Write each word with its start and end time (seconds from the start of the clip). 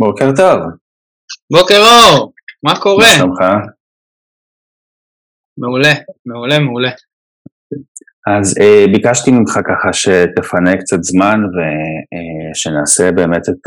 בוקר 0.00 0.30
טוב. 0.36 0.58
בוקר 1.52 1.74
אור, 1.74 2.32
מה 2.62 2.80
קורה? 2.82 3.04
מה 3.04 3.16
שלומך? 3.18 3.40
מעולה, 5.58 5.92
מעולה, 6.26 6.58
מעולה. 6.58 6.90
אז 8.26 8.58
אה, 8.60 8.84
ביקשתי 8.92 9.30
ממך 9.30 9.50
ככה 9.50 9.92
שתפנה 9.92 10.76
קצת 10.76 11.02
זמן 11.02 11.40
ושנעשה 11.54 13.04
אה, 13.06 13.12
באמת 13.12 13.48
את 13.48 13.66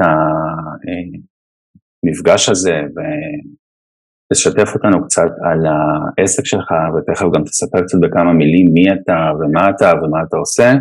המפגש 2.04 2.50
הזה 2.50 2.78
ותשתף 2.96 4.76
אותנו 4.76 5.04
קצת 5.06 5.32
על 5.44 5.60
העסק 5.66 6.46
שלך 6.46 6.72
ותכף 6.96 7.26
גם 7.36 7.44
תספר 7.44 7.82
קצת 7.84 7.98
בכמה 8.02 8.34
מילים 8.34 8.74
מי 8.74 8.84
אתה 8.94 9.32
ומה 9.40 9.70
אתה 9.70 9.92
ומה 10.04 10.20
אתה 10.28 10.38
עושה. 10.38 10.72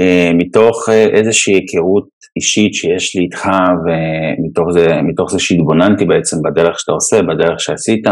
אה, 0.00 0.30
מתוך 0.34 0.88
אה, 0.88 1.06
איזושהי 1.18 1.54
היכרות 1.54 2.08
אישית 2.36 2.74
שיש 2.74 3.16
לי 3.16 3.22
איתך 3.22 3.48
ומתוך 3.84 4.72
זה, 4.72 4.86
זה 5.28 5.38
שהתבוננתי 5.38 6.04
בעצם 6.04 6.36
בדרך 6.44 6.78
שאתה 6.78 6.92
עושה, 6.92 7.22
בדרך 7.22 7.60
שעשית, 7.60 8.06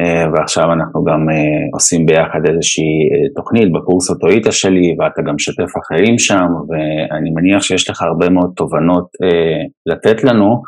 אה, 0.00 0.24
ועכשיו 0.34 0.64
אנחנו 0.72 1.04
גם 1.04 1.26
עושים 1.74 2.06
ביחד 2.06 2.40
איזושהי 2.48 2.94
תוכנית 3.36 3.72
בקורס 3.72 4.10
אוטואיטה 4.10 4.52
שלי 4.52 4.96
ואתה 4.98 5.22
גם 5.26 5.34
משתף 5.34 5.72
אחרים 5.82 6.18
שם 6.18 6.48
ואני 6.68 7.30
מניח 7.34 7.62
שיש 7.62 7.90
לך 7.90 8.02
הרבה 8.02 8.28
מאוד 8.28 8.52
תובנות 8.56 9.08
לתת 9.86 10.24
לנו, 10.24 10.62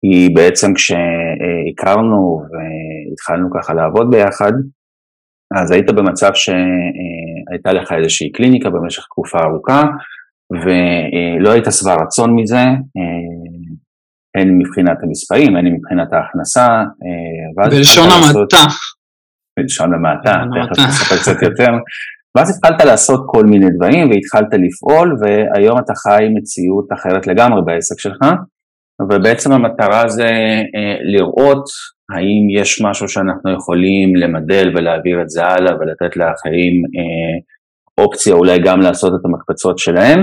כי 0.00 0.28
בעצם 0.34 0.74
כשהכרנו 0.74 2.42
והתחלנו 2.50 3.48
ככה 3.54 3.74
לעבוד 3.74 4.10
ביחד, 4.10 4.52
אז 5.56 5.70
היית 5.70 5.90
במצב 5.90 6.30
שהייתה 6.34 7.72
לך 7.72 7.92
איזושהי 7.92 8.32
קליניקה 8.32 8.70
במשך 8.70 9.04
תקופה 9.04 9.38
ארוכה, 9.38 9.82
ולא 10.52 11.50
היית 11.50 11.64
שבע 11.70 11.94
רצון 12.02 12.36
מזה, 12.36 12.64
הן 14.36 14.58
מבחינת 14.58 14.98
המספרים, 15.02 15.56
הן 15.56 15.66
מבחינת 15.66 16.12
ההכנסה. 16.12 16.68
בלשון 17.56 18.08
המעטה. 18.10 18.64
בלשון 19.58 19.94
המעטה, 19.94 20.32
תכף 20.32 20.78
נספר 20.88 21.16
קצת 21.16 21.42
יותר. 21.42 21.72
ואז 22.36 22.56
התחלת 22.56 22.84
לעשות 22.84 23.20
כל 23.26 23.44
מיני 23.44 23.66
דברים 23.76 24.10
והתחלת 24.10 24.52
לפעול, 24.52 25.16
והיום 25.20 25.78
אתה 25.78 25.92
חי 25.94 26.24
מציאות 26.34 26.86
אחרת 26.92 27.26
לגמרי 27.26 27.62
בעסק 27.66 28.00
שלך, 28.00 28.20
ובעצם 29.02 29.52
המטרה 29.52 30.08
זה 30.08 30.28
לראות 31.12 31.64
האם 32.10 32.60
יש 32.60 32.80
משהו 32.82 33.08
שאנחנו 33.08 33.52
יכולים 33.52 34.16
למדל 34.16 34.72
ולהעביר 34.74 35.22
את 35.22 35.30
זה 35.30 35.44
הלאה 35.44 35.72
ולתת 35.74 36.16
לאחרים 36.16 36.82
אה, 36.96 37.38
אופציה 38.04 38.34
אולי 38.34 38.58
גם 38.58 38.80
לעשות 38.80 39.12
את 39.20 39.24
המקפצות 39.24 39.78
שלהם, 39.78 40.22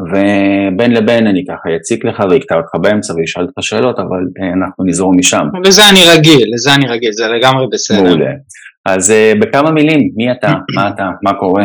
ובין 0.00 0.92
לבין 0.92 1.26
אני 1.26 1.44
ככה 1.48 1.76
אציק 1.76 2.04
לך 2.04 2.22
ואקטע 2.30 2.54
אותך 2.54 2.70
באמצע 2.82 3.14
ואשאל 3.14 3.42
אותך 3.42 3.54
שאלות, 3.60 3.98
אבל 3.98 4.42
אה, 4.42 4.52
אנחנו 4.52 4.84
נזרום 4.84 5.18
משם. 5.18 5.46
לזה 5.64 5.82
אני 5.90 6.00
רגיל, 6.16 6.48
לזה 6.54 6.74
אני 6.74 6.88
רגיל, 6.88 7.12
זה 7.12 7.26
לגמרי 7.26 7.66
בסדר. 7.72 8.02
מעולה. 8.02 8.30
אז 8.86 9.10
אה, 9.10 9.32
בכמה 9.40 9.70
מילים, 9.70 10.10
מי 10.16 10.32
אתה, 10.32 10.52
מה 10.76 10.88
אתה, 10.88 11.08
מה 11.22 11.34
קורה? 11.34 11.64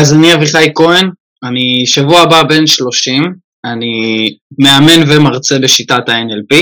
אז 0.00 0.14
אני 0.14 0.34
אביחי 0.34 0.72
כהן, 0.74 1.10
אני 1.44 1.86
שבוע 1.86 2.20
הבא 2.20 2.42
בן 2.42 2.66
30, 2.66 3.22
אני 3.64 4.28
מאמן 4.58 5.10
ומרצה 5.10 5.58
בשיטת 5.58 6.08
ה-NLP. 6.08 6.56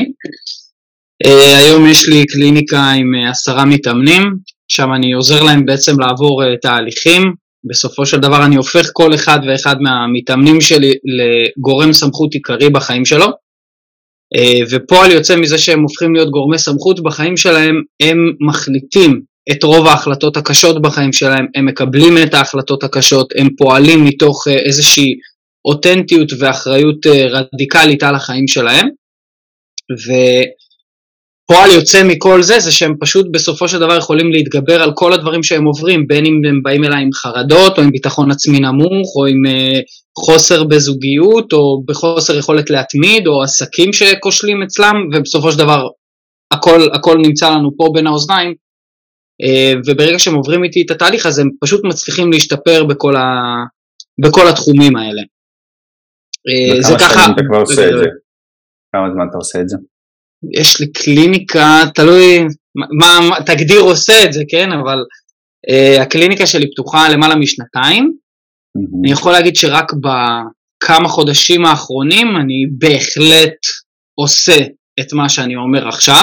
Uh, 1.27 1.57
היום 1.59 1.87
יש 1.87 2.09
לי 2.09 2.27
קליניקה 2.27 2.91
עם 2.91 3.11
uh, 3.15 3.31
עשרה 3.31 3.65
מתאמנים, 3.65 4.23
שם 4.69 4.89
אני 4.95 5.13
עוזר 5.13 5.43
להם 5.43 5.67
בעצם 5.67 6.01
לעבור 6.01 6.43
uh, 6.43 6.47
תהליכים, 6.63 7.23
בסופו 7.71 8.07
של 8.07 8.21
דבר 8.21 8.45
אני 8.47 8.57
הופך 8.57 8.91
כל 8.93 9.15
אחד 9.15 9.39
ואחד 9.49 9.77
מהמתאמנים 9.81 10.61
שלי 10.61 10.93
לגורם 11.05 11.93
סמכות 11.93 12.35
עיקרי 12.35 12.71
בחיים 12.71 13.05
שלו, 13.05 13.27
ופועל 14.71 15.11
יוצא 15.11 15.37
מזה 15.37 15.59
שהם 15.59 15.83
הופכים 15.83 16.15
להיות 16.15 16.31
גורמי 16.31 16.59
סמכות 16.59 17.03
בחיים 17.03 17.37
שלהם, 17.37 17.75
הם 18.03 18.17
מחליטים 18.49 19.21
את 19.53 19.63
רוב 19.63 19.87
ההחלטות 19.87 20.37
הקשות 20.37 20.83
בחיים 20.83 21.13
שלהם, 21.13 21.47
הם 21.55 21.67
מקבלים 21.67 22.19
את 22.23 22.35
ההחלטות 22.35 22.85
הקשות, 22.85 23.33
הם 23.37 23.49
פועלים 23.59 24.05
מתוך 24.05 24.49
איזושהי 24.67 25.15
אותנטיות 25.65 26.29
ואחריות 26.39 27.07
רדיקלית 27.07 28.03
על 28.03 28.15
החיים 28.15 28.49
שלהם, 28.49 28.89
ו... 29.93 30.13
פועל 31.53 31.71
יוצא 31.71 32.03
מכל 32.05 32.43
זה, 32.43 32.61
זה 32.61 32.73
שהם 32.73 32.95
פשוט 33.01 33.27
בסופו 33.33 33.69
של 33.69 33.79
דבר 33.79 33.97
יכולים 33.97 34.33
להתגבר 34.33 34.83
על 34.83 34.93
כל 34.95 35.13
הדברים 35.13 35.43
שהם 35.43 35.65
עוברים, 35.65 36.07
בין 36.07 36.27
אם 36.27 36.41
הם 36.49 36.63
באים 36.63 36.85
אליי 36.85 37.03
עם 37.03 37.13
חרדות, 37.13 37.79
או 37.79 37.83
עם 37.83 37.91
ביטחון 37.91 38.31
עצמי 38.31 38.61
נמוך, 38.61 39.17
או 39.17 39.27
עם 39.27 39.43
uh, 39.47 39.83
חוסר 40.19 40.65
בזוגיות, 40.65 41.53
או 41.53 41.83
בחוסר 41.89 42.39
יכולת 42.39 42.71
להתמיד, 42.71 43.27
או 43.27 43.43
עסקים 43.43 43.93
שכושלים 43.93 44.63
אצלם, 44.63 44.95
ובסופו 45.13 45.53
של 45.53 45.59
דבר 45.59 45.89
הכל, 46.53 46.81
הכל 46.95 47.17
נמצא 47.17 47.51
לנו 47.51 47.71
פה 47.77 47.85
בין 47.95 48.07
האוזניים, 48.07 48.55
uh, 49.43 49.79
וברגע 49.87 50.19
שהם 50.19 50.35
עוברים 50.35 50.65
איתי 50.65 50.83
את 50.87 50.91
התהליך 50.91 51.27
הזה, 51.27 51.43
הם 51.43 51.49
פשוט 51.61 51.85
מצליחים 51.85 52.33
להשתפר 52.33 52.85
בכל, 52.85 53.17
ה, 53.17 53.25
בכל 54.25 54.49
התחומים 54.49 54.97
האלה. 54.97 55.23
Uh, 56.49 56.83
זה 56.83 56.95
ככה... 57.01 57.21
כמה 58.93 59.07
זמן 59.15 59.27
אתה 59.31 59.37
עושה 59.37 59.61
את 59.61 59.69
זה? 59.69 59.77
יש 60.61 60.81
לי 60.81 60.93
קליניקה, 60.93 61.83
תלוי 61.95 62.45
מה, 62.99 63.21
מה 63.29 63.37
תגדיר 63.47 63.81
עושה 63.81 64.25
את 64.25 64.33
זה, 64.33 64.43
כן? 64.49 64.73
אבל 64.73 64.99
uh, 65.71 66.03
הקליניקה 66.03 66.47
שלי 66.47 66.71
פתוחה 66.71 67.09
למעלה 67.09 67.35
משנתיים. 67.35 68.05
Mm-hmm. 68.79 69.01
אני 69.03 69.13
יכול 69.13 69.33
להגיד 69.33 69.57
שרק 69.57 69.93
בכמה 69.93 71.09
חודשים 71.09 71.65
האחרונים 71.65 72.37
אני 72.37 72.67
בהחלט 72.79 73.57
עושה 74.15 74.59
את 75.01 75.13
מה 75.13 75.29
שאני 75.29 75.57
אומר 75.57 75.89
עכשיו. 75.89 76.23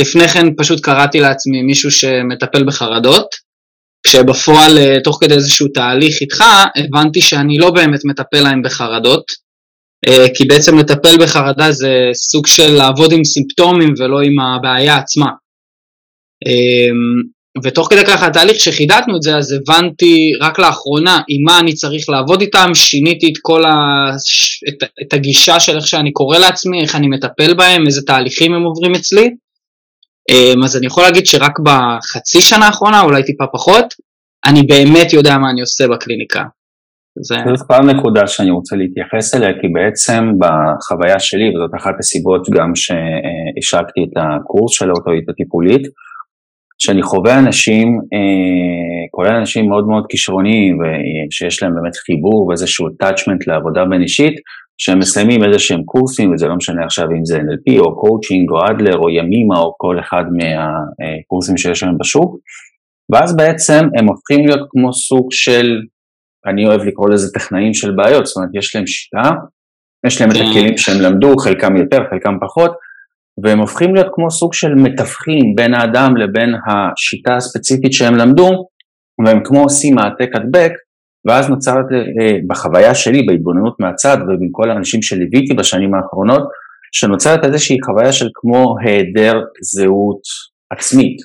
לפני 0.00 0.28
כן 0.28 0.46
פשוט 0.56 0.80
קראתי 0.80 1.20
לעצמי 1.20 1.62
מישהו 1.62 1.90
שמטפל 1.90 2.64
בחרדות, 2.64 3.26
כשבפועל 4.06 4.78
אה, 4.78 4.96
תוך 5.04 5.18
כדי 5.20 5.34
איזשהו 5.34 5.68
תהליך 5.68 6.20
איתך 6.20 6.44
הבנתי 6.76 7.20
שאני 7.20 7.58
לא 7.58 7.70
באמת 7.70 8.00
מטפל 8.04 8.40
להם 8.40 8.62
בחרדות, 8.62 9.24
אה, 9.30 9.36
כי 10.34 10.44
בעצם 10.44 10.78
לטפל 10.78 11.16
בחרדה 11.22 11.72
זה 11.72 12.10
סוג 12.14 12.46
של 12.46 12.72
לעבוד 12.72 13.12
עם 13.12 13.24
סימפטומים 13.24 13.94
ולא 13.98 14.20
עם 14.20 14.40
הבעיה 14.40 14.96
עצמה. 14.96 15.26
אמ, 16.46 17.22
ותוך 17.64 17.88
כדי 17.90 18.04
ככה 18.04 18.26
התהליך 18.26 18.60
שחידדנו 18.60 19.16
את 19.16 19.22
זה, 19.22 19.36
אז 19.36 19.52
הבנתי 19.52 20.30
רק 20.40 20.58
לאחרונה 20.58 21.20
עם 21.28 21.44
מה 21.44 21.58
אני 21.58 21.74
צריך 21.74 22.08
לעבוד 22.08 22.40
איתם, 22.40 22.70
שיניתי 22.74 23.26
את 23.26 23.38
כל 23.42 23.64
ה... 23.64 23.70
את, 24.68 24.88
את 25.02 25.12
הגישה 25.12 25.60
של 25.60 25.76
איך 25.76 25.86
שאני 25.86 26.12
קורא 26.12 26.38
לעצמי, 26.38 26.82
איך 26.82 26.96
אני 26.96 27.08
מטפל 27.08 27.54
בהם, 27.54 27.86
איזה 27.86 28.02
תהליכים 28.06 28.54
הם 28.54 28.62
עוברים 28.62 28.94
אצלי. 28.94 29.30
אמ, 30.30 30.64
אז 30.64 30.76
אני 30.76 30.86
יכול 30.86 31.02
להגיד 31.02 31.26
שרק 31.26 31.58
בחצי 31.58 32.40
שנה 32.40 32.66
האחרונה, 32.66 33.02
אולי 33.02 33.22
טיפה 33.22 33.44
פחות, 33.52 33.94
אני 34.44 34.62
באמת 34.62 35.12
יודע 35.12 35.38
מה 35.38 35.50
אני 35.50 35.60
עושה 35.60 35.88
בקליניקה. 35.88 36.42
זה... 37.20 37.34
זאת 37.56 37.66
כבר 37.66 37.80
נקודה 37.80 38.26
שאני 38.26 38.50
רוצה 38.50 38.76
להתייחס 38.76 39.34
אליה, 39.34 39.52
כי 39.60 39.68
בעצם 39.68 40.24
בחוויה 40.38 41.18
שלי, 41.18 41.48
וזאת 41.54 41.70
אחת 41.76 41.94
הסיבות 41.98 42.50
גם 42.50 42.70
שהשקתי 42.74 44.00
את 44.04 44.14
הקורס 44.16 44.72
של 44.72 44.90
האוטוריטה 44.90 45.28
הטיפולית, 45.28 45.82
שאני 46.78 47.02
חווה 47.02 47.38
אנשים, 47.38 47.88
אה, 48.14 49.02
כולל 49.10 49.34
אנשים 49.34 49.68
מאוד 49.68 49.86
מאוד 49.86 50.04
כישרוניים, 50.08 50.78
ושיש 50.78 51.62
להם 51.62 51.74
באמת 51.74 51.96
חיבור 51.96 52.46
ואיזשהו 52.46 52.86
attachment 52.88 53.42
לעבודה 53.46 53.84
בין 53.84 54.02
אישית, 54.02 54.34
שהם 54.78 54.98
מסיימים 54.98 55.44
איזה 55.44 55.58
שהם 55.58 55.82
קורסים, 55.84 56.32
וזה 56.32 56.46
לא 56.46 56.56
משנה 56.56 56.84
עכשיו 56.84 57.04
אם 57.10 57.24
זה 57.24 57.38
NLP 57.38 57.80
או 57.80 57.96
קואוצ'ינג 57.96 58.50
או 58.50 58.58
אדלר 58.70 58.96
או 58.98 59.10
ימימה 59.10 59.58
או 59.58 59.74
כל 59.76 60.00
אחד 60.00 60.24
מהקורסים 60.38 61.56
שיש 61.56 61.82
היום 61.82 61.98
בשוק, 61.98 62.36
ואז 63.12 63.36
בעצם 63.36 63.80
הם 63.98 64.06
הופכים 64.06 64.46
להיות 64.46 64.68
כמו 64.70 64.92
סוג 64.92 65.28
של 65.30 65.80
אני 66.46 66.66
אוהב 66.66 66.80
לקרוא 66.80 67.10
לזה 67.10 67.32
טכנאים 67.32 67.74
של 67.74 67.90
בעיות, 67.96 68.26
זאת 68.26 68.36
אומרת 68.36 68.50
יש 68.54 68.76
להם 68.76 68.86
שיטה, 68.86 69.30
יש 70.06 70.20
להם 70.20 70.30
את 70.30 70.36
כן. 70.36 70.42
הכלים 70.42 70.78
שהם 70.78 71.00
למדו, 71.00 71.36
חלקם 71.36 71.76
יותר, 71.76 71.98
חלקם 72.10 72.34
פחות, 72.40 72.72
והם 73.42 73.58
הופכים 73.58 73.94
להיות 73.94 74.06
כמו 74.12 74.30
סוג 74.30 74.54
של 74.54 74.74
מתווכים 74.74 75.54
בין 75.54 75.74
האדם 75.74 76.16
לבין 76.16 76.54
השיטה 76.66 77.36
הספציפית 77.36 77.92
שהם 77.92 78.14
למדו, 78.14 78.66
והם 79.26 79.40
כמו 79.44 79.62
עושים 79.62 79.98
העתק 79.98 80.30
הדבק, 80.34 80.72
ואז 81.26 81.48
נוצרת 81.48 81.84
אה, 82.20 82.36
בחוויה 82.46 82.94
שלי, 82.94 83.26
בהתבוננות 83.26 83.76
מהצד 83.80 84.16
ובין 84.22 84.48
כל 84.52 84.70
האנשים 84.70 85.02
שליוויתי 85.02 85.54
בשנים 85.54 85.94
האחרונות, 85.94 86.48
שנוצרת 86.92 87.44
איזושהי 87.44 87.76
חוויה 87.86 88.12
של 88.12 88.28
כמו 88.34 88.76
היעדר 88.84 89.40
זהות 89.62 90.20
עצמית. 90.72 91.16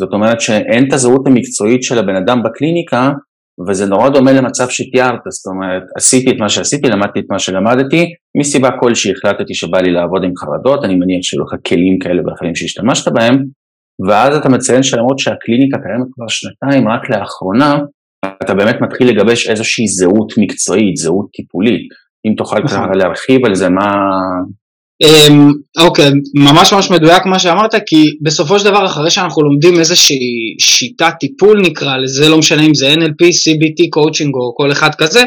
זאת 0.00 0.12
אומרת 0.12 0.40
שאין 0.40 0.88
את 0.88 0.92
הזהות 0.92 1.26
המקצועית 1.26 1.82
של 1.82 1.98
הבן 1.98 2.16
אדם 2.16 2.42
בקליניקה, 2.42 3.10
וזה 3.68 3.86
נורא 3.86 4.08
דומה 4.08 4.32
למצב 4.32 4.68
שתיארת, 4.68 5.20
זאת 5.28 5.46
אומרת, 5.46 5.82
עשיתי 5.96 6.30
את 6.30 6.36
מה 6.38 6.48
שעשיתי, 6.48 6.88
למדתי 6.88 7.20
את 7.20 7.24
מה 7.30 7.38
שלמדתי, 7.38 8.06
מסיבה 8.38 8.68
כלשהי 8.80 9.12
החלטתי 9.12 9.54
שבא 9.54 9.80
לי 9.80 9.92
לעבוד 9.92 10.24
עם 10.24 10.32
חרדות, 10.36 10.84
אני 10.84 10.94
מניח 10.94 11.18
שהיו 11.22 11.42
לך 11.42 11.54
כלים 11.66 11.98
כאלה 11.98 12.22
ואחרים 12.26 12.54
שהשתמשת 12.54 13.12
בהם, 13.12 13.44
ואז 14.08 14.36
אתה 14.36 14.48
מציין 14.48 14.82
שלמרות 14.82 15.18
שהקליניקה 15.18 15.78
קיימת 15.78 16.06
כבר 16.14 16.28
שנתיים, 16.28 16.88
רק 16.88 17.10
לאחרונה, 17.10 17.78
אתה 18.42 18.54
באמת 18.54 18.76
מתחיל 18.80 19.08
לגבש 19.08 19.48
איזושהי 19.48 19.86
זהות 19.86 20.32
מקצועית, 20.38 20.96
זהות 20.96 21.28
טיפולית. 21.32 21.88
אם 22.26 22.34
תוכל 22.36 22.68
ככה 22.68 22.80
נכון. 22.80 22.98
להרחיב 22.98 23.44
על 23.44 23.54
זה, 23.54 23.68
מה... 23.68 23.92
אמ, 25.02 25.50
אוקיי, 25.78 26.10
ממש 26.34 26.72
ממש 26.72 26.90
מדויק 26.90 27.26
מה 27.26 27.38
שאמרת, 27.38 27.74
כי 27.86 28.16
בסופו 28.22 28.58
של 28.58 28.64
דבר 28.64 28.86
אחרי 28.86 29.10
שאנחנו 29.10 29.42
לומדים 29.42 29.78
איזושהי 29.78 30.56
שיטת 30.60 31.12
טיפול 31.20 31.60
נקרא 31.60 31.96
לזה, 31.96 32.28
לא 32.28 32.38
משנה 32.38 32.62
אם 32.62 32.74
זה 32.74 32.94
NLP, 32.94 33.24
CBT, 33.24 33.88
coaching 33.90 34.34
או 34.34 34.54
כל 34.56 34.72
אחד 34.72 34.94
כזה, 34.94 35.24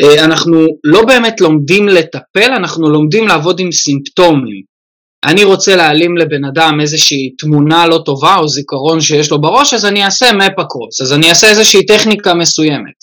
אה, 0.00 0.24
אנחנו 0.24 0.66
לא 0.84 1.04
באמת 1.04 1.40
לומדים 1.40 1.88
לטפל, 1.88 2.52
אנחנו 2.56 2.90
לומדים 2.90 3.28
לעבוד 3.28 3.60
עם 3.60 3.72
סימפטומים. 3.72 4.76
אני 5.24 5.44
רוצה 5.44 5.76
להעלים 5.76 6.16
לבן 6.16 6.44
אדם 6.44 6.78
איזושהי 6.80 7.30
תמונה 7.38 7.86
לא 7.86 7.98
טובה 8.04 8.36
או 8.36 8.48
זיכרון 8.48 9.00
שיש 9.00 9.30
לו 9.30 9.40
בראש, 9.40 9.74
אז 9.74 9.84
אני 9.84 10.04
אעשה 10.04 10.32
map 10.32 10.64
across, 10.64 11.00
אז 11.00 11.12
אני 11.12 11.28
אעשה 11.28 11.50
איזושהי 11.50 11.86
טכניקה 11.86 12.34
מסוימת. 12.34 12.94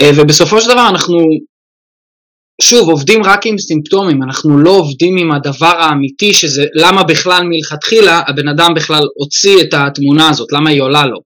אה, 0.00 0.10
ובסופו 0.16 0.60
של 0.60 0.68
דבר 0.68 0.88
אנחנו, 0.88 1.18
שוב, 2.62 2.88
עובדים 2.88 3.24
רק 3.24 3.46
עם 3.46 3.58
סימפטומים, 3.58 4.22
אנחנו 4.22 4.58
לא 4.58 4.70
עובדים 4.70 5.16
עם 5.16 5.32
הדבר 5.32 5.76
האמיתי, 5.80 6.34
שזה 6.34 6.64
למה 6.74 7.02
בכלל 7.02 7.42
מלכתחילה 7.44 8.22
הבן 8.28 8.48
אדם 8.48 8.74
בכלל 8.74 9.02
הוציא 9.14 9.62
את 9.62 9.74
התמונה 9.74 10.28
הזאת, 10.28 10.52
למה 10.52 10.70
היא 10.70 10.82
עולה 10.82 11.06
לו. 11.06 11.18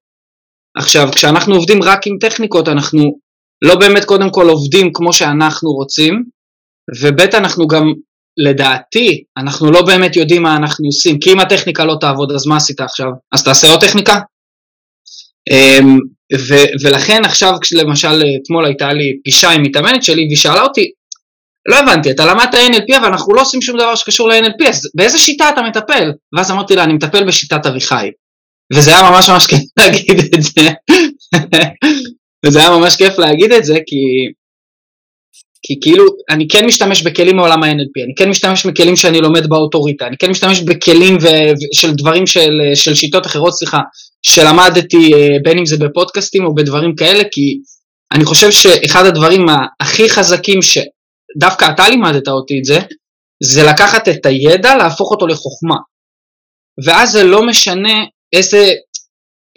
עכשיו, 0.77 1.09
כשאנחנו 1.15 1.55
עובדים 1.55 1.82
רק 1.82 2.06
עם 2.06 2.17
טכניקות, 2.21 2.69
אנחנו 2.69 3.19
לא 3.62 3.75
באמת 3.79 4.05
קודם 4.05 4.31
כל 4.31 4.49
עובדים 4.49 4.91
כמו 4.94 5.12
שאנחנו 5.12 5.71
רוצים, 5.71 6.25
וב' 7.00 7.21
אנחנו 7.21 7.67
גם 7.67 7.85
לדעתי, 8.49 9.23
אנחנו 9.37 9.71
לא 9.71 9.83
באמת 9.83 10.17
יודעים 10.17 10.43
מה 10.43 10.56
אנחנו 10.56 10.87
עושים, 10.87 11.19
כי 11.21 11.33
אם 11.33 11.41
הטכניקה 11.41 11.85
לא 11.85 11.97
תעבוד, 12.00 12.33
אז 12.33 12.47
מה 12.47 12.56
עשית 12.56 12.81
עכשיו? 12.81 13.09
אז 13.33 13.44
תעשה 13.44 13.71
עוד 13.71 13.81
טכניקה? 13.81 14.19
אמ, 15.50 15.99
ו- 16.49 16.85
ולכן 16.85 17.23
עכשיו, 17.25 17.53
כשלמשל 17.61 18.23
אתמול 18.43 18.67
הייתה 18.67 18.93
לי 18.93 19.19
פגישה 19.21 19.50
עם 19.50 19.62
מתאמנת 19.62 20.03
שלי, 20.03 20.25
והיא 20.25 20.37
שאלה 20.37 20.62
אותי, 20.62 20.91
לא 21.69 21.77
הבנתי, 21.77 22.11
אתה 22.11 22.25
למדת 22.27 22.55
NLP 22.55 22.97
אבל 22.97 23.07
אנחנו 23.07 23.35
לא 23.35 23.41
עושים 23.41 23.62
שום 23.62 23.79
דבר 23.79 23.95
שקשור 23.95 24.29
ל-NLP, 24.29 24.69
אז 24.69 24.91
באיזה 24.95 25.19
שיטה 25.19 25.49
אתה 25.49 25.62
מטפל? 25.62 26.12
ואז 26.37 26.51
אמרתי 26.51 26.77
לה, 26.77 26.85
אני 26.85 26.93
מטפל 26.93 27.25
בשיטת 27.25 27.67
אביחי. 27.67 28.11
וזה 28.73 28.91
היה 28.91 29.11
ממש 29.11 29.29
ממש 29.31 29.47
כיף 29.47 29.61
להגיד 29.79 30.19
את 30.35 30.43
זה. 30.43 30.71
וזה 32.47 32.59
היה 32.61 32.71
ממש 32.71 32.97
כיף 32.97 33.19
להגיד 33.19 33.53
את 33.53 33.65
זה, 33.65 33.75
כי 33.75 33.97
כי 35.62 35.79
כאילו, 35.83 36.05
אני 36.31 36.49
כן 36.49 36.67
משתמש 36.67 37.03
בכלים 37.03 37.37
מעולם 37.37 37.62
ה-NLP, 37.62 38.05
אני 38.05 38.15
כן 38.17 38.31
משתמש 38.31 38.67
בכלים 38.67 38.97
שאני 38.97 39.21
לומד 39.21 39.49
באוטוריטה, 39.49 40.07
אני 40.07 40.17
כן 40.19 40.31
משתמש 40.31 40.61
בכלים 40.61 41.17
ו- 41.23 41.55
של 41.73 41.93
דברים 41.95 42.27
של, 42.27 42.51
של 42.75 42.95
שיטות 42.95 43.27
אחרות, 43.27 43.55
סליחה, 43.55 43.79
שלמדתי 44.23 45.15
אה, 45.15 45.37
בין 45.45 45.59
אם 45.59 45.67
זה 45.67 45.77
בפודקאסטים 45.77 46.45
או 46.45 46.55
בדברים 46.55 46.95
כאלה, 46.97 47.23
כי 47.33 47.59
אני 48.12 48.25
חושב 48.25 48.51
שאחד 48.51 49.07
הדברים 49.07 49.47
הכי 49.81 50.11
חזקים 50.11 50.62
שדווקא 51.37 51.71
אתה 51.75 51.88
לימדת 51.88 52.29
אותי 52.29 52.59
את 52.59 52.65
זה, 52.65 52.79
זה 53.43 53.62
לקחת 53.62 54.09
את 54.09 54.27
הידע, 54.27 54.77
להפוך 54.77 55.11
אותו 55.11 55.27
לחוכמה. 55.27 55.77
ואז 56.85 57.11
זה 57.12 57.25
לא 57.25 57.47
משנה 57.47 57.93
איזה 58.32 58.73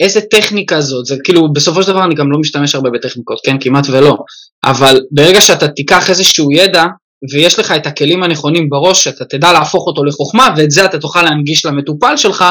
איזה 0.00 0.20
טכניקה 0.20 0.80
זאת, 0.80 1.06
זה 1.06 1.16
כאילו 1.24 1.52
בסופו 1.52 1.82
של 1.82 1.88
דבר 1.88 2.04
אני 2.04 2.14
גם 2.14 2.32
לא 2.32 2.38
משתמש 2.38 2.74
הרבה 2.74 2.90
בטכניקות, 2.90 3.40
כן, 3.44 3.56
כמעט 3.60 3.86
ולא, 3.88 4.16
אבל 4.64 5.00
ברגע 5.10 5.40
שאתה 5.40 5.68
תיקח 5.68 6.10
איזשהו 6.10 6.52
ידע 6.52 6.84
ויש 7.32 7.58
לך 7.58 7.70
את 7.70 7.86
הכלים 7.86 8.22
הנכונים 8.22 8.68
בראש, 8.70 9.04
שאתה 9.04 9.24
תדע 9.24 9.52
להפוך 9.52 9.86
אותו 9.86 10.04
לחוכמה 10.04 10.54
ואת 10.56 10.70
זה 10.70 10.84
אתה 10.84 10.98
תוכל 10.98 11.22
להנגיש 11.22 11.66
למטופל 11.66 12.16
שלך 12.16 12.44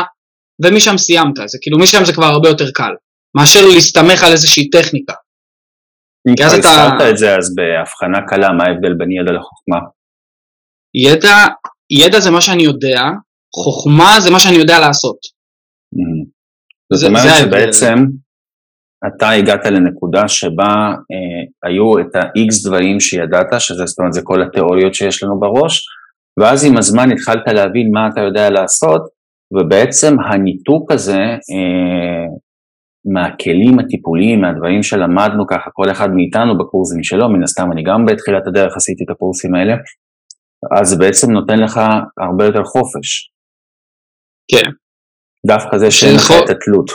ומשם 0.63 0.97
סיימת, 0.97 1.33
זה 1.45 1.57
כאילו 1.61 1.79
משם 1.79 2.05
זה 2.05 2.13
כבר 2.13 2.25
הרבה 2.25 2.49
יותר 2.49 2.71
קל, 2.71 2.91
מאשר 3.37 3.67
להסתמך 3.67 4.23
על 4.23 4.31
איזושהי 4.31 4.69
טכניקה. 4.69 5.13
כבר 6.37 6.45
הזכרת 6.45 6.93
אתה... 6.95 7.09
את 7.09 7.17
זה 7.17 7.35
אז 7.37 7.55
בהבחנה 7.55 8.27
קלה, 8.27 8.49
מה 8.57 8.63
ההבדל 8.63 8.93
בין 8.97 9.11
ידע 9.11 9.31
לחוכמה? 9.31 9.79
ידע, 10.95 11.35
ידע 11.91 12.19
זה 12.19 12.31
מה 12.31 12.41
שאני 12.41 12.63
יודע, 12.63 13.01
חוכמה 13.55 14.19
זה 14.19 14.31
מה 14.31 14.39
שאני 14.39 14.55
יודע 14.55 14.79
לעשות. 14.79 15.17
זאת 16.93 17.09
אומרת 17.09 17.39
שבעצם 17.39 17.95
אתה 19.07 19.29
הגעת 19.29 19.65
לנקודה 19.65 20.27
שבה 20.27 20.73
אה, 21.11 21.69
היו 21.69 21.99
את 21.99 22.15
ה-X 22.15 22.67
דברים 22.67 22.99
שידעת, 22.99 23.47
שזה 23.59 23.85
זאת 23.85 23.99
אומרת 23.99 24.13
זה 24.13 24.21
כל 24.23 24.43
התיאוריות 24.43 24.93
שיש 24.93 25.23
לנו 25.23 25.39
בראש, 25.39 25.85
ואז 26.39 26.65
עם 26.65 26.77
הזמן 26.77 27.11
התחלת 27.11 27.47
להבין 27.47 27.91
מה 27.93 28.07
אתה 28.07 28.21
יודע 28.21 28.49
לעשות, 28.49 29.01
ובעצם 29.51 30.15
הניתוק 30.19 30.91
הזה 30.91 31.19
אה, 31.19 32.25
מהכלים 33.05 33.79
הטיפוליים, 33.79 34.41
מהדברים 34.41 34.83
שלמדנו 34.83 35.47
ככה, 35.47 35.69
כל 35.73 35.91
אחד 35.91 36.09
מאיתנו 36.15 36.57
בקורסים 36.57 37.03
שלו, 37.03 37.29
מן 37.29 37.43
הסתם 37.43 37.71
אני 37.71 37.83
גם 37.83 38.05
בתחילת 38.05 38.47
הדרך 38.47 38.73
עשיתי 38.75 39.03
את 39.03 39.09
הקורסים 39.09 39.55
האלה, 39.55 39.73
אז 40.79 40.87
זה 40.89 40.95
בעצם 40.97 41.31
נותן 41.31 41.59
לך 41.59 41.79
הרבה 42.21 42.45
יותר 42.45 42.63
חופש. 42.63 43.29
כן. 44.51 44.69
דווקא 45.47 45.77
זה 45.77 45.91
שאין 45.91 46.15
לך 46.15 46.31
את 46.31 46.49
התלות. 46.49 46.91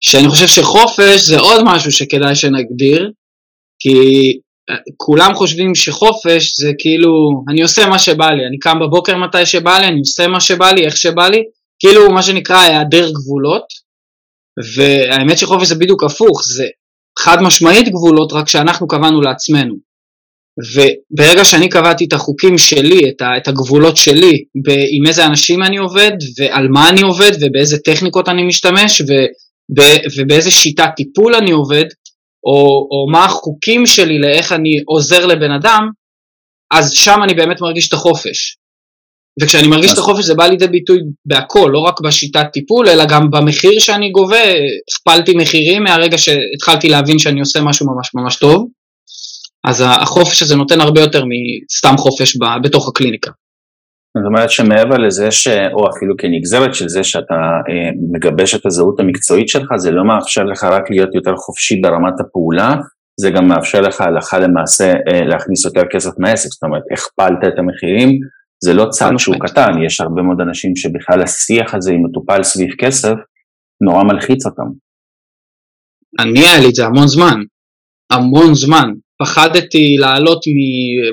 שאני 0.00 0.28
חושב 0.28 0.46
שחופש 0.46 1.20
זה 1.28 1.38
עוד 1.38 1.60
משהו 1.64 1.92
שכדאי 1.92 2.34
שנגדיר, 2.34 3.12
כי 3.78 3.98
אה, 4.70 4.76
כולם 4.96 5.34
חושבים 5.34 5.74
שחופש 5.74 6.60
זה 6.60 6.70
כאילו, 6.78 7.10
אני 7.50 7.62
עושה 7.62 7.88
מה 7.88 7.98
שבא 7.98 8.30
לי, 8.30 8.46
אני 8.46 8.58
קם 8.58 8.78
בבוקר 8.80 9.16
מתי 9.16 9.46
שבא 9.46 9.78
לי, 9.78 9.86
אני 9.86 9.98
עושה 9.98 10.28
מה 10.28 10.40
שבא 10.40 10.70
לי, 10.72 10.84
איך 10.86 10.96
שבא 10.96 11.28
לי, 11.28 11.42
כאילו 11.78 12.10
מה 12.10 12.22
שנקרא 12.22 12.56
היעדר 12.56 13.10
גבולות, 13.10 13.85
והאמת 14.74 15.38
שחופש 15.38 15.68
זה 15.68 15.74
בדיוק 15.74 16.04
הפוך, 16.04 16.42
זה 16.44 16.66
חד 17.18 17.42
משמעית 17.42 17.88
גבולות, 17.88 18.32
רק 18.32 18.48
שאנחנו 18.48 18.88
קבענו 18.88 19.20
לעצמנו. 19.20 19.74
וברגע 20.58 21.44
שאני 21.44 21.68
קבעתי 21.68 22.04
את 22.04 22.12
החוקים 22.12 22.58
שלי, 22.58 23.00
את, 23.08 23.22
ה, 23.22 23.36
את 23.36 23.48
הגבולות 23.48 23.96
שלי, 23.96 24.44
עם 24.90 25.06
איזה 25.06 25.26
אנשים 25.26 25.62
אני 25.62 25.76
עובד, 25.76 26.12
ועל 26.38 26.68
מה 26.68 26.88
אני 26.88 27.02
עובד, 27.02 27.32
ובאיזה 27.40 27.78
טכניקות 27.78 28.28
אני 28.28 28.42
משתמש, 28.44 29.00
וב, 29.00 29.08
ובאיזה 30.18 30.50
שיטת 30.50 30.90
טיפול 30.96 31.34
אני 31.34 31.50
עובד, 31.50 31.84
או, 32.44 32.88
או 32.90 33.10
מה 33.12 33.24
החוקים 33.24 33.86
שלי 33.86 34.18
לאיך 34.18 34.52
אני 34.52 34.80
עוזר 34.86 35.26
לבן 35.26 35.50
אדם, 35.50 35.82
אז 36.72 36.92
שם 36.92 37.18
אני 37.24 37.34
באמת 37.34 37.60
מרגיש 37.60 37.88
את 37.88 37.92
החופש. 37.92 38.56
וכשאני 39.42 39.68
מרגיש 39.68 39.92
את 39.92 39.98
החופש 39.98 40.24
זה 40.24 40.34
בא 40.34 40.46
לידי 40.46 40.66
ביטוי 40.66 40.98
בהכל, 41.26 41.70
לא 41.72 41.78
רק 41.78 42.00
בשיטת 42.00 42.46
טיפול, 42.52 42.88
אלא 42.88 43.04
גם 43.04 43.30
במחיר 43.30 43.78
שאני 43.78 44.10
גובה, 44.10 44.42
הכפלתי 44.90 45.36
מחירים 45.36 45.82
מהרגע 45.82 46.18
שהתחלתי 46.18 46.88
להבין 46.88 47.18
שאני 47.18 47.40
עושה 47.40 47.60
משהו 47.60 47.86
ממש 47.86 48.10
ממש 48.14 48.36
טוב. 48.36 48.68
אז 49.64 49.84
החופש 49.86 50.42
הזה 50.42 50.56
נותן 50.56 50.80
הרבה 50.80 51.00
יותר 51.00 51.24
מסתם 51.24 51.96
חופש 51.96 52.38
בתוך 52.62 52.88
הקליניקה. 52.88 53.30
זאת 54.16 54.26
אומרת 54.26 54.50
שמעבר 54.50 54.96
לזה, 54.96 55.30
ש... 55.30 55.48
או 55.48 55.90
אפילו 55.90 56.14
כנגזרת 56.18 56.74
של 56.74 56.88
זה 56.88 57.04
שאתה 57.04 57.34
אה, 57.68 57.90
מגבש 58.12 58.54
את 58.54 58.66
הזהות 58.66 59.00
המקצועית 59.00 59.48
שלך, 59.48 59.68
זה 59.76 59.90
לא 59.90 60.04
מאפשר 60.04 60.42
לך 60.44 60.64
רק 60.64 60.90
להיות 60.90 61.14
יותר 61.14 61.36
חופשי 61.36 61.80
ברמת 61.80 62.20
הפעולה, 62.20 62.74
זה 63.20 63.30
גם 63.30 63.48
מאפשר 63.48 63.80
לך 63.80 64.00
הלכה 64.00 64.38
למעשה 64.38 64.84
אה, 64.84 65.20
להכניס 65.20 65.64
יותר 65.64 65.82
כסף 65.90 66.10
מהעסק, 66.18 66.48
זאת 66.52 66.62
אומרת 66.62 66.82
הכפלת 66.92 67.38
את 67.48 67.58
המחירים, 67.58 68.20
זה 68.64 68.74
לא 68.74 68.86
צעד 68.90 69.18
שהוא 69.18 69.36
קטן, 69.40 69.70
יש 69.86 70.00
הרבה 70.00 70.22
מאוד 70.22 70.40
אנשים 70.48 70.76
שבכלל 70.76 71.22
השיח 71.22 71.74
הזה 71.74 71.90
עם 71.92 72.02
מטופל 72.06 72.42
סביב 72.42 72.68
כסף, 72.80 73.14
נורא 73.84 74.04
מלחיץ 74.04 74.46
אותם. 74.46 74.68
אני 76.20 76.40
היה 76.40 76.60
לי 76.60 76.68
את 76.68 76.74
זה 76.74 76.84
המון 76.84 77.08
זמן, 77.08 77.38
המון 78.12 78.54
זמן, 78.54 78.88
פחדתי 79.22 79.96
לעלות 79.98 80.40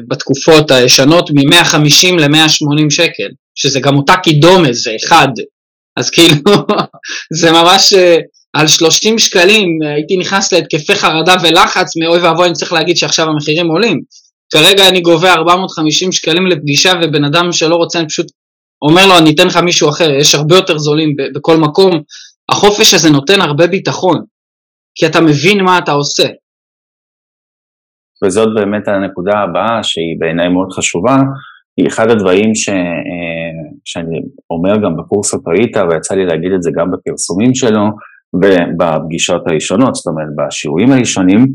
בתקופות 0.07 0.71
הישנות 0.71 1.29
מ-150 1.31 2.21
ל-180 2.21 2.89
שקל, 2.89 3.29
שזה 3.55 3.79
גם 3.79 3.95
אותה 3.95 4.13
קידומת, 4.23 4.73
זה 4.73 4.91
אחד. 5.05 5.27
אז 5.99 6.09
כאילו, 6.09 6.35
זה 7.39 7.51
ממש 7.51 7.93
אה, 7.93 8.17
על 8.53 8.67
30 8.67 9.19
שקלים 9.19 9.69
הייתי 9.95 10.17
נכנס 10.17 10.53
להתקפי 10.53 10.95
חרדה 10.95 11.35
ולחץ 11.43 11.95
מאוי 11.97 12.19
ואבוי 12.19 12.45
אני 12.45 12.53
צריך 12.53 12.73
להגיד 12.73 12.97
שעכשיו 12.97 13.29
המחירים 13.29 13.67
עולים. 13.67 14.01
כרגע 14.53 14.89
אני 14.89 15.01
גובה 15.01 15.33
450 15.33 16.11
שקלים 16.11 16.47
לפגישה 16.47 16.91
ובן 17.01 17.23
אדם 17.23 17.51
שלא 17.51 17.75
רוצה 17.75 17.99
אני 17.99 18.07
פשוט 18.07 18.27
אומר 18.81 19.07
לו 19.07 19.17
אני 19.17 19.31
אתן 19.35 19.47
לך 19.47 19.57
מישהו 19.57 19.89
אחר, 19.89 20.09
יש 20.09 20.35
הרבה 20.35 20.55
יותר 20.55 20.77
זולים 20.77 21.09
בכל 21.35 21.57
מקום. 21.57 22.01
החופש 22.49 22.93
הזה 22.93 23.09
נותן 23.09 23.41
הרבה 23.41 23.67
ביטחון, 23.67 24.23
כי 24.95 25.05
אתה 25.05 25.21
מבין 25.21 25.63
מה 25.63 25.77
אתה 25.77 25.91
עושה. 25.91 26.27
וזאת 28.25 28.49
באמת 28.55 28.87
הנקודה 28.87 29.39
הבאה 29.39 29.83
שהיא 29.83 30.15
בעיניי 30.19 30.49
מאוד 30.49 30.67
חשובה, 30.71 31.17
היא 31.77 31.87
אחד 31.87 32.09
הדברים 32.09 32.55
ש, 32.55 32.69
אה, 32.69 33.53
שאני 33.85 34.19
אומר 34.49 34.75
גם 34.83 34.97
בקורס 34.97 35.33
אופריטה 35.33 35.83
ויצא 35.89 36.15
לי 36.15 36.25
להגיד 36.25 36.51
את 36.55 36.63
זה 36.63 36.71
גם 36.77 36.87
בפרסומים 36.91 37.55
שלו 37.55 37.85
ובפגישות 38.33 39.41
הראשונות, 39.47 39.95
זאת 39.95 40.07
אומרת 40.07 40.27
בשיעורים 40.37 40.91
הראשונים, 40.91 41.45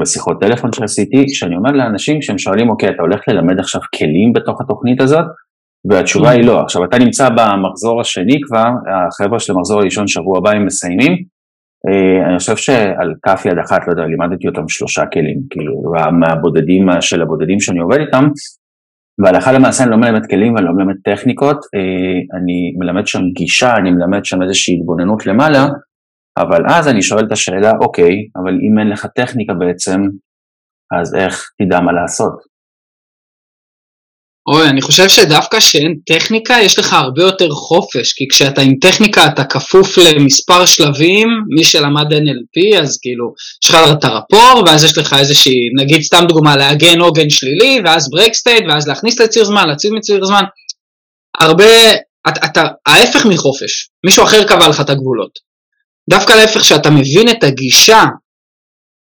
בשיחות 0.00 0.40
טלפון 0.40 0.72
שעשיתי, 0.72 1.24
כשאני 1.32 1.56
אומר 1.56 1.70
לאנשים 1.70 2.22
שהם 2.22 2.38
שואלים 2.38 2.70
אוקיי 2.70 2.88
אתה 2.88 3.02
הולך 3.02 3.20
ללמד 3.28 3.58
עכשיו 3.58 3.80
כלים 3.98 4.32
בתוך 4.32 4.60
התוכנית 4.60 5.00
הזאת? 5.00 5.24
והתשובה 5.90 6.30
היא 6.30 6.44
לא. 6.44 6.60
עכשיו 6.60 6.84
אתה 6.84 6.98
נמצא 6.98 7.28
במחזור 7.28 8.00
השני 8.00 8.40
כבר, 8.46 8.68
החבר'ה 9.08 9.40
של 9.40 9.52
המחזור 9.52 9.80
הראשון 9.80 10.08
שבוע 10.08 10.38
הבא 10.38 10.50
הם 10.50 10.66
מסיימים, 10.66 11.12
אה, 11.88 12.28
אני 12.28 12.38
חושב 12.38 12.56
שעל 12.56 13.14
כף 13.22 13.46
יד 13.46 13.58
אחת, 13.58 13.80
לא 13.86 13.92
יודע, 13.92 14.02
לימדתי 14.02 14.48
אותם 14.48 14.68
שלושה 14.68 15.06
כלים, 15.06 15.38
כאילו, 15.50 15.92
מהבודדים, 16.20 16.86
של 17.00 17.22
הבודדים 17.22 17.60
שאני 17.60 17.80
עובד 17.80 17.98
איתם, 18.00 18.24
והלכה 19.24 19.52
למעשה 19.52 19.84
אני 19.84 19.90
לא 19.90 19.96
מלמד 19.96 20.26
כלים 20.26 20.54
ואני 20.54 20.66
לא 20.66 20.72
מלמד 20.72 20.94
טכניקות, 21.04 21.56
אה, 21.56 22.38
אני 22.38 22.74
מלמד 22.78 23.06
שם 23.06 23.20
גישה, 23.34 23.76
אני 23.76 23.90
מלמד 23.90 24.24
שם 24.24 24.42
איזושהי 24.42 24.76
התבוננות 24.76 25.26
למעלה, 25.26 25.66
אבל 26.38 26.62
אז 26.68 26.88
אני 26.88 27.02
שואל 27.02 27.24
את 27.26 27.32
השאלה, 27.32 27.72
אוקיי, 27.80 28.14
אבל 28.36 28.52
אם 28.52 28.78
אין 28.78 28.88
לך 28.92 29.06
טכניקה 29.16 29.52
בעצם, 29.54 30.00
אז 31.00 31.14
איך 31.14 31.50
תדע 31.58 31.80
מה 31.80 31.92
לעשות? 31.92 32.54
אוי, 34.46 34.68
אני 34.68 34.82
חושב 34.82 35.08
שדווקא 35.08 35.60
שאין 35.60 35.94
טכניקה, 36.06 36.54
יש 36.62 36.78
לך 36.78 36.92
הרבה 36.92 37.22
יותר 37.22 37.50
חופש, 37.50 38.12
כי 38.12 38.24
כשאתה 38.30 38.60
עם 38.60 38.74
טכניקה 38.80 39.26
אתה 39.26 39.44
כפוף 39.44 39.98
למספר 39.98 40.66
שלבים, 40.66 41.28
מי 41.56 41.64
שלמד 41.64 42.12
NLP, 42.12 42.78
אז 42.82 42.98
כאילו, 43.02 43.32
יש 43.64 43.70
לך 43.70 43.76
את 43.98 44.04
ה 44.04 44.10
rapport, 44.10 44.62
ואז 44.66 44.84
יש 44.84 44.98
לך 44.98 45.12
איזושהי, 45.18 45.52
נגיד 45.80 46.02
סתם 46.02 46.24
דוגמה, 46.28 46.56
לעגן 46.56 47.00
עוגן 47.00 47.30
שלילי, 47.30 47.80
ואז 47.84 48.10
break 48.10 48.34
state, 48.34 48.64
ואז 48.68 48.88
להכניס 48.88 49.20
לציר 49.20 49.44
זמן, 49.44 49.68
להציב 49.68 49.92
מציר 49.92 50.24
זמן. 50.24 50.42
הרבה, 51.40 51.64
אתה, 52.28 52.46
אתה, 52.46 52.62
ההפך 52.86 53.26
מחופש, 53.26 53.90
מישהו 54.06 54.24
אחר 54.24 54.44
קבע 54.48 54.68
לך 54.68 54.80
את 54.80 54.90
הגבולות. 54.90 55.53
דווקא 56.10 56.32
להפך, 56.32 56.64
שאתה 56.64 56.90
מבין 56.90 57.28
את 57.28 57.44
הגישה 57.44 58.02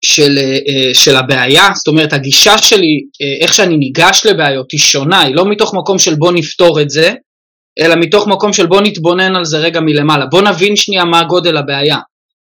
של, 0.05 0.39
אה, 0.39 0.59
אה, 0.69 0.95
של 0.95 1.17
הבעיה, 1.17 1.69
זאת 1.75 1.89
אומרת 1.89 2.13
הגישה 2.13 2.59
שלי, 2.59 3.01
אה, 3.23 3.45
איך 3.45 3.55
שאני 3.55 3.77
ניגש 3.77 4.27
לבעיות 4.27 4.73
היא 4.73 4.81
שונה, 4.81 5.21
היא 5.21 5.35
לא 5.35 5.45
מתוך 5.45 5.75
מקום 5.75 5.99
של 5.99 6.15
בוא 6.15 6.33
נפתור 6.33 6.81
את 6.81 6.91
זה, 6.91 7.13
אלא 7.79 7.95
מתוך 7.97 8.27
מקום 8.27 8.53
של 8.53 8.67
בוא 8.67 8.81
נתבונן 8.81 9.37
על 9.37 9.45
זה 9.45 9.59
רגע 9.59 9.81
מלמעלה, 9.81 10.27
בוא 10.27 10.43
נבין 10.43 10.77
שנייה 10.77 11.05
מה 11.05 11.23
גודל 11.25 11.57
הבעיה. 11.57 11.99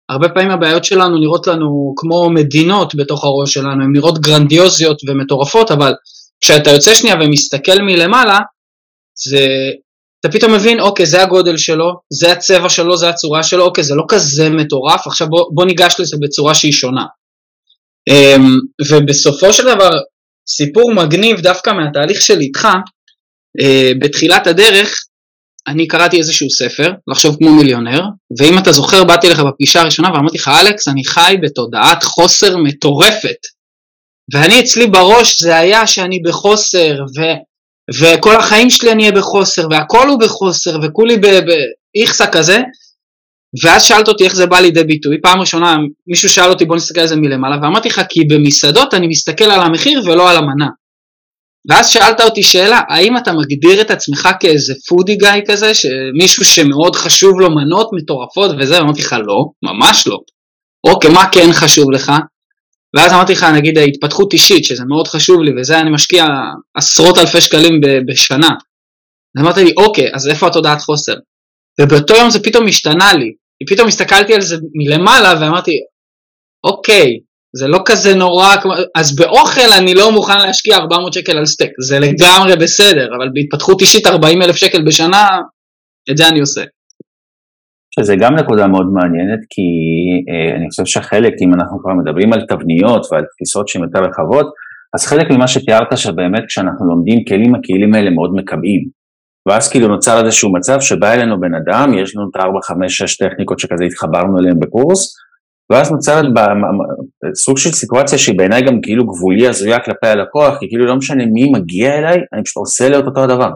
הרבה 0.10 0.30
פעמים 0.30 0.52
הבעיות 0.52 0.84
שלנו 0.84 1.20
נראות 1.20 1.48
לנו 1.48 1.94
כמו 1.98 2.30
מדינות 2.30 2.96
בתוך 2.96 3.24
הראש 3.24 3.54
שלנו, 3.54 3.84
הן 3.84 3.92
נראות 3.94 4.20
גרנדיוזיות 4.20 4.98
ומטורפות, 5.08 5.72
אבל 5.72 5.94
כשאתה 6.42 6.70
יוצא 6.70 6.94
שנייה 6.94 7.16
ומסתכל 7.22 7.82
מלמעלה, 7.82 8.40
זה, 9.30 9.48
אתה 10.26 10.34
פתאום 10.34 10.54
מבין, 10.54 10.80
אוקיי, 10.80 11.06
זה 11.06 11.24
הגודל 11.24 11.58
שלו, 11.58 11.94
זה 12.14 12.32
הצבע 12.32 12.70
שלו, 12.70 12.98
זה 12.98 13.10
הצורה 13.10 13.44
שלו, 13.44 13.64
אוקיי, 13.64 13.84
זה 13.84 13.96
לא 13.96 14.04
כזה 14.08 14.50
מטורף, 14.50 15.08
עכשיו 15.08 15.28
בוא, 15.28 15.46
בוא 15.54 15.66
ניגש 15.66 15.96
לזה 16.00 16.18
בצורה 16.22 16.54
שהיא 16.56 16.72
שונה. 16.72 17.06
אמ, 18.10 18.60
ובסופו 18.92 19.54
של 19.54 19.64
דבר, 19.64 19.90
סיפור 20.50 20.94
מגניב 20.94 21.40
דווקא 21.40 21.70
מהתהליך 21.70 22.22
של 22.22 22.40
איתך, 22.40 22.68
אה, 23.62 23.92
בתחילת 24.00 24.48
הדרך, 24.48 25.06
אני 25.68 25.88
קראתי 25.88 26.18
איזשהו 26.18 26.50
ספר, 26.50 26.92
לחשוב 27.08 27.36
כמו 27.40 27.56
מיליונר, 27.56 28.02
ואם 28.40 28.58
אתה 28.58 28.72
זוכר, 28.72 29.04
באתי 29.04 29.30
לך 29.30 29.40
בפגישה 29.40 29.82
הראשונה 29.82 30.10
ואמרתי 30.14 30.38
לך, 30.38 30.48
אלכס, 30.48 30.88
אני 30.88 31.06
חי 31.06 31.36
בתודעת 31.42 32.04
חוסר 32.04 32.58
מטורפת. 32.58 33.38
ואני 34.34 34.60
אצלי 34.60 34.88
בראש 34.88 35.42
זה 35.42 35.58
היה 35.58 35.88
שאני 35.88 36.20
בחוסר, 36.26 36.94
ו, 37.18 37.22
וכל 37.94 38.36
החיים 38.36 38.70
שלי 38.70 38.92
אני 38.92 39.04
אהיה 39.04 39.16
בחוסר, 39.16 39.68
והכל 39.72 40.08
הוא 40.08 40.20
בחוסר, 40.20 40.78
וכולי 40.84 41.18
באיכסה 41.18 42.28
כזה, 42.28 42.58
ואז 43.64 43.84
שאלת 43.84 44.08
אותי 44.08 44.24
איך 44.24 44.36
זה 44.36 44.46
בא 44.46 44.60
לידי 44.60 44.84
ביטוי, 44.84 45.22
פעם 45.22 45.40
ראשונה 45.40 45.78
מישהו 46.08 46.30
שאל 46.30 46.50
אותי 46.50 46.66
בוא 46.66 46.76
נסתכל 46.76 47.02
על 47.02 47.08
זה 47.08 47.16
מלמעלה, 47.16 47.56
ואמרתי 47.62 47.90
לך 47.90 48.02
כי 48.10 48.20
במסעדות 48.24 48.94
אני 48.94 49.08
מסתכל 49.08 49.46
על 49.46 49.62
המחיר 49.62 50.02
ולא 50.06 50.30
על 50.30 50.38
המנה. 50.38 50.68
ואז 51.70 51.90
שאלת 51.90 52.22
אותי 52.22 52.44
שאלה, 52.44 52.82
האם 52.90 53.18
אתה 53.18 53.32
מגדיר 53.34 53.82
את 53.82 53.92
עצמך 53.92 54.30
כאיזה 54.40 54.74
פודי 54.88 55.16
גאי 55.16 55.42
כזה, 55.48 55.74
שמישהו 55.74 56.46
שמאוד 56.46 56.96
חשוב 56.96 57.40
לו 57.40 57.50
מנות 57.56 57.90
מטורפות 57.94 58.52
וזה, 58.60 58.80
אמרתי 58.80 59.02
לך 59.02 59.16
לא, 59.28 59.46
ממש 59.64 60.08
לא. 60.08 60.18
אוקיי, 60.88 61.12
מה 61.12 61.30
כן 61.32 61.54
חשוב 61.54 61.92
לך? 61.92 62.12
ואז 62.96 63.14
אמרתי 63.14 63.34
לך, 63.34 63.44
נגיד 63.44 63.78
ההתפתחות 63.78 64.34
אישית, 64.34 64.66
שזה 64.66 64.84
מאוד 64.86 65.08
חשוב 65.08 65.42
לי, 65.42 65.52
וזה 65.58 65.80
אני 65.80 65.90
משקיע 65.90 66.26
עשרות 66.76 67.18
אלפי 67.18 67.42
שקלים 67.42 67.82
בשנה. 68.08 68.50
אז 69.38 69.44
אמרת 69.44 69.58
לי, 69.58 69.74
אוקיי, 69.78 70.10
אז 70.14 70.28
איפה 70.28 70.48
התודעת 70.48 70.82
חוסר? 70.82 71.14
ובאותו 71.82 72.14
יום 72.16 72.30
זה 72.30 72.44
פתאום 72.44 72.68
השתנה 72.68 73.14
לי, 73.14 73.34
פתאום 73.70 73.88
הסתכלתי 73.88 74.34
על 74.34 74.42
זה 74.42 74.58
מלמעלה 74.74 75.34
ואמרתי, 75.42 75.72
אוקיי, 76.64 77.20
זה 77.56 77.68
לא 77.68 77.80
כזה 77.86 78.16
נורא, 78.16 78.56
אז 78.96 79.16
באוכל 79.16 79.72
אני 79.78 79.94
לא 79.94 80.12
מוכן 80.12 80.38
להשקיע 80.38 80.78
400 80.78 81.14
שקל 81.14 81.38
על 81.38 81.46
סטייק, 81.46 81.72
זה 81.88 82.00
לגמרי 82.00 82.56
בסדר, 82.56 83.08
אבל 83.18 83.30
בהתפתחות 83.34 83.82
אישית 83.82 84.08
40 84.08 84.42
אלף 84.42 84.56
שקל 84.56 84.82
בשנה, 84.86 85.28
את 86.12 86.18
זה 86.18 86.28
אני 86.28 86.40
עושה. 86.40 86.64
שזה 88.00 88.16
גם 88.16 88.36
נקודה 88.36 88.68
מאוד 88.68 88.88
מעניינת, 88.94 89.40
כי 89.50 89.68
אה, 90.30 90.56
אני 90.56 90.70
חושב 90.70 90.86
שחלק, 90.86 91.34
אם 91.42 91.54
אנחנו 91.54 91.80
כבר 91.80 91.94
מדברים 91.94 92.34
על 92.34 92.42
תבניות 92.50 93.08
ועל 93.12 93.24
תפיסות 93.36 93.68
שהן 93.68 93.84
יותר 93.84 94.00
רחבות, 94.00 94.48
אז 94.96 95.06
חלק 95.06 95.32
ממה 95.32 95.48
שתיארת 95.48 95.98
שבאמת 95.98 96.44
כשאנחנו 96.48 96.86
לומדים 96.86 97.20
כלים, 97.28 97.56
הכלים 97.56 97.94
האלה 97.94 98.10
מאוד 98.10 98.32
מקבעים. 98.36 98.82
ואז 99.48 99.72
כאילו 99.72 99.88
נוצר 99.88 100.26
איזשהו 100.26 100.54
מצב 100.54 100.80
שבא 100.80 101.14
אלינו 101.14 101.40
בן 101.40 101.54
אדם, 101.56 101.94
יש 101.94 102.16
לנו 102.16 102.30
את 102.30 102.36
ארבע, 102.42 102.60
חמש, 102.64 102.98
שש 102.98 103.18
טכניקות 103.18 103.60
שכזה 103.60 103.84
התחברנו 103.86 104.40
אליהן 104.40 104.60
בקורס, 104.60 105.16
ואז 105.72 105.92
נוצרת 105.92 106.26
סוג 107.36 107.58
של 107.58 107.72
סיטואציה 107.72 108.18
שהיא 108.18 108.38
בעיניי 108.38 108.62
גם 108.62 108.82
כאילו 108.82 109.06
גבולי 109.06 109.48
הזויה 109.48 109.80
כלפי 109.80 110.08
הלקוח, 110.08 110.58
כי 110.60 110.70
כאילו 110.70 110.86
לא 110.86 110.96
משנה 110.96 111.26
מי 111.26 111.52
מגיע 111.54 111.98
אליי, 111.98 112.18
אני 112.34 112.44
פשוט 112.44 112.58
עושה 112.58 112.90
לו 112.90 113.00
את 113.00 113.06
אותו 113.06 113.24
הדבר. 113.24 113.50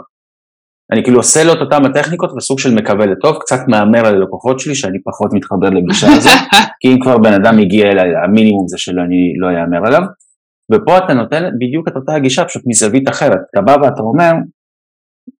אני 0.91 1.03
כאילו 1.03 1.17
עושה 1.17 1.43
לו 1.43 1.53
את 1.53 1.57
אותם 1.61 1.85
הטכניקות 1.85 2.31
וסוג 2.37 2.59
של 2.59 2.75
מקווה 2.75 3.05
לטוב, 3.05 3.37
קצת 3.39 3.59
מהמר 3.67 4.05
על 4.05 4.15
הלקוחות 4.15 4.59
שלי 4.59 4.75
שאני 4.75 4.97
פחות 5.03 5.33
מתחבר 5.33 5.69
לגישה 5.69 6.07
הזאת, 6.17 6.39
כי 6.79 6.87
אם 6.87 6.99
כבר 7.01 7.17
בן 7.17 7.33
אדם 7.33 7.59
הגיע 7.59 7.91
אליי, 7.91 8.09
המינימום 8.23 8.67
זה 8.67 8.77
שלא 8.77 9.01
אני 9.01 9.33
לא 9.37 9.47
אאמר 9.47 9.87
עליו, 9.87 10.01
ופה 10.71 10.97
אתה 10.97 11.13
נותן 11.13 11.43
בדיוק 11.59 11.87
את 11.87 11.95
אותה 11.95 12.13
הגישה, 12.15 12.45
פשוט 12.45 12.63
מזווית 12.65 13.09
אחרת. 13.09 13.39
אתה 13.51 13.61
בא 13.61 13.71
ואתה 13.71 14.01
אומר, 14.01 14.31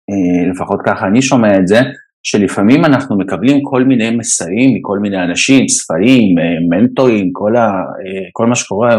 אה, 0.10 0.52
לפחות 0.52 0.80
ככה 0.86 1.08
אני 1.08 1.22
שומע 1.22 1.58
את 1.58 1.68
זה, 1.68 1.80
שלפעמים 2.24 2.86
אנחנו 2.86 3.18
מקבלים 3.18 3.60
כל 3.64 3.84
מיני 3.84 4.12
מסרים 4.12 4.76
מכל 4.76 5.00
מיני 5.00 5.24
אנשים, 5.24 5.68
ספרים, 5.68 6.40
אה, 6.40 6.78
מנטורים, 6.78 7.30
כל, 7.34 7.56
ה, 7.56 7.68
אה, 7.70 8.28
כל 8.32 8.46
מה 8.46 8.56
שקורה 8.56 8.98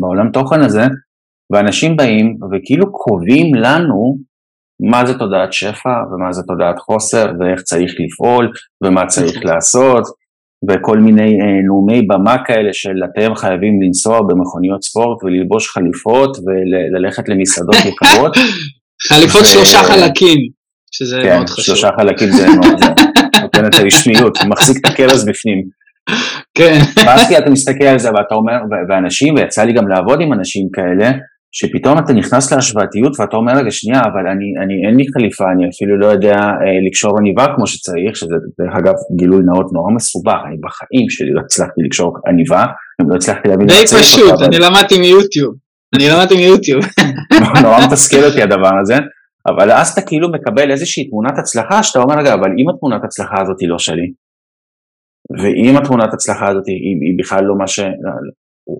בעולם 0.00 0.30
תוכן 0.32 0.60
הזה, 0.60 0.82
ואנשים 1.52 1.96
באים 1.96 2.36
וכאילו 2.52 2.92
קובעים 2.92 3.54
לנו 3.54 4.18
מה 4.90 5.06
זה 5.06 5.18
תודעת 5.18 5.52
שפע 5.52 5.96
ומה 6.12 6.32
זה 6.32 6.42
תודעת 6.42 6.78
חוסר 6.78 7.32
ואיך 7.40 7.60
צריך 7.62 7.92
לפעול 7.98 8.50
ומה 8.84 9.06
צריך 9.06 9.36
נכון. 9.36 9.50
לעשות 9.50 10.04
וכל 10.68 10.98
מיני 10.98 11.38
נאומי 11.66 12.02
במה 12.02 12.36
כאלה 12.46 12.72
של 12.72 12.94
אתם 13.04 13.34
חייבים 13.34 13.82
לנסוע 13.82 14.20
במכוניות 14.28 14.82
ספורט 14.82 15.24
וללבוש 15.24 15.68
חליפות 15.68 16.36
וללכת 16.44 17.28
למסעדות 17.28 17.76
יקרות 17.90 18.36
חליפות 19.08 19.44
שלושה 19.44 19.82
חלקים, 19.82 20.38
שזה 20.92 21.20
כן, 21.22 21.36
מאוד 21.36 21.48
חשוב. 21.48 21.64
שלושה 21.64 21.88
חלקים 21.98 22.30
זה 22.30 22.46
מאוד, 22.46 22.78
זה 22.78 23.40
נותן 23.42 23.66
את 23.66 23.74
הרשמיות, 23.74 24.38
מחזיק 24.48 24.76
את 24.76 24.90
הכרז 24.90 25.24
בפנים. 25.28 25.58
כן. 26.54 26.78
ואז 27.06 27.28
כי 27.28 27.38
אתה 27.38 27.50
מסתכל 27.50 27.84
על 27.84 27.98
זה 27.98 28.08
ואתה 28.08 28.34
אומר, 28.34 28.58
ואנשים, 28.88 29.34
ויצא 29.34 29.64
לי 29.64 29.72
גם 29.72 29.88
לעבוד 29.88 30.20
עם 30.20 30.32
אנשים 30.32 30.68
כאלה, 30.72 31.12
שפתאום 31.56 31.98
אתה 31.98 32.12
נכנס 32.12 32.52
להשוואתיות 32.52 33.20
ואתה 33.20 33.36
אומר, 33.36 33.52
רגע, 33.56 33.70
שנייה, 33.70 34.00
אבל 34.00 34.24
אני, 34.32 34.48
אני, 34.62 34.86
אין 34.86 34.96
לי 34.96 35.04
חליפה, 35.14 35.44
אני 35.54 35.64
אפילו 35.70 35.98
לא 35.98 36.06
יודע 36.06 36.36
אה, 36.36 36.78
לקשור 36.86 37.18
עניבה 37.18 37.46
כמו 37.56 37.66
שצריך, 37.66 38.16
שזה 38.16 38.34
דרך 38.58 38.74
אגב 38.78 38.94
גילוי 39.18 39.42
נאות 39.48 39.72
נורא 39.72 39.90
מסובך, 39.92 40.40
אני 40.46 40.56
בחיים 40.64 41.10
שלי 41.10 41.32
לא 41.32 41.40
הצלחתי 41.40 41.80
לקשור 41.84 42.16
עניבה, 42.28 42.64
אני 43.00 43.08
לא 43.10 43.14
הצלחתי 43.14 43.48
להבין 43.48 43.66
די 43.66 43.86
פשוט, 43.86 44.42
אני 44.46 44.58
למדתי 44.58 44.98
מיוטיוב. 45.00 45.54
אני 45.94 46.08
למדתי 46.08 46.34
מיוטיוב. 46.36 46.84
נורא 47.64 47.78
מתסכל 47.86 48.24
אותי 48.24 48.42
הדבר 48.42 48.74
הזה, 48.82 48.96
אבל 49.48 49.70
אז 49.70 49.88
אתה 49.92 50.00
כאילו 50.00 50.32
מקבל 50.32 50.70
איזושהי 50.70 51.08
תמונת 51.08 51.38
הצלחה 51.38 51.82
שאתה 51.82 51.98
אומר, 51.98 52.14
רגע, 52.18 52.34
אבל 52.34 52.50
אם 52.58 52.68
התמונת 52.74 53.04
הצלחה 53.04 53.42
הזאת 53.42 53.60
היא 53.60 53.68
לא 53.68 53.78
שלי, 53.78 54.12
ואם 55.40 55.76
התמונת 55.76 56.14
הצלחה 56.14 56.48
הזאת 56.48 56.66
היא, 56.66 56.76
היא 56.76 57.18
בכלל 57.18 57.44
לא 57.44 57.54
מה 57.58 57.66
ש... 57.66 57.80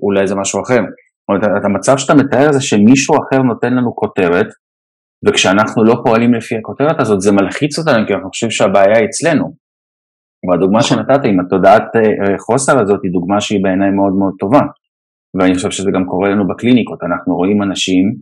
אולי 0.02 0.26
זה 0.26 0.34
משהו 0.34 0.62
אחר. 0.62 0.80
זאת 1.24 1.44
אומרת, 1.44 1.60
את 1.60 1.64
המצב 1.64 1.98
שאתה 1.98 2.14
מתאר 2.14 2.52
זה 2.52 2.60
שמישהו 2.60 3.14
אחר 3.16 3.42
נותן 3.42 3.74
לנו 3.74 3.96
כותרת, 3.96 4.46
וכשאנחנו 5.26 5.84
לא 5.84 5.94
פועלים 6.04 6.34
לפי 6.34 6.56
הכותרת 6.56 7.00
הזאת 7.00 7.20
זה 7.20 7.32
מלחיץ 7.32 7.78
אותנו, 7.78 8.06
כי 8.06 8.14
אנחנו 8.14 8.28
חושבים 8.28 8.50
שהבעיה 8.50 8.98
היא 8.98 9.06
אצלנו. 9.06 9.54
והדוגמה 10.48 10.78
נכון. 10.78 10.98
שנתת 10.98 11.24
עם 11.24 11.40
התודעת 11.40 11.96
אה, 11.96 12.38
חוסר 12.38 12.80
הזאת 12.80 13.00
היא 13.02 13.12
דוגמה 13.12 13.40
שהיא 13.40 13.62
בעיניי 13.62 13.90
מאוד 13.90 14.12
מאוד 14.18 14.34
טובה. 14.38 14.60
ואני 15.34 15.54
חושב 15.54 15.70
שזה 15.70 15.90
גם 15.94 16.04
קורה 16.06 16.28
לנו 16.28 16.48
בקליניקות, 16.48 16.98
אנחנו 17.02 17.36
רואים 17.36 17.62
אנשים 17.62 18.14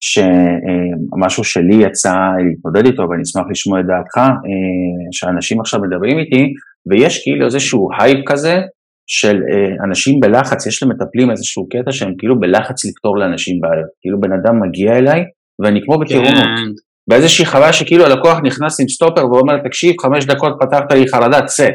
שמשהו 0.00 1.44
שלי 1.44 1.74
יצא 1.74 2.14
להתמודד 2.48 2.86
איתו 2.86 3.02
ואני 3.10 3.22
אשמח 3.22 3.44
לשמוע 3.50 3.80
את 3.80 3.86
דעתך, 3.86 4.16
אה, 4.18 5.06
שאנשים 5.12 5.60
עכשיו 5.60 5.80
מדברים 5.80 6.18
איתי 6.18 6.52
ויש 6.90 7.22
כאילו 7.22 7.44
איזשהו 7.46 7.88
הייפ 7.98 8.18
כזה 8.26 8.60
של 9.06 9.36
אה, 9.52 9.84
אנשים 9.88 10.20
בלחץ, 10.20 10.66
יש 10.66 10.82
למטפלים 10.82 11.30
איזשהו 11.30 11.68
קטע 11.68 11.92
שהם 11.92 12.14
כאילו 12.18 12.40
בלחץ 12.40 12.84
לפתור 12.84 13.18
לאנשים 13.18 13.60
בעיות, 13.60 13.90
כאילו 14.00 14.20
בן 14.20 14.32
אדם 14.32 14.60
מגיע 14.60 14.92
אליי 14.98 15.20
ואני 15.62 15.80
כמו 15.84 15.98
בטירונות, 15.98 16.34
כן. 16.34 16.70
באיזושהי 17.10 17.46
חוויה 17.46 17.72
שכאילו 17.72 18.04
הלקוח 18.04 18.38
נכנס 18.44 18.80
עם 18.80 18.88
סטופר 18.88 19.26
ואומר 19.26 19.54
תקשיב 19.64 19.94
חמש 20.00 20.26
דקות 20.26 20.52
פתרת 20.60 20.92
לי 20.92 21.08
חרדה 21.08 21.42
צא, 21.42 21.68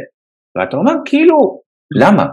ואתה 0.58 0.78
אומר 0.78 0.94
כאילו 1.06 1.38
למה? 2.02 2.26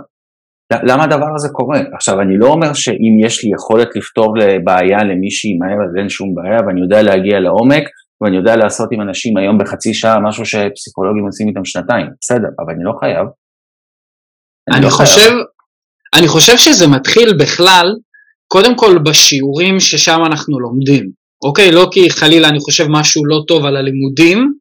למה 0.73 1.05
הדבר 1.05 1.35
הזה 1.35 1.49
קורה? 1.53 1.81
עכשיו, 1.95 2.21
אני 2.21 2.39
לא 2.39 2.47
אומר 2.47 2.73
שאם 2.73 3.27
יש 3.27 3.45
לי 3.45 3.51
יכולת 3.55 3.89
לפתור 3.97 4.35
בעיה 4.65 4.99
למישהי 5.05 5.59
מהר 5.59 5.85
אז 5.85 5.97
אין 5.99 6.09
שום 6.09 6.35
בעיה 6.35 6.59
ואני 6.67 6.81
יודע 6.81 7.03
להגיע 7.03 7.41
לעומק 7.41 7.85
ואני 8.21 8.37
יודע 8.37 8.57
לעשות 8.57 8.89
עם 8.93 9.01
אנשים 9.01 9.37
היום 9.37 9.59
בחצי 9.59 9.95
שעה 9.95 10.21
משהו 10.21 10.45
שפסיכולוגים 10.45 11.25
עושים 11.27 11.49
איתם 11.49 11.65
שנתיים, 11.65 12.07
בסדר, 12.21 12.49
אבל 12.61 12.73
אני 12.75 12.85
לא 12.85 12.93
חייב. 13.01 13.27
אני, 14.73 14.91
חושב. 14.91 15.31
אני 16.15 16.29
חושב 16.29 16.59
שזה 16.59 16.87
מתחיל 16.87 17.33
בכלל, 17.35 17.93
קודם 18.49 18.77
כל 18.77 18.99
בשיעורים 18.99 19.81
ששם 19.81 20.21
אנחנו 20.27 20.61
לומדים, 20.61 21.11
אוקיי? 21.45 21.73
לא 21.73 21.89
כי 21.93 22.11
חלילה 22.11 22.49
אני 22.49 22.61
חושב 22.61 22.87
משהו 22.89 23.27
לא 23.27 23.43
טוב 23.49 23.65
על 23.67 23.77
הלימודים, 23.77 24.53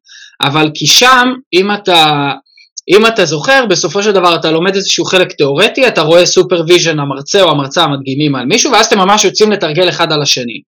אבל 0.42 0.70
כי 0.74 0.86
שם, 0.86 1.28
אם 1.52 1.74
אתה 1.74 2.30
אם 2.88 3.06
אתה 3.06 3.24
זוכר, 3.24 3.64
בסופו 3.70 4.02
של 4.02 4.12
דבר 4.12 4.34
אתה 4.34 4.50
לומד 4.50 4.74
איזשהו 4.74 5.04
חלק 5.04 5.32
תיאורטי, 5.32 5.88
אתה 5.88 6.00
רואה 6.00 6.26
supervision 6.26 6.98
המרצה 6.98 7.42
או 7.42 7.50
המרצה 7.50 7.86
מדגימים 7.86 8.34
על 8.34 8.46
מישהו, 8.46 8.72
ואז 8.72 8.86
אתם 8.86 8.98
ממש 8.98 9.24
יוצאים 9.24 9.52
לתרגל 9.52 9.88
אחד 9.88 10.12
על 10.12 10.22
השני. 10.22 10.62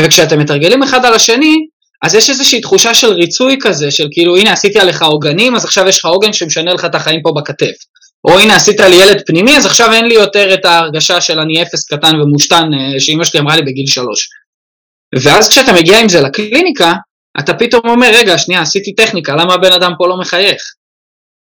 וכשאתם 0.00 0.38
מתרגלים 0.38 0.82
אחד 0.82 1.04
על 1.04 1.14
השני, 1.14 1.56
אז 2.02 2.14
יש 2.14 2.30
איזושהי 2.30 2.60
תחושה 2.60 2.94
של 2.94 3.12
ריצוי 3.12 3.56
כזה, 3.60 3.90
של 3.90 4.08
כאילו 4.10 4.36
הנה 4.36 4.52
עשיתי 4.52 4.78
עליך 4.78 5.02
עוגנים, 5.02 5.54
אז 5.54 5.64
עכשיו 5.64 5.88
יש 5.88 5.98
לך 5.98 6.04
עוגן 6.04 6.32
שמשנה 6.32 6.74
לך 6.74 6.84
את 6.84 6.94
החיים 6.94 7.20
פה 7.22 7.32
בכתף. 7.36 7.74
או 8.24 8.38
הנה 8.38 8.56
עשית 8.56 8.80
לי 8.80 8.96
ילד 8.96 9.22
פנימי, 9.26 9.56
אז 9.56 9.66
עכשיו 9.66 9.92
אין 9.92 10.04
לי 10.04 10.14
יותר 10.14 10.54
את 10.54 10.64
ההרגשה 10.64 11.20
של 11.20 11.38
אני 11.38 11.62
אפס 11.62 11.84
קטן 11.84 12.20
ומושתן 12.20 12.70
אה, 12.74 13.00
שאימא 13.00 13.24
שלי 13.24 13.40
אמרה 13.40 13.56
לי 13.56 13.62
בגיל 13.62 13.86
שלוש. 13.86 14.28
ואז 15.24 15.48
כשאתה 15.48 15.72
מגיע 15.72 16.00
עם 16.00 16.08
זה 16.08 16.20
לקליניקה, 16.20 16.92
אתה 17.40 17.54
פתאום 17.54 17.82
אומר, 17.84 18.10
רגע, 18.14 18.38
שנייה, 18.38 18.60
עשיתי 18.60 18.94
טכניקה, 18.94 19.32
למה 19.36 19.54
הבן 19.54 19.72
אדם 19.72 19.92
פה 19.98 20.08
לא 20.08 20.16
מחייך? 20.20 20.62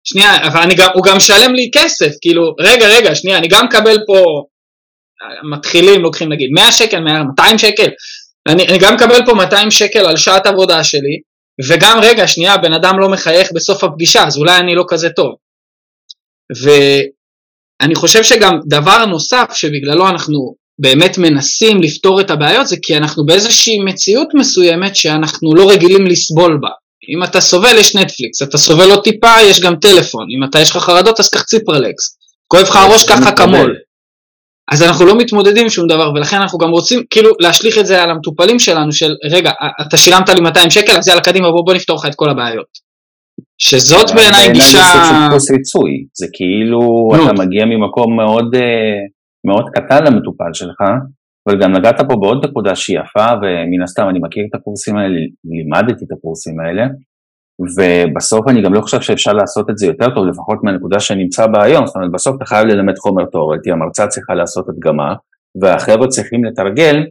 שנייה, 0.04 0.48
אבל 0.48 0.62
אני 0.62 0.76
גם, 0.76 0.90
הוא 0.94 1.04
גם 1.04 1.18
משלם 1.18 1.54
לי 1.54 1.70
כסף, 1.74 2.12
כאילו, 2.22 2.56
רגע, 2.60 2.88
רגע, 2.88 3.16
שנייה, 3.16 3.38
אני 3.38 3.48
גם 3.48 3.66
מקבל 3.66 3.98
פה, 4.08 4.24
מתחילים, 5.52 6.02
לוקחים 6.02 6.32
נגיד 6.32 6.50
100 6.54 6.72
שקל, 6.72 7.00
200 7.00 7.58
שקל, 7.58 7.90
אני, 8.48 8.68
אני 8.68 8.78
גם 8.78 8.94
מקבל 8.94 9.26
פה 9.26 9.34
200 9.34 9.72
שקל 9.72 10.00
על 10.00 10.18
שעת 10.18 10.46
עבודה 10.46 10.84
שלי, 10.84 11.20
וגם, 11.70 12.00
רגע, 12.04 12.28
שנייה, 12.28 12.58
בן 12.58 12.74
אדם 12.74 13.00
לא 13.00 13.10
מחייך 13.10 13.50
בסוף 13.56 13.84
הפגישה, 13.84 14.24
אז 14.24 14.38
אולי 14.38 14.58
אני 14.58 14.76
לא 14.76 14.84
כזה 14.88 15.10
טוב. 15.10 15.36
ואני 16.62 17.96
חושב 17.96 18.24
שגם 18.24 18.60
דבר 18.68 19.06
נוסף 19.06 19.50
שבגללו 19.54 20.10
אנחנו 20.10 20.56
באמת 20.82 21.18
מנסים 21.18 21.82
לפתור 21.82 22.22
את 22.22 22.32
הבעיות 22.32 22.68
זה 22.68 22.76
כי 22.82 22.98
אנחנו 22.98 23.26
באיזושהי 23.26 23.80
מציאות 23.80 24.28
מסוימת 24.34 24.96
שאנחנו 24.96 25.56
לא 25.56 25.72
רגילים 25.72 26.08
לסבול 26.08 26.58
בה. 26.62 26.70
אם 27.10 27.24
אתה 27.24 27.42
סובל 27.42 27.78
יש 27.78 27.96
נטפליקס, 27.96 28.42
אתה 28.42 28.58
סובל 28.58 28.92
עוד 28.92 29.04
טיפה 29.04 29.42
יש 29.42 29.60
גם 29.60 29.76
טלפון, 29.76 30.28
אם 30.38 30.50
אתה 30.50 30.60
יש 30.60 30.72
לך 30.72 30.78
חרדות 30.78 31.20
אז 31.20 31.30
קח 31.30 31.42
ציפרלקס, 31.42 32.18
כואב 32.48 32.64
לך 32.64 32.76
הראש 32.76 33.04
ככה 33.04 33.32
כמול. 33.32 33.76
אז 34.72 34.84
אנחנו 34.84 35.06
לא 35.06 35.18
מתמודדים 35.18 35.64
עם 35.64 35.70
שום 35.70 35.88
דבר 35.88 36.12
ולכן 36.16 36.38
אנחנו 36.38 36.60
גם 36.60 36.70
רוצים 36.70 37.04
כאילו 37.10 37.32
להשליך 37.40 37.78
את 37.78 37.86
זה 37.86 38.04
על 38.04 38.10
המטופלים 38.10 38.60
שלנו 38.60 38.92
של 38.92 39.16
רגע 39.32 39.52
אתה 39.88 39.98
שילמת 39.98 40.30
לי 40.30 40.42
200 40.42 40.70
שקל 40.70 40.98
אז 40.98 41.08
יאללה 41.08 41.22
קדימה 41.22 41.52
בוא, 41.52 41.66
בוא 41.66 41.74
נפתור 41.74 41.98
לך 41.98 42.06
את 42.06 42.16
כל 42.16 42.30
הבעיות. 42.30 42.91
שזאת 43.64 44.08
בעיניי 44.16 44.54
גישה... 44.54 44.80
זה 45.38 45.54
ריצוי, 45.54 46.06
זה 46.14 46.28
כאילו 46.34 46.80
אתה 47.16 47.34
מגיע 47.34 47.66
ממקום 47.66 48.16
מאוד, 48.16 48.56
אה, 48.56 49.00
מאוד 49.46 49.70
קטן 49.70 50.04
למטופל 50.04 50.54
שלך 50.54 50.82
אבל 51.48 51.62
גם 51.62 51.72
נגעת 51.72 52.02
פה 52.10 52.16
בעוד 52.16 52.46
נקודה 52.46 52.76
שהיא 52.76 53.00
יפה, 53.00 53.26
ומן 53.42 53.84
הסתם 53.84 54.10
אני 54.10 54.20
מכיר 54.20 54.44
את 54.50 54.56
הקורסים 54.56 54.98
האלה, 54.98 55.20
לימדתי 55.46 56.06
את 56.06 56.12
הקורסים 56.12 56.60
האלה, 56.60 56.84
ובסוף 57.78 58.48
אני 58.48 58.62
גם 58.62 58.74
לא 58.74 58.82
חושב 58.82 59.02
שאפשר 59.02 59.34
לעשות 59.34 59.70
את 59.70 59.78
זה 59.78 59.86
יותר 59.86 60.16
טוב, 60.16 60.26
לפחות 60.26 60.64
מהנקודה 60.64 61.00
שנמצא 61.00 61.48
בה 61.48 61.64
היום, 61.64 61.88
זאת 61.88 61.96
אומרת 61.96 62.12
בסוף 62.12 62.36
אתה 62.38 62.46
חייב 62.46 62.68
ללמד 62.68 62.98
חומר 62.98 63.26
תיאורטי, 63.26 63.72
המרצה 63.72 64.08
צריכה 64.08 64.34
לעשות 64.34 64.70
הדגמה, 64.70 65.14
והחבר'ה 65.62 66.08
צריכים 66.08 66.44
לתרגל, 66.46 67.04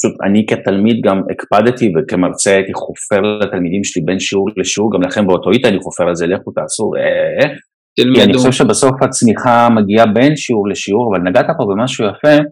פשוט 0.00 0.16
אני 0.26 0.46
כתלמיד 0.46 1.00
גם 1.04 1.22
הקפדתי 1.30 1.92
וכמרצה 1.96 2.50
הייתי 2.50 2.74
חופר 2.74 3.20
לתלמידים 3.20 3.84
שלי 3.84 4.02
בין 4.04 4.18
שיעור 4.20 4.48
לשיעור, 4.56 4.92
גם 4.94 5.02
לכם 5.02 5.26
באותו 5.26 5.50
איתה 5.50 5.68
אני 5.68 5.78
חופר 5.78 6.08
על 6.08 6.14
זה, 6.14 6.26
לכו 6.26 6.50
תעשו, 6.50 6.90
אה, 6.96 7.00
אה, 7.00 7.50
אה. 7.50 8.14
כי 8.14 8.22
אני 8.24 8.34
חושב 8.34 8.52
שבסוף 8.52 9.02
הצמיחה 9.02 9.68
מגיעה 9.70 10.06
בין 10.06 10.36
שיעור 10.36 10.68
לשיעור, 10.68 11.12
אבל 11.12 11.28
נגעת 11.28 11.46
פה 11.58 11.64
במשהו 11.70 12.04
יפה, 12.04 12.42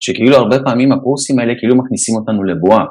שכאילו 0.00 0.36
הרבה 0.36 0.56
פעמים 0.64 0.92
הקורסים 0.92 1.38
האלה 1.38 1.54
כאילו 1.58 1.76
מכניסים 1.76 2.14
אותנו 2.16 2.44
לבועה. 2.44 2.84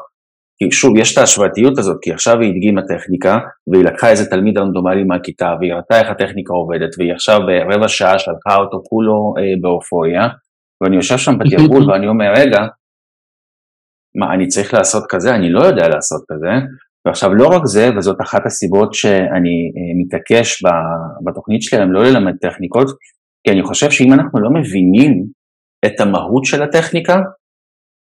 כי 0.58 0.72
שוב, 0.72 0.98
יש 0.98 1.14
את 1.14 1.18
ההשוואתיות 1.18 1.78
הזאת, 1.78 1.98
כי 2.02 2.12
עכשיו 2.12 2.40
היא 2.42 2.50
הדגימה 2.50 2.82
טכניקה, 2.82 3.40
והיא 3.72 3.84
לקחה 3.84 4.10
איזה 4.10 4.30
תלמיד 4.30 4.58
רנדומלי 4.58 5.04
מהכיתה, 5.04 5.54
והיא 5.60 5.74
ראתה 5.74 6.00
איך 6.00 6.10
הטכניקה 6.10 6.54
עובדת, 6.54 6.90
והיא 6.98 7.14
עכשיו 7.14 7.40
ברבע 7.48 7.88
שעה 7.88 8.20
שלחה 8.20 8.56
אותו 8.56 8.82
כולו 8.90 9.34
אה, 9.38 9.54
באופוריה, 9.62 10.28
ואני 10.84 10.96
יושב 10.96 11.18
שם 11.18 11.38
בתרגול 11.38 11.84
ואני 11.92 12.08
אומר, 12.08 12.34
רגע, 12.38 12.60
מה, 14.16 14.34
אני 14.34 14.48
צריך 14.48 14.74
לעשות 14.74 15.04
כזה? 15.10 15.36
אני 15.36 15.50
לא 15.50 15.64
יודע 15.64 15.88
לעשות 15.88 16.22
כזה. 16.32 16.50
ועכשיו 17.06 17.34
לא 17.34 17.48
רק 17.48 17.66
זה, 17.66 17.90
וזאת 17.98 18.18
אחת 18.22 18.46
הסיבות 18.46 18.94
שאני 18.94 19.72
אה, 19.76 20.06
מתעקש 20.06 20.64
בתוכנית 21.26 21.62
שלי, 21.62 21.82
הם 21.82 21.92
לא 21.92 22.04
ללמד 22.04 22.34
טכניקות, 22.42 22.88
כי 23.44 23.52
אני 23.52 23.64
חושב 23.64 23.92
שאם 23.92 24.14
אנחנו 24.14 24.40
לא 24.40 24.50
מבינים 24.50 25.26
את 25.86 26.00
המהות 26.00 26.46
של 26.46 26.64
הטכניקה, 26.64 27.22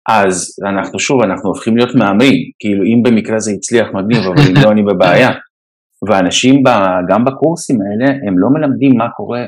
אז 0.09 0.57
אנחנו 0.71 0.99
שוב, 0.99 1.23
אנחנו 1.23 1.49
הופכים 1.49 1.77
להיות 1.77 1.95
מאמרים, 1.95 2.51
כאילו 2.59 2.85
אם 2.85 3.03
במקרה 3.03 3.39
זה 3.39 3.51
הצליח 3.53 3.87
מגניב, 3.95 4.23
אבל 4.27 4.43
אם 4.49 4.65
לא 4.65 4.71
אני 4.73 4.83
בבעיה. 4.83 5.31
ואנשים 6.09 6.63
ב, 6.63 6.69
גם 7.09 7.25
בקורסים 7.25 7.79
האלה, 7.83 8.19
הם 8.29 8.39
לא 8.39 8.49
מלמדים 8.51 8.93
מה 8.99 9.09
קורה 9.17 9.45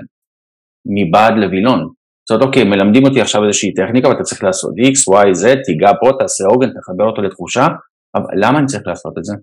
מבעד 0.86 1.34
לווילון. 1.36 1.88
זאת 2.28 2.30
אומרת, 2.30 2.46
אוקיי, 2.46 2.64
מלמדים 2.64 3.04
אותי 3.04 3.20
עכשיו 3.20 3.44
איזושהי 3.44 3.74
טכניקה 3.74 4.08
ואתה 4.08 4.22
צריך 4.22 4.44
לעשות 4.44 4.70
X, 4.78 5.14
Y, 5.14 5.44
Z, 5.44 5.62
תיגע 5.64 5.90
פה, 6.00 6.10
תעשה 6.18 6.44
עוגן, 6.44 6.68
תחבר 6.68 7.04
אותו 7.04 7.22
לתחושה, 7.22 7.66
אבל 8.14 8.24
למה 8.36 8.58
אני 8.58 8.66
צריך 8.66 8.82
לעשות 8.86 9.18
את 9.18 9.24
זה? 9.24 9.34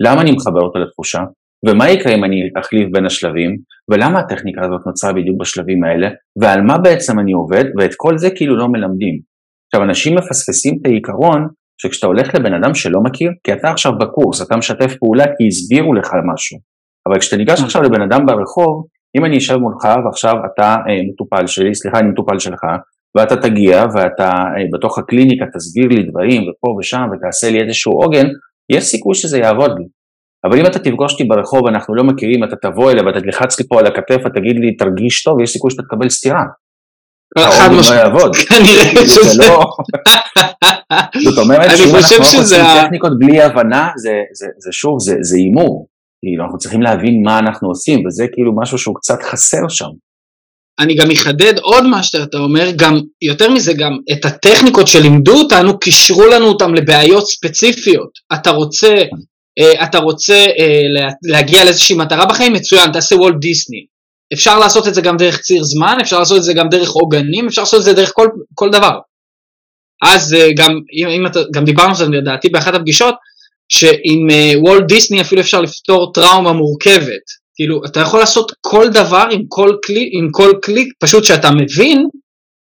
למה 0.00 0.20
אני 0.22 0.32
מחבר 0.32 0.60
אותו 0.60 0.78
לתחושה? 0.78 1.20
ומה 1.66 1.90
יקרה 1.90 2.14
אם 2.14 2.24
אני 2.24 2.36
אחליף 2.60 2.88
בין 2.92 3.06
השלבים, 3.06 3.56
ולמה 3.90 4.18
הטכניקה 4.18 4.60
הזאת 4.64 4.86
נוצרה 4.86 5.12
בדיוק 5.12 5.36
בשלבים 5.40 5.84
האלה, 5.84 6.08
ועל 6.40 6.62
מה 6.62 6.78
בעצם 6.78 7.18
אני 7.18 7.32
עובד, 7.32 7.64
ואת 7.78 7.94
כל 7.96 8.18
זה 8.18 8.30
כאילו 8.30 8.56
לא 8.56 8.68
מלמדים. 8.68 9.20
עכשיו, 9.66 9.88
אנשים 9.88 10.18
מפספסים 10.18 10.78
את 10.80 10.86
העיקרון 10.86 11.48
שכשאתה 11.82 12.06
הולך 12.06 12.34
לבן 12.34 12.54
אדם 12.54 12.74
שלא 12.74 13.00
מכיר, 13.00 13.30
כי 13.44 13.52
אתה 13.52 13.70
עכשיו 13.70 13.92
בקורס, 13.98 14.42
אתה 14.42 14.56
משתף 14.56 14.96
פעולה 15.00 15.24
כי 15.24 15.46
הסבירו 15.46 15.94
לך 15.94 16.10
משהו, 16.34 16.58
אבל 17.08 17.18
כשאתה 17.18 17.36
ניגש. 17.36 17.62
עכשיו 17.62 17.82
לבן 17.82 18.02
אדם 18.02 18.26
ברחוב, 18.26 18.86
אם 19.16 19.24
אני 19.24 19.38
אשב 19.38 19.56
מולך 19.56 19.84
ועכשיו 20.04 20.34
אתה 20.54 20.76
אה, 20.88 21.00
מטופל 21.12 21.46
שלי, 21.46 21.74
סליחה, 21.74 21.98
אני 21.98 22.08
מטופל 22.08 22.38
שלך, 22.38 22.60
ואתה 23.16 23.36
תגיע 23.36 23.84
ואתה 23.94 24.28
אה, 24.28 24.64
בתוך 24.72 24.98
הקליניקה 24.98 25.44
תסביר 25.54 25.88
לי 25.88 26.02
דברים 26.02 26.42
ופה 26.42 26.76
ושם 26.78 27.06
ותעשה 27.12 27.50
לי 27.50 27.60
איזשהו 27.62 27.92
עוגן, 27.92 28.26
יש 28.72 28.84
סיכוי 28.84 29.14
שזה 29.14 29.38
יעבוד 29.38 29.70
לי. 29.78 29.84
אבל 30.44 30.60
אם 30.60 30.66
אתה 30.66 30.78
תפגוש 30.78 31.12
אותי 31.12 31.24
ברחוב, 31.24 31.66
אנחנו 31.66 31.94
לא 31.94 32.04
מכירים, 32.04 32.44
אתה 32.44 32.56
תבוא 32.56 32.90
אליי 32.90 33.04
ואתה 33.06 33.20
תלחץ 33.20 33.60
לי 33.60 33.66
פה 33.68 33.78
על 33.78 33.86
הכתף, 33.86 34.18
ותגיד 34.24 34.56
לי, 34.56 34.76
תרגיש 34.76 35.22
טוב, 35.22 35.40
יש 35.40 35.50
סיכוי 35.52 35.70
שאתה 35.70 35.82
תקבל 35.82 36.08
סטירה. 36.08 36.42
חד 37.38 37.68
משמעית. 37.78 38.00
לא 38.00 38.04
יעבוד. 38.04 38.36
כנראה 38.48 39.08
שזה... 39.08 39.42
לא... 39.42 39.64
זאת 41.24 41.38
אומרת, 41.44 41.70
אנחנו 41.70 41.92
לא 41.92 41.98
עושים 41.98 42.60
טכניקות 42.84 43.18
בלי 43.18 43.42
הבנה, 43.42 43.90
זה 44.58 44.72
שוב, 44.72 44.96
זה 45.00 45.36
הימור. 45.36 45.86
כאילו, 46.24 46.44
אנחנו 46.44 46.58
צריכים 46.58 46.82
להבין 46.82 47.22
מה 47.24 47.38
אנחנו 47.38 47.68
עושים, 47.68 48.06
וזה 48.06 48.26
כאילו 48.32 48.56
משהו 48.56 48.78
שהוא 48.78 48.94
קצת 48.94 49.18
חסר 49.30 49.68
שם. 49.68 49.90
אני 50.78 50.94
גם 50.94 51.10
אחדד 51.10 51.58
עוד 51.58 51.86
מה 51.86 52.02
שאתה 52.02 52.38
אומר, 52.38 52.70
גם, 52.76 53.00
יותר 53.22 53.50
מזה, 53.50 53.72
גם 53.72 53.92
את 54.12 54.24
הטכניקות 54.24 54.88
שלימדו 54.88 55.32
אותנו, 55.32 55.78
קישרו 55.78 56.26
לנו 56.26 56.46
אותם 56.46 56.74
לבעיות 56.74 57.26
ספציפיות. 57.26 58.10
אתה 58.34 58.50
רוצה 58.50 58.94
uh, 59.60 59.84
אתה 59.84 59.98
רוצה 59.98 60.44
uh, 60.44 61.12
להגיע 61.22 61.64
לאיזושהי 61.64 61.96
מטרה 61.96 62.26
בחיים, 62.26 62.52
מצוין, 62.52 62.92
תעשה 62.92 63.16
וולט 63.16 63.36
דיסני. 63.40 63.86
אפשר 64.32 64.58
לעשות 64.58 64.88
את 64.88 64.94
זה 64.94 65.00
גם 65.00 65.16
דרך 65.16 65.40
ציר 65.40 65.62
זמן, 65.62 65.96
אפשר 66.02 66.18
לעשות 66.18 66.38
את 66.38 66.42
זה 66.42 66.52
גם 66.54 66.68
דרך 66.68 66.90
עוגנים, 66.90 67.46
אפשר 67.46 67.62
לעשות 67.62 67.80
את 67.80 67.84
זה 67.84 67.92
דרך 67.92 68.12
כל, 68.14 68.28
כל 68.54 68.70
דבר. 68.70 68.98
אז 70.02 70.32
uh, 70.32 70.52
גם, 70.56 70.70
אם, 70.92 71.08
אם 71.08 71.26
אתה, 71.26 71.40
גם 71.54 71.64
דיברנו 71.64 71.88
על 71.88 71.96
זה 71.96 72.04
לדעתי 72.06 72.48
באחת 72.48 72.74
הפגישות, 72.74 73.14
שעם 73.74 74.26
וולט 74.62 74.82
uh, 74.82 74.86
דיסני 74.86 75.20
אפילו 75.20 75.40
אפשר 75.40 75.60
לפתור 75.60 76.12
טראומה 76.14 76.52
מורכבת. 76.52 77.24
כאילו, 77.54 77.80
אתה 77.86 78.00
יכול 78.00 78.20
לעשות 78.20 78.52
כל 78.60 78.88
דבר 78.88 79.24
עם 79.30 79.42
כל 79.48 79.76
כלי, 79.86 80.10
עם 80.12 80.28
כל 80.30 80.50
כלי, 80.64 80.88
פשוט 81.00 81.24
שאתה 81.24 81.50
מבין 81.50 82.08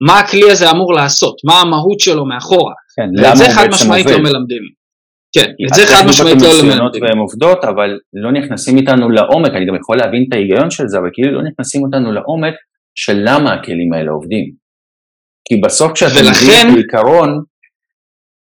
מה 0.08 0.20
הכלי 0.20 0.52
הזה 0.52 0.72
אמור 0.72 0.94
לעשות, 0.94 1.36
מה 1.46 1.62
המהות 1.62 2.00
שלו 2.00 2.26
מאחורה. 2.26 2.74
כן, 2.96 3.24
ואת 3.24 3.38
זה 3.38 3.46
חד 3.56 3.68
משמעית 3.68 4.06
לא 4.06 4.18
מלמדים. 4.18 4.64
כן, 5.36 5.52
את 5.68 5.74
זה 5.74 5.82
חד 5.86 6.04
משמעית 6.10 6.42
לא 6.42 6.50
למדתי. 6.64 7.00
והן 7.02 7.18
עובדות, 7.18 7.64
אבל 7.64 7.90
לא 8.14 8.32
נכנסים 8.32 8.78
איתנו 8.78 9.10
לעומק, 9.10 9.52
אני 9.52 9.66
גם 9.66 9.76
יכול 9.76 9.98
להבין 9.98 10.26
את 10.28 10.34
ההיגיון 10.34 10.72
של 10.72 10.88
זה, 10.88 10.98
אבל 10.98 11.10
כאילו 11.14 11.32
לא 11.32 11.42
נכנסים 11.50 11.84
אותנו 11.84 12.12
לעומק 12.12 12.54
של 12.96 13.18
למה 13.26 13.54
הכלים 13.54 13.94
האלה 13.94 14.12
עובדים. 14.12 14.52
כי 15.48 15.62
בסוף 15.64 15.92
כשאתה 15.92 16.14
ולכן... 16.20 16.68
מבין 16.68 16.76
בעיקרון, 16.76 17.44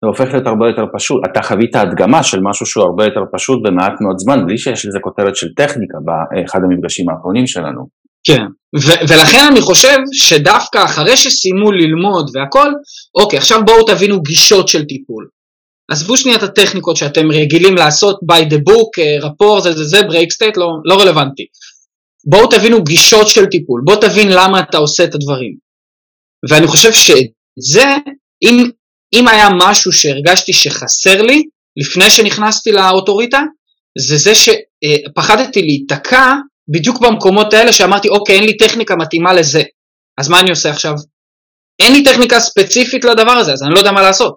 זה 0.04 0.08
הופך 0.08 0.32
להיות 0.32 0.46
הרבה 0.46 0.66
יותר 0.66 0.84
פשוט. 0.96 1.22
אתה 1.32 1.42
חווית 1.42 1.76
הדגמה 1.76 2.22
של 2.22 2.38
משהו 2.42 2.66
שהוא 2.66 2.84
הרבה 2.84 3.04
יותר 3.04 3.20
פשוט 3.32 3.58
במעט 3.64 4.00
מאוד 4.00 4.16
זמן, 4.18 4.46
בלי 4.46 4.58
שיש 4.58 4.86
לזה 4.86 4.98
כותרת 5.02 5.36
של 5.36 5.46
טכניקה 5.56 5.98
באחד 6.06 6.60
המפגשים 6.64 7.08
האחרונים 7.08 7.46
שלנו. 7.46 7.80
כן, 8.26 8.42
ו- 8.76 9.00
ולכן 9.08 9.46
אני 9.50 9.60
חושב 9.60 9.96
שדווקא 10.12 10.84
אחרי 10.84 11.16
שסיימו 11.16 11.72
ללמוד 11.72 12.30
והכל, 12.34 12.72
אוקיי, 13.14 13.38
עכשיו 13.38 13.64
בואו 13.64 13.86
תבינו 13.86 14.22
גישות 14.22 14.68
של 14.68 14.84
טיפול. 14.84 15.28
עזבו 15.90 16.16
שנייה 16.16 16.38
את 16.38 16.42
הטכניקות 16.42 16.96
שאתם 16.96 17.30
רגילים 17.30 17.76
לעשות 17.76 18.20
by 18.32 18.42
the 18.52 18.56
book, 18.56 18.90
אה, 18.98 19.28
רפור, 19.28 19.60
זה 19.60 19.72
זה 19.72 19.84
זה, 19.84 20.00
break 20.00 20.30
state, 20.36 20.56
לא, 20.56 20.68
לא 20.84 21.00
רלוונטי. 21.00 21.46
בואו 22.30 22.46
תבינו 22.46 22.84
גישות 22.84 23.28
של 23.28 23.46
טיפול, 23.46 23.82
בואו 23.84 24.00
תבין 24.00 24.28
למה 24.30 24.60
אתה 24.60 24.78
עושה 24.78 25.04
את 25.04 25.14
הדברים. 25.14 25.54
ואני 26.50 26.66
חושב 26.66 26.92
שזה, 26.92 27.84
אם, 28.42 28.70
אם 29.14 29.28
היה 29.28 29.48
משהו 29.58 29.92
שהרגשתי 29.92 30.52
שחסר 30.52 31.22
לי, 31.22 31.42
לפני 31.76 32.10
שנכנסתי 32.10 32.72
לאוטוריטה, 32.72 33.40
זה 33.98 34.16
זה 34.16 34.32
שפחדתי 34.34 35.62
להיתקע 35.62 36.32
בדיוק 36.68 37.00
במקומות 37.00 37.52
האלה 37.52 37.72
שאמרתי, 37.72 38.08
אוקיי, 38.08 38.36
אין 38.36 38.44
לי 38.44 38.56
טכניקה 38.56 38.96
מתאימה 38.96 39.32
לזה. 39.32 39.62
אז 40.18 40.28
מה 40.28 40.40
אני 40.40 40.50
עושה 40.50 40.70
עכשיו? 40.70 40.94
אין 41.82 41.92
לי 41.92 42.04
טכניקה 42.04 42.40
ספציפית 42.40 43.04
לדבר 43.04 43.32
הזה, 43.32 43.52
אז 43.52 43.62
אני 43.62 43.74
לא 43.74 43.78
יודע 43.78 43.92
מה 43.92 44.02
לעשות. 44.02 44.34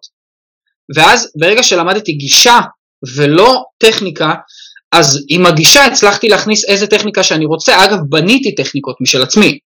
ואז 0.96 1.32
ברגע 1.40 1.64
שלמדתי 1.64 2.12
גישה 2.12 2.60
ולא 3.16 3.64
טכניקה, 3.78 4.34
אז 4.92 5.26
עם 5.30 5.46
הגישה 5.46 5.86
הצלחתי 5.86 6.28
להכניס 6.28 6.66
איזה 6.70 6.88
טכניקה 6.88 7.24
שאני 7.24 7.46
רוצה. 7.46 7.86
אגב, 7.86 7.98
בניתי 8.10 8.56
טכניקות 8.56 8.96
משל 9.02 9.22
עצמי. 9.22 9.60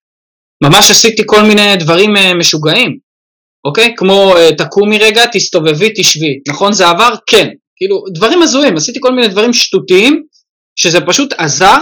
ממש 0.63 0.91
עשיתי 0.91 1.23
כל 1.25 1.41
מיני 1.41 1.75
דברים 1.75 2.15
uh, 2.15 2.33
משוגעים, 2.39 2.97
אוקיי? 3.65 3.93
כמו 3.97 4.33
uh, 4.35 4.55
תקומי 4.57 4.97
רגע, 4.97 5.23
תסתובבי, 5.33 5.89
תשבי. 5.97 6.39
נכון 6.49 6.73
זה 6.73 6.87
עבר? 6.87 7.13
כן. 7.27 7.47
כאילו, 7.75 8.03
דברים 8.13 8.41
הזויים. 8.41 8.77
עשיתי 8.77 8.99
כל 9.01 9.11
מיני 9.11 9.27
דברים 9.27 9.53
שטותיים, 9.53 10.23
שזה 10.75 11.01
פשוט 11.01 11.33
עזר, 11.37 11.77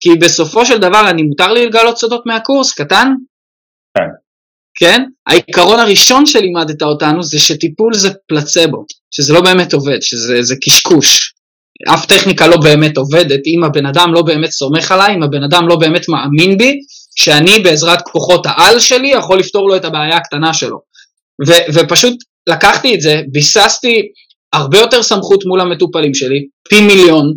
כי 0.00 0.10
בסופו 0.20 0.66
של 0.66 0.78
דבר 0.78 1.10
אני 1.10 1.22
מותר 1.22 1.52
לי 1.52 1.66
לגלות 1.66 1.98
סודות 1.98 2.22
מהקורס, 2.26 2.72
קטן? 2.72 3.08
כן. 3.96 4.10
כן? 4.78 5.02
העיקרון 5.26 5.80
הראשון 5.80 6.26
שלימדת 6.26 6.82
אותנו 6.82 7.22
זה 7.22 7.38
שטיפול 7.38 7.94
זה 7.94 8.10
פלצבו, 8.28 8.84
שזה 9.10 9.32
לא 9.32 9.40
באמת 9.40 9.72
עובד, 9.72 9.98
שזה 10.00 10.54
קשקוש. 10.64 11.34
אף 11.94 12.06
טכניקה 12.06 12.46
לא 12.46 12.56
באמת 12.56 12.96
עובדת, 12.96 13.40
אם 13.46 13.64
הבן 13.64 13.86
אדם 13.86 14.14
לא 14.14 14.22
באמת 14.22 14.50
סומך 14.50 14.92
עליי, 14.92 15.14
אם 15.14 15.22
הבן 15.22 15.42
אדם 15.42 15.68
לא 15.68 15.76
באמת 15.76 16.08
מאמין 16.08 16.58
בי, 16.58 16.78
שאני 17.16 17.58
בעזרת 17.58 18.02
כוחות 18.02 18.46
העל 18.46 18.80
שלי 18.80 19.08
יכול 19.08 19.38
לפתור 19.38 19.68
לו 19.68 19.76
את 19.76 19.84
הבעיה 19.84 20.16
הקטנה 20.16 20.54
שלו. 20.54 20.78
ו- 21.46 21.74
ופשוט 21.74 22.16
לקחתי 22.48 22.94
את 22.94 23.00
זה, 23.00 23.22
ביססתי 23.32 24.02
הרבה 24.52 24.78
יותר 24.78 25.02
סמכות 25.02 25.44
מול 25.46 25.60
המטופלים 25.60 26.14
שלי, 26.14 26.46
פי 26.68 26.80
מיליון, 26.80 27.32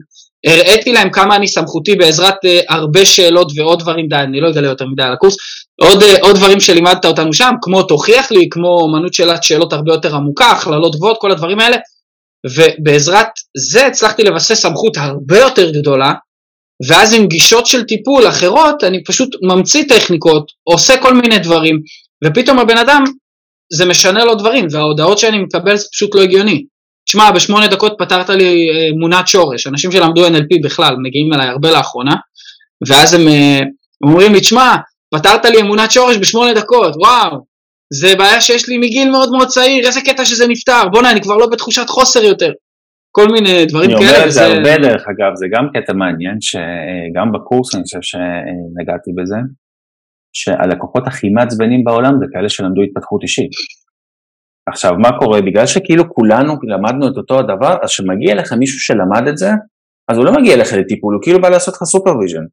הראיתי 0.46 0.94
להם 0.94 1.10
כמה 1.10 1.36
אני 1.36 1.48
סמכותי 1.48 1.96
בעזרת 1.96 2.34
uh, 2.34 2.66
הרבה 2.70 3.06
שאלות 3.06 3.52
ועוד 3.56 3.80
דברים, 3.80 4.08
די, 4.08 4.16
אני 4.16 4.42
לא 4.42 4.50
אגלה 4.50 4.68
יותר 4.68 4.86
מדי 4.86 5.04
על 5.04 5.14
הקורס, 5.14 5.36
עוד, 5.82 6.04
uh, 6.04 6.06
עוד 6.22 6.36
דברים 6.36 6.60
שלימדת 6.60 7.06
אותנו 7.06 7.34
שם, 7.34 7.52
כמו 7.62 7.84
תוכיח 7.84 8.32
לי, 8.32 8.48
כמו 8.52 8.88
אמנות 8.90 9.14
שאלת 9.14 9.44
שאלות 9.44 9.74
הרבה 9.74 9.94
יותר 9.94 10.16
עמוקה, 10.16 10.52
הכללות 10.52 10.96
גבוהות, 10.96 11.18
כל 11.22 11.32
הדברים 11.32 11.60
האלה, 11.60 11.78
ובעזרת 12.56 13.28
זה 13.58 13.86
הצלחתי 13.86 14.24
לבסס 14.24 14.62
סמכות 14.62 14.98
הרבה 14.98 15.40
יותר 15.40 15.72
גדולה, 15.72 16.14
ואז 16.88 17.14
עם 17.14 17.28
גישות 17.28 17.66
של 17.66 17.84
טיפול 17.84 18.28
אחרות, 18.28 18.84
אני 18.84 19.04
פשוט 19.04 19.30
ממציא 19.44 19.84
טכניקות, 19.90 20.52
עושה 20.64 20.98
כל 21.02 21.14
מיני 21.14 21.40
דברים, 21.40 21.80
ופתאום 22.24 22.60
הבן 22.60 22.78
אדם, 22.78 23.04
זה 23.74 23.86
משנה 23.86 24.26
לו 24.26 24.36
דברים, 24.36 24.68
וההודעות 24.72 25.18
שאני 25.18 25.40
מקבל 25.40 25.76
זה 25.76 25.86
פשוט 25.92 26.16
לא 26.16 26.22
הגיוני. 26.22 26.66
שמע, 27.10 27.32
בשמונה 27.32 27.68
דקות 27.68 27.94
פתרת 28.00 28.30
לי 28.30 28.70
אה, 28.70 28.90
אמונת 28.90 29.28
שורש, 29.28 29.68
אנשים 29.68 29.92
שלמדו 29.92 30.28
NLP 30.28 30.64
בכלל 30.64 30.96
מגיעים 31.04 31.34
אליי 31.34 31.48
הרבה 31.48 31.72
לאחרונה, 31.72 32.16
ואז 32.88 33.14
הם 33.14 33.28
אה, 33.28 33.60
אומרים 34.04 34.34
לי, 34.34 34.40
תשמע, 34.40 34.76
פתרת 35.16 35.46
לי 35.46 35.62
אמונת 35.62 35.92
שורש 35.92 36.18
בשמונה 36.18 36.54
דקות, 36.54 36.94
וואו, 36.96 37.38
זה 37.94 38.16
בעיה 38.16 38.42
שיש 38.42 38.70
לי 38.70 38.78
מגיל 38.78 39.10
מאוד 39.10 39.32
מאוד 39.32 39.48
צעיר, 39.48 39.88
איזה 39.88 40.02
קטע 40.02 40.26
שזה 40.26 40.48
נפתר, 40.48 40.84
בואנה, 40.92 41.12
אני 41.12 41.22
כבר 41.22 41.36
לא 41.36 41.48
בתחושת 41.52 41.90
חוסר 41.90 42.24
יותר. 42.24 42.52
כל 43.12 43.28
מיני 43.32 43.66
דברים 43.66 43.90
כאלה. 43.90 44.00
אני 44.00 44.10
אומר 44.10 44.28
את 44.28 44.32
זה 44.32 44.46
הרבה 44.46 44.78
דרך 44.78 45.04
אגב, 45.12 45.32
זה 45.36 45.46
גם 45.54 45.66
קטע 45.74 45.94
מעניין, 45.94 46.38
שגם 46.42 47.32
בקורס 47.34 47.76
אני 47.76 47.84
חושב 47.84 48.00
שנגעתי 48.02 49.12
בזה, 49.18 49.36
שהלקוחות 50.38 51.08
הכי 51.08 51.30
מעצבנים 51.30 51.84
בעולם 51.84 52.14
זה 52.20 52.26
כאלה 52.34 52.50
שלמדו 52.50 52.82
התפתחות 52.82 53.24
אישית. 53.24 53.52
עכשיו, 54.70 54.92
מה 54.98 55.20
קורה? 55.20 55.42
בגלל 55.42 55.66
שכאילו 55.66 56.04
כולנו 56.14 56.54
למדנו 56.64 57.08
את 57.08 57.18
אותו 57.18 57.40
הדבר, 57.40 57.74
אז 57.84 57.90
כשמגיע 57.90 58.36
לך 58.36 58.54
מישהו 58.54 58.80
שלמד 58.80 59.28
את 59.28 59.38
זה, 59.38 59.50
אז 60.12 60.18
הוא 60.18 60.26
לא 60.26 60.32
מגיע 60.34 60.58
לך 60.58 60.74
לטיפול, 60.74 61.14
הוא 61.14 61.22
כאילו 61.24 61.42
בא 61.42 61.50
לעשות 61.50 61.74
לך 61.74 61.84
supervision. 61.84 62.46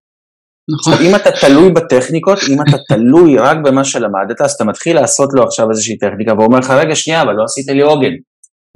נכון. 0.75 1.07
אם 1.07 1.17
אתה 1.17 1.31
תלוי 1.41 1.71
בטכניקות, 1.73 2.39
אם 2.51 2.63
אתה 2.63 2.77
תלוי 2.89 3.39
רק 3.39 3.57
במה 3.65 3.85
שלמדת, 3.85 4.41
אז 4.45 4.53
אתה 4.53 4.65
מתחיל 4.65 4.97
לעשות 4.97 5.29
לו 5.35 5.43
עכשיו 5.43 5.71
איזושהי 5.71 5.99
טכניקה, 5.99 6.33
והוא 6.33 6.45
אומר 6.45 6.59
לך, 6.59 6.71
רגע, 6.71 6.95
שנייה, 6.95 7.23
אבל 7.23 7.33
לא 7.33 7.45
עשית 7.45 7.67
לי 7.69 7.83
עוגן. 7.83 8.15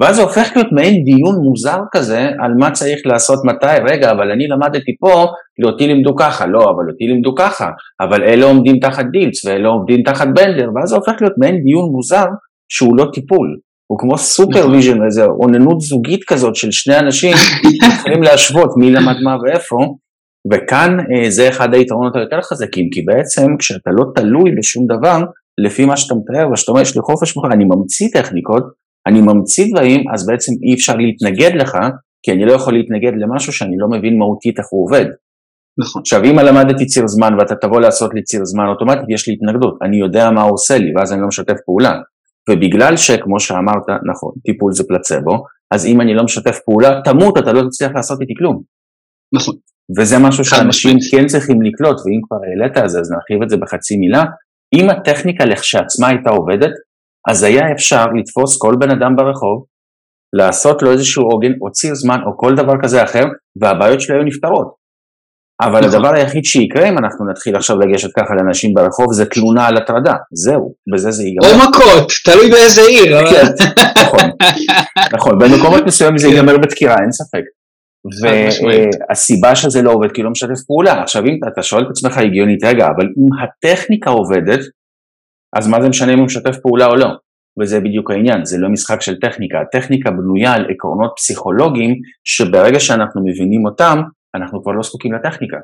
ואז 0.01 0.17
זה 0.17 0.23
הופך 0.23 0.49
להיות 0.57 0.73
מעין 0.73 1.05
דיון 1.05 1.37
מוזר 1.45 1.79
כזה, 1.93 2.19
על 2.19 2.53
מה 2.59 2.71
צריך 2.71 2.99
לעשות 3.05 3.39
מתי, 3.45 3.93
רגע, 3.93 4.11
אבל 4.11 4.31
אני 4.31 4.47
למדתי 4.47 4.97
פה, 5.01 5.27
כי 5.57 5.63
אותי 5.67 5.87
לימדו 5.87 6.17
ככה, 6.17 6.47
לא, 6.47 6.59
אבל 6.59 6.91
אותי 6.91 7.07
לימדו 7.07 7.35
ככה, 7.35 7.71
אבל 8.01 8.23
אלה 8.23 8.47
עומדים 8.47 8.79
תחת 8.79 9.05
דילץ, 9.13 9.45
ואלה 9.45 9.69
עומדים 9.69 10.03
תחת 10.03 10.29
בנדלר, 10.35 10.71
ואז 10.75 10.89
זה 10.89 10.97
הופך 10.97 11.13
להיות 11.21 11.35
מעין 11.39 11.63
דיון 11.63 11.91
מוזר, 11.93 12.27
שהוא 12.69 12.97
לא 12.97 13.07
טיפול, 13.13 13.57
הוא 13.87 13.99
כמו 13.99 14.19
supervision, 14.19 14.93
נכון. 14.93 15.05
איזו 15.05 15.25
אוננות 15.25 15.81
זוגית 15.81 16.25
כזאת 16.25 16.55
של 16.57 16.71
שני 16.71 16.99
אנשים, 16.99 17.37
יכולים 17.99 18.23
להשוות 18.23 18.71
מי 18.77 18.91
למד 18.91 19.17
מה 19.25 19.37
ואיפה, 19.43 19.77
וכאן 20.53 20.97
אה, 21.01 21.31
זה 21.31 21.49
אחד 21.49 21.75
היתרונות 21.75 22.17
היותר 22.17 22.41
חזקים, 22.43 22.89
כי 22.93 23.03
בעצם 23.03 23.47
כשאתה 23.59 23.91
לא 23.93 24.05
תלוי 24.15 24.51
בשום 24.59 24.87
דבר, 24.87 25.19
לפי 25.65 25.85
מה 25.85 25.97
שאתה 25.97 26.15
מתאר, 26.15 26.53
ושאתה 26.53 26.71
אומר, 26.71 26.83
יש 26.83 26.97
לי 26.97 27.03
חופש 27.03 27.35
אני 27.53 27.65
ממציא 27.65 28.09
טכניקות, 28.13 28.65
אני 29.09 29.21
ממציא 29.21 29.67
דברים, 29.73 30.05
אז 30.15 30.27
בעצם 30.27 30.53
אי 30.63 30.75
אפשר 30.75 30.97
להתנגד 30.97 31.51
לך, 31.55 31.79
כי 32.23 32.33
אני 32.33 32.45
לא 32.45 32.53
יכול 32.53 32.75
להתנגד 32.75 33.13
למשהו 33.17 33.53
שאני 33.53 33.77
לא 33.79 33.89
מבין 33.89 34.19
מהותית 34.19 34.59
איך 34.59 34.67
הוא 34.71 34.85
עובד. 34.85 35.07
נכון. 35.81 36.03
עכשיו, 36.03 36.25
אם 36.25 36.39
למדתי 36.39 36.87
ציר 36.87 37.07
זמן 37.07 37.35
ואתה 37.39 37.55
תבוא 37.55 37.81
לעשות 37.81 38.15
לי 38.15 38.23
ציר 38.23 38.45
זמן 38.45 38.67
אוטומטית, 38.67 39.05
יש 39.09 39.29
לי 39.29 39.35
התנגדות, 39.35 39.79
אני 39.83 39.97
יודע 39.97 40.31
מה 40.31 40.43
הוא 40.43 40.55
עושה 40.55 40.79
לי, 40.79 40.93
ואז 40.97 41.13
אני 41.13 41.21
לא 41.21 41.29
משתף 41.29 41.57
פעולה. 41.67 42.01
ובגלל 42.51 42.97
שכמו 42.97 43.41
שאמרת, 43.41 43.87
נכון, 44.11 44.33
טיפול 44.47 44.73
זה 44.73 44.85
פלצבו, 44.89 45.45
אז 45.71 45.87
אם 45.87 46.01
אני 46.01 46.15
לא 46.15 46.25
משתף 46.25 46.59
פעולה, 46.65 47.01
תמות, 47.05 47.39
אתה 47.39 47.53
לא 47.53 47.63
תצליח 47.69 47.93
לעשות 47.95 48.21
איתי 48.21 48.35
כלום. 48.39 48.63
נכון. 49.35 49.55
וזה 49.99 50.19
משהו 50.19 50.45
שאנשים 50.45 50.97
כן 51.11 51.27
צריכים 51.27 51.63
לקלוט, 51.63 51.97
ואם 51.97 52.21
כבר 52.29 52.37
העלית 52.45 52.77
על 52.77 52.89
זה, 52.89 53.01
אז 53.01 53.13
נרחיב 53.13 53.43
את 53.43 53.51
זה 53.51 53.57
בחצי 53.57 53.97
מילה. 53.97 54.25
אם 54.75 54.91
הטכניקה 54.91 55.45
לכשעצמה 55.45 56.09
הייתה 56.09 56.31
עובדת, 56.31 56.71
אז 57.29 57.43
היה 57.43 57.73
אפשר 57.73 58.07
לתפוס 58.19 58.59
כל 58.59 58.75
בן 58.79 58.91
אדם 58.91 59.17
ברחוב, 59.17 59.65
לעשות 60.33 60.83
לו 60.83 60.93
איזשהו 60.93 61.23
עוגן 61.23 61.53
או 61.63 61.73
ציר 61.73 61.95
זמן 61.95 62.19
או 62.27 62.39
כל 62.39 62.55
דבר 62.55 62.75
כזה 62.83 63.05
אחר, 63.05 63.25
והבעיות 63.61 64.01
שלו 64.01 64.15
היו 64.15 64.25
נפתרות. 64.25 64.79
אבל 65.63 65.81
נכון. 65.81 65.95
הדבר 65.95 66.15
היחיד 66.15 66.45
שיקרה 66.45 66.89
אם 66.89 66.99
אנחנו 66.99 67.31
נתחיל 67.31 67.57
עכשיו 67.57 67.79
לגשת 67.79 68.09
ככה 68.17 68.35
לאנשים 68.35 68.75
ברחוב 68.75 69.13
זה 69.13 69.27
תלונה 69.27 69.67
על 69.67 69.77
הטרדה, 69.77 70.15
זהו, 70.33 70.75
בזה 70.93 71.11
זה 71.11 71.23
ייגמר. 71.23 71.51
או 71.51 71.69
מכות, 71.69 72.13
תלוי 72.25 72.51
באיזה 72.51 72.81
עיר. 72.83 73.27
כן, 73.31 73.47
נכון, 74.03 74.31
נכון, 75.13 75.39
במקומות 75.39 75.85
מסוימים 75.87 76.19
זה 76.19 76.29
ייגמר 76.29 76.59
בדקירה, 76.59 76.97
אין 77.03 77.13
ספק. 77.13 77.43
והסיבה 78.23 79.55
שזה 79.55 79.83
לא 79.83 79.91
עובד 79.91 80.13
כי 80.13 80.23
לא 80.23 80.31
משתף 80.31 80.61
פעולה. 80.67 81.03
עכשיו 81.03 81.23
אם 81.25 81.39
אתה 81.53 81.63
שואל 81.63 81.83
את 81.83 81.91
עצמך 81.91 82.19
הגיונית, 82.19 82.65
רגע, 82.65 82.87
אבל 82.87 83.05
אם 83.05 83.29
הטכניקה 83.43 84.11
עובדת, 84.11 84.61
אז 85.57 85.69
מה 85.69 85.83
זה 85.83 85.89
משנה 85.89 86.13
אם 86.13 86.19
הוא 86.19 86.27
משתף 86.27 86.57
פעולה 86.63 86.87
או 86.87 86.97
לא? 86.97 87.09
וזה 87.61 87.81
בדיוק 87.81 88.11
העניין, 88.11 88.45
זה 88.45 88.59
לא 88.59 88.69
משחק 88.69 89.01
של 89.01 89.17
טכניקה, 89.21 89.61
הטכניקה 89.61 90.11
בנויה 90.11 90.53
על 90.53 90.67
עקרונות 90.71 91.13
פסיכולוגיים 91.17 91.95
שברגע 92.25 92.81
שאנחנו 92.81 93.21
מבינים 93.25 93.65
אותם, 93.67 93.99
אנחנו 94.35 94.63
כבר 94.63 94.73
לא 94.73 94.83
זקוקים 94.83 95.13
לטכניקה. 95.13 95.57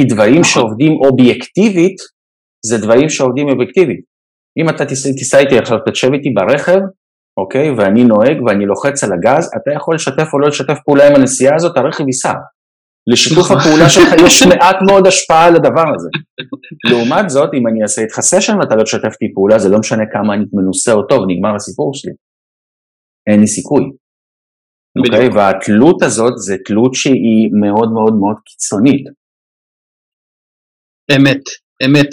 כי 0.00 0.06
דברים 0.06 0.40
נכון. 0.40 0.44
שעובדים 0.44 0.92
אובייקטיבית, 0.92 1.96
זה 2.66 2.78
דברים 2.78 3.08
שעובדים 3.08 3.48
אובייקטיבית. 3.48 4.00
אם 4.58 4.68
אתה 4.68 4.84
תיסע 4.86 5.38
איתי 5.38 5.58
עכשיו, 5.58 5.78
תשב 5.88 6.12
איתי 6.12 6.30
ברכב, 6.30 6.78
אוקיי, 7.40 7.70
ואני 7.70 8.04
נוהג 8.04 8.42
ואני 8.42 8.66
לוחץ 8.66 9.04
על 9.04 9.12
הגז, 9.12 9.50
אתה 9.56 9.70
יכול 9.76 9.94
לשתף 9.94 10.28
או 10.32 10.38
לא 10.38 10.48
לשתף 10.48 10.78
פעולה 10.84 11.08
עם 11.08 11.14
הנסיעה 11.14 11.54
הזאת, 11.54 11.76
הרכב 11.76 12.06
ייסע. 12.06 12.32
לשיתוף. 13.06 13.50
הפעולה 13.50 13.88
שלך 13.90 14.08
יש 14.26 14.42
מעט 14.42 14.76
מאוד 14.86 15.06
השפעה 15.06 15.46
על 15.46 15.56
הדבר 15.56 15.94
הזה. 15.94 16.08
לעומת 16.90 17.30
זאת, 17.30 17.50
אם 17.54 17.66
אני 17.68 17.82
אעשה 17.82 18.02
איתך 18.02 18.20
סשן 18.20 18.58
ואתה 18.58 18.74
לא 18.76 18.82
תשתף 18.82 19.12
איתי 19.22 19.34
פעולה, 19.34 19.58
זה 19.58 19.68
לא 19.68 19.78
משנה 19.78 20.02
כמה 20.12 20.34
אני 20.34 20.44
מנוסה 20.52 20.92
או 20.92 21.02
טוב, 21.02 21.24
נגמר 21.28 21.54
הסיפור 21.56 21.94
שלי. 21.94 22.12
אין 23.30 23.40
לי 23.40 23.46
סיכוי. 23.46 23.84
אוקיי? 24.98 25.28
Okay, 25.28 25.34
והתלות 25.34 26.02
הזאת 26.02 26.32
זה 26.36 26.56
תלות 26.64 26.94
שהיא 26.94 27.50
מאוד 27.60 27.92
מאוד 27.92 28.14
מאוד 28.20 28.36
קיצונית. 28.46 29.06
אמת, 31.16 31.42
אמת, 31.84 32.08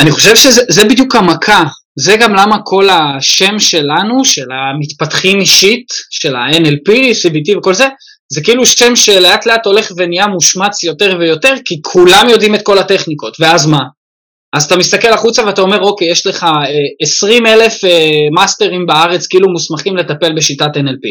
ואני 0.00 0.10
חושב 0.10 0.36
שזה 0.36 0.84
בדיוק 0.90 1.14
המכה, 1.14 1.62
זה 1.98 2.12
גם 2.22 2.30
למה 2.32 2.56
כל 2.64 2.88
השם 2.88 3.58
שלנו, 3.58 4.24
של 4.24 4.48
המתפתחים 4.52 5.40
אישית, 5.40 5.86
של 6.10 6.36
ה-NLP, 6.36 6.88
CBT 7.22 7.58
וכל 7.58 7.74
זה, 7.74 7.86
זה 8.32 8.40
כאילו 8.44 8.66
שם 8.66 8.96
שלאט 8.96 9.46
לאט 9.46 9.66
הולך 9.66 9.92
ונהיה 9.96 10.26
מושמץ 10.26 10.84
יותר 10.84 11.16
ויותר, 11.20 11.54
כי 11.64 11.74
כולם 11.82 12.26
יודעים 12.28 12.54
את 12.54 12.62
כל 12.62 12.78
הטכניקות, 12.78 13.36
ואז 13.40 13.66
מה? 13.66 13.80
אז 14.52 14.64
אתה 14.64 14.76
מסתכל 14.76 15.12
החוצה 15.12 15.46
ואתה 15.46 15.60
אומר, 15.60 15.80
אוקיי, 15.80 16.10
יש 16.10 16.26
לך 16.26 16.46
20 17.02 17.46
אלף 17.46 17.74
מאסטרים 18.34 18.86
בארץ 18.86 19.26
כאילו 19.26 19.48
מוסמכים 19.48 19.96
לטפל 19.96 20.32
בשיטת 20.36 20.76
NLP. 20.76 21.04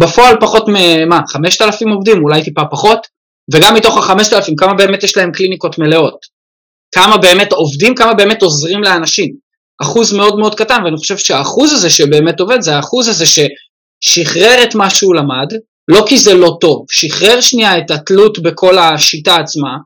בפועל 0.00 0.36
פחות 0.40 0.64
ממה, 0.68 1.20
5,000 1.28 1.88
עובדים, 1.88 2.22
אולי 2.22 2.42
טיפה 2.44 2.62
פחות, 2.70 3.06
וגם 3.54 3.74
מתוך 3.74 3.96
ה-5,000, 3.96 4.52
כמה 4.58 4.74
באמת 4.74 5.02
יש 5.02 5.16
להם 5.16 5.32
קליניקות 5.32 5.78
מלאות? 5.78 6.18
כמה 6.94 7.16
באמת 7.16 7.52
עובדים, 7.52 7.94
כמה 7.94 8.14
באמת 8.14 8.42
עוזרים 8.42 8.82
לאנשים? 8.82 9.34
אחוז 9.82 10.12
מאוד 10.12 10.38
מאוד 10.38 10.54
קטן, 10.54 10.84
ואני 10.84 10.96
חושב 10.96 11.18
שהאחוז 11.18 11.72
הזה 11.72 11.90
שבאמת 11.90 12.40
עובד, 12.40 12.60
זה 12.60 12.76
האחוז 12.76 13.08
הזה 13.08 13.24
ששחרר 13.26 14.62
את 14.62 14.74
מה 14.74 14.90
שהוא 14.90 15.14
למד, 15.14 15.52
לא 15.88 16.04
כי 16.08 16.18
זה 16.18 16.34
לא 16.34 16.56
טוב, 16.60 16.86
שחרר 16.90 17.40
שנייה 17.40 17.78
את 17.78 17.90
התלות 17.90 18.38
בכל 18.38 18.78
השיטה 18.78 19.36
עצמה, 19.36 19.76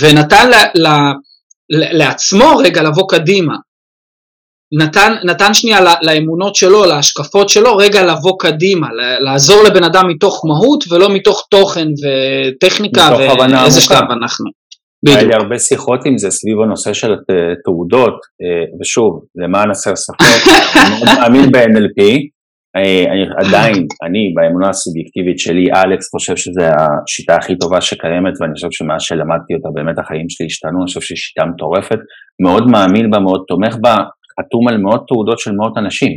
ונתן 0.00 0.50
ל, 0.50 0.54
ל, 0.54 0.86
ל, 1.70 1.98
לעצמו 1.98 2.56
רגע 2.56 2.82
לבוא 2.82 3.08
קדימה. 3.08 3.54
נתן, 4.72 5.12
נתן 5.24 5.54
שנייה 5.54 5.80
לאמונות 6.02 6.54
שלו, 6.54 6.84
להשקפות 6.84 7.48
שלו, 7.48 7.76
רגע 7.76 8.02
לבוא 8.02 8.32
קדימה, 8.38 8.88
לעזור 9.20 9.62
לבן 9.62 9.84
אדם 9.84 10.08
מתוך 10.08 10.42
מהות 10.44 10.84
ולא 10.90 11.08
מתוך 11.14 11.46
תוכן 11.50 11.86
וטכניקה 11.88 13.10
ואיזה 13.18 13.80
שלב 13.80 14.10
אנחנו. 14.20 14.50
היה 15.06 15.22
לי 15.22 15.34
הרבה 15.34 15.58
שיחות 15.58 16.00
עם 16.06 16.18
זה 16.18 16.30
סביב 16.30 16.60
הנושא 16.64 16.92
של 16.92 17.14
תעודות, 17.64 18.14
אה, 18.42 18.80
ושוב, 18.80 19.24
למען 19.36 19.70
הסר 19.70 19.96
ספק, 19.96 20.20
אני 20.76 20.90
מאוד 20.90 21.18
מאמין 21.18 21.52
ב-NLP, 21.52 22.02
אה, 22.02 22.16
עדיין, 23.38 23.86
אני 24.06 24.32
באמונה 24.34 24.68
הסובייקטיבית 24.68 25.38
שלי, 25.38 25.64
אלכס 25.72 26.10
חושב 26.10 26.36
שזו 26.36 26.62
השיטה 26.62 27.34
הכי 27.34 27.58
טובה 27.58 27.80
שקיימת 27.80 28.32
ואני 28.40 28.54
חושב 28.54 28.68
שמאז 28.70 29.02
שלמדתי 29.02 29.54
אותה 29.54 29.68
באמת 29.74 29.98
החיים 29.98 30.28
שלי 30.28 30.46
השתנו, 30.46 30.78
אני 30.78 30.86
חושב 30.86 31.00
שהיא 31.00 31.16
שיטה 31.16 31.44
מטורפת, 31.44 31.98
מאוד 32.42 32.70
מאמין 32.70 33.10
בה, 33.10 33.18
מאוד 33.18 33.44
תומך 33.48 33.76
בה, 33.80 33.96
חתום 34.40 34.68
על 34.68 34.76
מאות 34.78 35.04
תעודות 35.08 35.38
של 35.38 35.52
מאות 35.52 35.78
אנשים. 35.78 36.12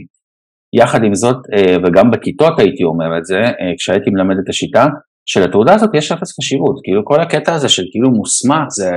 יחד 0.75 1.03
עם 1.03 1.15
זאת, 1.15 1.37
אה, 1.55 1.75
וגם 1.83 2.11
בכיתות 2.11 2.59
הייתי 2.59 2.83
אומר 2.83 3.17
את 3.17 3.25
זה, 3.25 3.41
כשהייתי 3.77 4.09
מלמד 4.09 4.35
את 4.43 4.49
השיטה, 4.49 4.85
שלתעודה 5.25 5.75
הזאת 5.75 5.89
יש 5.93 6.11
אפס 6.11 6.39
חשיבות, 6.39 6.75
כאילו 6.83 7.05
כל 7.05 7.21
הקטע 7.21 7.53
הזה 7.53 7.69
של 7.69 7.83
כאילו 7.91 8.09
מוסמך, 8.09 8.65
זה, 8.69 8.91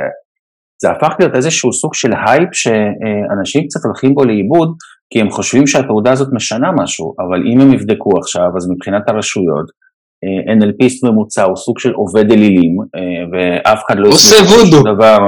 זה 0.83 0.91
הפך 0.91 1.13
להיות 1.19 1.35
איזשהו 1.35 1.73
סוג 1.73 1.95
של 1.95 2.13
הייפ 2.27 2.49
שאנשים 2.53 3.63
קצת 3.67 3.81
הולכים 3.85 4.15
בו 4.15 4.25
לאיבוד, 4.25 4.75
כי 5.13 5.21
הם 5.21 5.31
חושבים 5.31 5.67
שהתעודה 5.67 6.13
הזאת 6.13 6.29
משנה 6.33 6.69
משהו, 6.83 7.15
אבל 7.19 7.43
אם 7.53 7.61
הם 7.61 7.73
יבדקו 7.75 8.11
עכשיו, 8.19 8.49
אז 8.57 8.71
מבחינת 8.71 9.09
הרשויות, 9.09 9.67
אה, 10.25 10.55
NLP 10.55 10.82
יסט 10.82 11.09
ממוצע 11.09 11.45
הוא 11.45 11.57
סוג 11.57 11.79
של 11.79 11.93
עובד 11.93 12.33
אלילים, 12.33 12.77
אה, 12.95 13.25
ואף 13.33 13.83
אחד 13.87 13.99
לא 13.99 14.09
עושה 14.09 14.37
וודו. 14.37 14.95
דבר, 14.95 15.19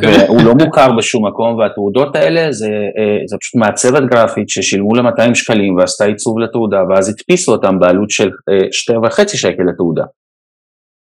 כן. 0.00 0.08
והוא 0.08 0.42
לא 0.42 0.54
מוכר 0.54 0.92
בשום 0.98 1.26
מקום, 1.26 1.58
והתעודות 1.58 2.16
האלה 2.16 2.52
זה, 2.52 2.66
אה, 2.68 3.18
זה 3.26 3.36
פשוט 3.40 3.60
מעצבת 3.60 4.02
גרפית 4.10 4.48
ששילמו 4.48 4.94
לה 4.94 5.02
200 5.02 5.34
שקלים 5.34 5.76
ועשתה 5.76 6.04
עיצוב 6.04 6.38
לתעודה, 6.38 6.82
ואז 6.90 7.08
הדפיסו 7.08 7.52
אותם 7.52 7.78
בעלות 7.78 8.10
של 8.10 8.30
שתי 8.72 8.96
וחצי 8.96 9.36
שקל 9.36 9.62
לתעודה. 9.72 10.04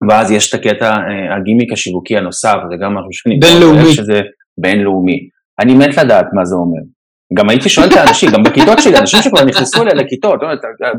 ואז 0.08 0.30
יש 0.30 0.48
את 0.48 0.54
הקטע, 0.54 0.94
הגימיק 1.36 1.72
השיווקי 1.72 2.16
הנוסף, 2.16 2.56
זה 2.70 2.76
גם 2.76 2.94
משהו 2.94 3.12
שאני... 3.12 3.38
בינלאומי. 3.40 3.92
שזה 3.92 4.20
בינלאומי. 4.60 5.28
אני 5.60 5.74
מת 5.74 5.96
לדעת 5.96 6.26
מה 6.32 6.44
זה 6.44 6.54
אומר. 6.54 6.97
גם 7.34 7.48
הייתי 7.48 7.68
שואל 7.68 7.86
את 7.86 7.92
האנשים, 7.96 8.30
גם 8.30 8.42
בכיתות 8.42 8.78
שלי, 8.78 8.98
אנשים 8.98 9.22
שכבר 9.22 9.44
נכנסו 9.44 9.82
אליי 9.82 9.94
לכיתות, 9.94 10.40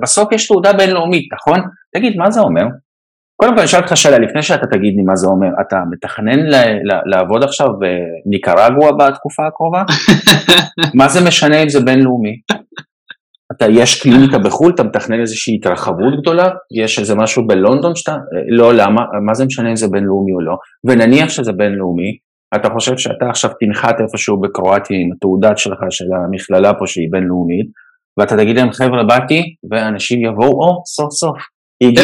בסוף 0.01 0.31
יש 0.31 0.47
תעודה 0.47 0.73
בינלאומית, 0.73 1.27
נכון? 1.33 1.59
תגיד, 1.95 2.17
מה 2.17 2.31
זה 2.31 2.41
אומר? 2.41 2.63
קודם 3.41 3.51
כל 3.51 3.57
אני 3.57 3.65
אשאל 3.65 3.81
אותך 3.81 3.97
שאלה, 3.97 4.19
לפני 4.19 4.41
שאתה 4.41 4.67
תגיד 4.67 4.93
לי 4.95 5.03
מה 5.07 5.15
זה 5.15 5.27
אומר, 5.27 5.47
אתה 5.67 5.77
מתכנן 5.91 6.39
לעבוד 7.05 7.43
עכשיו 7.43 7.67
בניקרגואה 7.79 8.91
בתקופה 8.91 9.47
הקרובה? 9.47 9.83
מה 10.99 11.07
זה 11.07 11.27
משנה 11.27 11.63
אם 11.63 11.69
זה 11.69 11.79
בינלאומי? 11.79 12.35
אתה, 13.51 13.65
יש 13.69 14.01
קליניקה 14.01 14.37
בחו"ל, 14.37 14.71
אתה 14.75 14.83
מתכנן 14.83 15.19
איזושהי 15.19 15.55
התרחבות 15.55 16.21
גדולה? 16.21 16.49
יש 16.83 16.99
איזה 16.99 17.15
משהו 17.15 17.47
בלונדון 17.47 17.95
שאתה, 17.95 18.15
לא, 18.49 18.73
למה? 18.73 19.01
מה 19.25 19.33
זה 19.33 19.45
משנה 19.45 19.69
אם 19.69 19.75
זה 19.75 19.87
בינלאומי 19.87 20.31
או 20.31 20.41
לא? 20.41 20.55
ונניח 20.83 21.29
שזה 21.29 21.51
בינלאומי, 21.51 22.17
אתה 22.55 22.69
חושב 22.73 22.97
שאתה 22.97 23.29
עכשיו 23.29 23.51
תנחת 23.59 23.95
איפשהו 24.01 24.41
בקרואטיה 24.41 24.97
עם 24.97 25.09
התעודת 25.15 25.57
שלך 25.57 25.79
של 25.89 26.05
המכללה 26.13 26.73
פה 26.79 26.87
שהיא 26.87 27.07
בינלאומית, 27.11 27.67
ואתה 28.17 28.37
תגיד 28.37 28.55
להם 28.57 28.71
חבר'ה 28.71 29.03
באתי, 29.03 29.41
ואנשים 29.71 30.25
יבואו, 30.25 30.51
או 30.51 30.83
סוף 30.85 31.11
סוף, 31.11 31.37
הגיע 31.83 32.03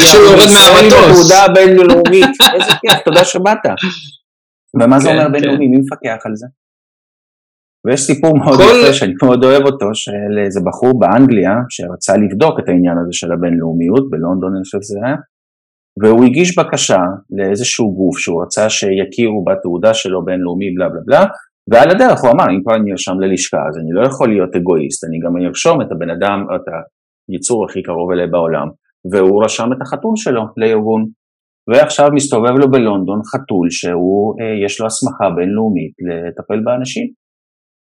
תעודה 0.90 1.54
בינלאומית, 1.56 2.36
איזה 2.56 2.72
כיף, 2.82 3.00
תודה 3.06 3.24
שבאת. 3.26 3.66
ומה 4.82 5.00
זה 5.00 5.10
כן, 5.10 5.18
אומר 5.18 5.30
בינלאומי, 5.30 5.66
כן. 5.66 5.72
מי 5.72 5.78
מפקח 5.78 6.26
על 6.26 6.36
זה? 6.36 6.48
ויש 7.86 8.02
סיפור 8.02 8.38
מאוד 8.38 8.60
יפה 8.60 8.94
שאני 8.94 9.14
מאוד 9.24 9.44
אוהב 9.44 9.64
אותו, 9.66 9.86
של 9.94 10.34
איזה 10.46 10.60
בחור 10.68 11.00
באנגליה 11.00 11.54
שרצה 11.70 12.14
לבדוק 12.18 12.60
את 12.60 12.70
העניין 12.70 12.98
הזה 13.02 13.14
של 13.20 13.32
הבינלאומיות, 13.32 14.10
בלונדון 14.10 14.52
אני 14.56 14.64
חושב 14.64 14.78
שזה 14.82 15.00
היה, 15.06 15.16
והוא 16.04 16.26
הגיש 16.26 16.58
בקשה 16.60 17.00
לאיזשהו 17.38 17.96
גוף 17.96 18.18
שהוא 18.18 18.44
רצה 18.44 18.70
שיכירו 18.70 19.44
בתעודה 19.44 19.94
שלו 19.94 20.26
בינלאומי 20.26 20.72
בלה 20.76 20.90
בלה 20.90 21.02
בלה, 21.06 21.26
ועל 21.72 21.90
הדרך 21.90 22.20
הוא 22.22 22.32
אמר, 22.32 22.46
אם 22.50 22.62
כבר 22.64 22.76
אני 22.76 22.92
נרשם 22.92 23.20
ללשכה 23.20 23.58
אז 23.70 23.78
אני 23.78 23.92
לא 23.92 24.08
יכול 24.08 24.30
להיות 24.30 24.56
אגואיסט, 24.56 25.04
אני 25.04 25.20
גם 25.20 25.48
ארשום 25.48 25.82
את 25.82 25.92
הבן 25.92 26.10
אדם, 26.10 26.46
את 26.56 26.62
היצור 27.30 27.66
הכי 27.66 27.84
קרוב 27.84 28.12
אליי 28.12 28.28
בעולם, 28.28 28.68
והוא 29.12 29.44
רשם 29.44 29.70
את 29.74 29.82
החתול 29.82 30.14
שלו 30.16 30.42
לארגון. 30.58 31.06
ועכשיו 31.68 32.10
מסתובב 32.14 32.56
לו 32.60 32.72
בלונדון 32.72 33.22
חתול 33.24 33.68
שהוא, 33.70 34.36
אה, 34.42 34.66
יש 34.66 34.80
לו 34.80 34.86
הסמכה 34.88 35.30
בינלאומית 35.36 35.94
לטפל 36.08 36.60
באנשים. 36.66 37.08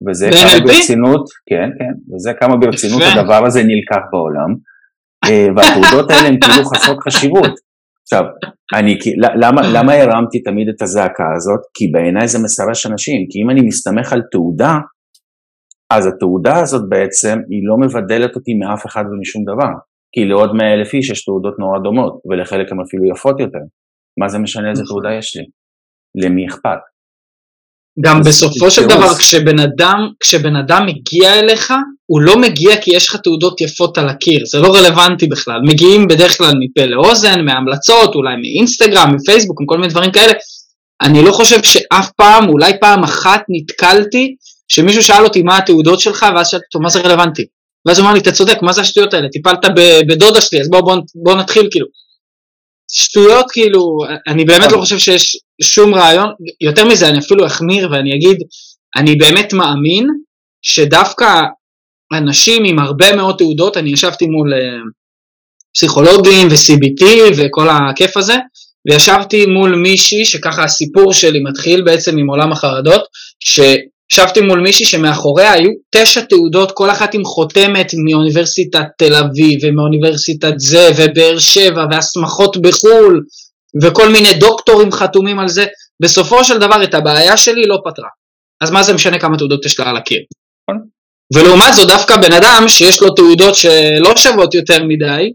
וזה 0.08 0.30
כמה 0.32 0.66
ברצינות, 0.66 1.26
כן, 1.50 1.70
כן, 1.80 2.16
וזה 2.16 2.32
כמה 2.40 2.56
ברצינות 2.58 3.02
הדבר 3.16 3.46
הזה 3.46 3.64
נלקח 3.64 4.04
בעולם, 4.12 4.56
אה, 5.26 5.48
והתעודות 5.56 6.12
האלה 6.12 6.28
הן 6.28 6.38
כאילו 6.42 6.66
חסרות 6.66 6.98
חשיבות. 7.00 7.67
עכשיו, 8.12 8.24
אני, 8.74 8.98
למה, 9.42 9.62
למה 9.74 9.94
הרמתי 9.94 10.40
תמיד 10.44 10.68
את 10.70 10.82
הזעקה 10.82 11.24
הזאת? 11.36 11.60
כי 11.74 11.88
בעיניי 11.88 12.28
זה 12.28 12.40
מסרש 12.44 12.86
אנשים, 12.86 13.28
כי 13.30 13.42
אם 13.44 13.50
אני 13.50 13.62
מסתמך 13.62 14.14
על 14.14 14.22
תעודה, 14.32 14.74
אז 15.94 16.08
התעודה 16.08 16.60
הזאת 16.60 16.90
בעצם 16.90 17.40
היא 17.50 17.62
לא 17.70 17.78
מבדלת 17.78 18.36
אותי 18.36 18.54
מאף 18.54 18.86
אחד 18.86 19.04
ומשום 19.12 19.44
דבר. 19.44 19.72
כי 20.14 20.26
לעוד 20.26 20.56
מאה 20.56 20.74
אלף 20.74 20.94
איש 20.94 21.10
יש 21.10 21.26
תעודות 21.26 21.60
נורא 21.60 21.80
דומות, 21.80 22.14
ולחלק 22.30 22.72
הן 22.72 22.80
אפילו 22.88 23.04
יפות 23.12 23.40
יותר. 23.40 23.64
מה 24.20 24.28
זה 24.30 24.40
משנה 24.40 24.70
איזה 24.70 24.84
תעודה 24.84 25.10
יש 25.20 25.36
לי? 25.36 25.44
למי 26.24 26.48
אכפת? 26.48 26.82
גם 28.06 28.22
בסופו 28.22 28.72
של 28.72 28.84
דבר, 28.88 29.16
כשבן 29.16 29.60
אדם, 29.60 30.10
כשבן 30.20 30.56
אדם 30.56 30.86
מגיע 30.86 31.40
אליך, 31.40 31.74
הוא 32.06 32.22
לא 32.22 32.38
מגיע 32.38 32.78
כי 32.82 32.92
יש 32.96 33.10
לך 33.10 33.16
תעודות 33.16 33.62
יפות 33.62 33.98
על 33.98 34.10
הקיר, 34.10 34.40
זה 34.52 34.60
לא 34.60 34.76
רלוונטי 34.76 35.28
בכלל. 35.28 35.60
מגיעים 35.68 36.08
בדרך 36.08 36.38
כלל 36.38 36.54
מפה 36.60 36.86
לאוזן, 36.86 37.46
מהמלצות, 37.46 38.16
אולי 38.16 38.36
מאינסטגרם, 38.42 39.16
מפייסבוק, 39.16 39.62
עם 39.62 39.66
כל 39.66 39.78
מיני 39.78 39.88
דברים 39.88 40.12
כאלה. 40.12 40.34
אני 41.02 41.22
לא 41.22 41.32
חושב 41.32 41.64
שאף 41.64 42.10
פעם, 42.18 42.50
אולי 42.50 42.74
פעם 42.82 43.04
אחת 43.04 43.42
נתקלתי, 43.50 44.36
שמישהו 44.68 45.04
שאל 45.04 45.24
אותי 45.24 45.42
מה 45.44 45.58
התעודות 45.58 46.00
שלך, 46.00 46.26
ואז 46.36 46.48
שאלתי 46.48 46.66
אותו 46.66 46.84
מה 46.84 46.90
זה 46.90 47.00
רלוונטי. 47.00 47.46
ואז 47.88 48.00
הוא 48.00 48.06
אמר 48.06 48.14
לי, 48.14 48.20
אתה 48.20 48.32
צודק, 48.32 48.58
מה 48.62 48.74
זה 48.74 48.82
השטויות 48.82 49.14
האלה? 49.14 49.28
טיפלת 49.30 49.66
בדודה 50.08 50.42
שלי, 50.42 50.62
אז 50.62 50.70
בוא, 50.70 50.82
בוא, 50.82 50.96
בוא 51.24 51.36
נתחיל 51.36 51.68
כאילו. 51.72 51.86
שטויות 52.92 53.46
כאילו, 53.52 53.98
אני 54.28 54.46
באמת 54.46 54.72
לא 54.72 54.78
חושב 54.78 54.98
שיש 54.98 55.38
שום 55.62 55.96
רעיון, 55.96 56.30
יותר 56.62 56.86
מזה 56.86 57.10
אני 57.10 57.20
אפילו 57.20 57.46
אחמיר 57.46 57.90
ואני 57.92 58.16
אגיד, 58.16 58.38
אני 58.96 59.16
באמת 59.16 59.54
מאמין 59.54 60.08
שדווקא 60.62 61.42
אנשים 62.14 62.64
עם 62.66 62.80
הרבה 62.80 63.16
מאוד 63.16 63.36
תעודות, 63.38 63.78
אני 63.78 63.90
ישבתי 63.90 64.26
מול 64.26 64.54
uh, 64.54 64.58
פסיכולוגים 65.76 66.48
ו-CBT 66.48 67.06
וכל 67.38 67.68
הכיף 67.70 68.18
הזה, 68.18 68.36
וישבתי 68.90 69.46
מול 69.46 69.76
מישהי 69.76 70.26
שככה 70.26 70.64
הסיפור 70.64 71.14
שלי 71.14 71.40
מתחיל 71.44 71.82
בעצם 71.82 72.18
עם 72.18 72.28
עולם 72.28 72.52
החרדות, 72.52 73.02
ש... 73.40 73.60
ישבתי 74.12 74.42
מול 74.42 74.60
מישהי 74.60 74.86
שמאחוריה 74.86 75.52
היו 75.52 75.70
תשע 75.92 76.22
תעודות, 76.22 76.72
כל 76.72 76.92
אחת 76.92 77.14
עם 77.14 77.26
חותמת 77.26 77.92
מאוניברסיטת 78.06 78.86
תל 78.98 79.16
אביב 79.16 79.60
ומאוניברסיטת 79.64 80.54
זה 80.58 80.90
ובאר 80.98 81.40
שבע 81.40 81.86
והסמכות 81.92 82.58
בחו"ל 82.58 83.24
וכל 83.84 84.10
מיני 84.10 84.34
דוקטורים 84.34 84.92
חתומים 84.92 85.40
על 85.40 85.48
זה. 85.48 85.66
בסופו 86.04 86.44
של 86.44 86.58
דבר 86.58 86.84
את 86.84 86.94
הבעיה 86.94 87.38
שלי 87.38 87.64
לא 87.68 87.78
פתרה. 87.86 88.10
אז 88.62 88.72
מה 88.72 88.84
זה 88.84 88.94
משנה 88.94 89.20
כמה 89.20 89.38
תעודות 89.38 89.66
יש 89.66 89.80
לה 89.80 89.90
על 89.90 89.98
הקיר? 89.98 90.20
ולעומת 91.36 91.74
זאת 91.74 91.88
דווקא 91.88 92.18
בן 92.18 92.34
אדם 92.34 92.64
שיש 92.68 93.02
לו 93.02 93.10
תעודות 93.10 93.56
שלא 93.56 94.16
שוות 94.16 94.54
יותר 94.54 94.84
מדי, 94.84 95.32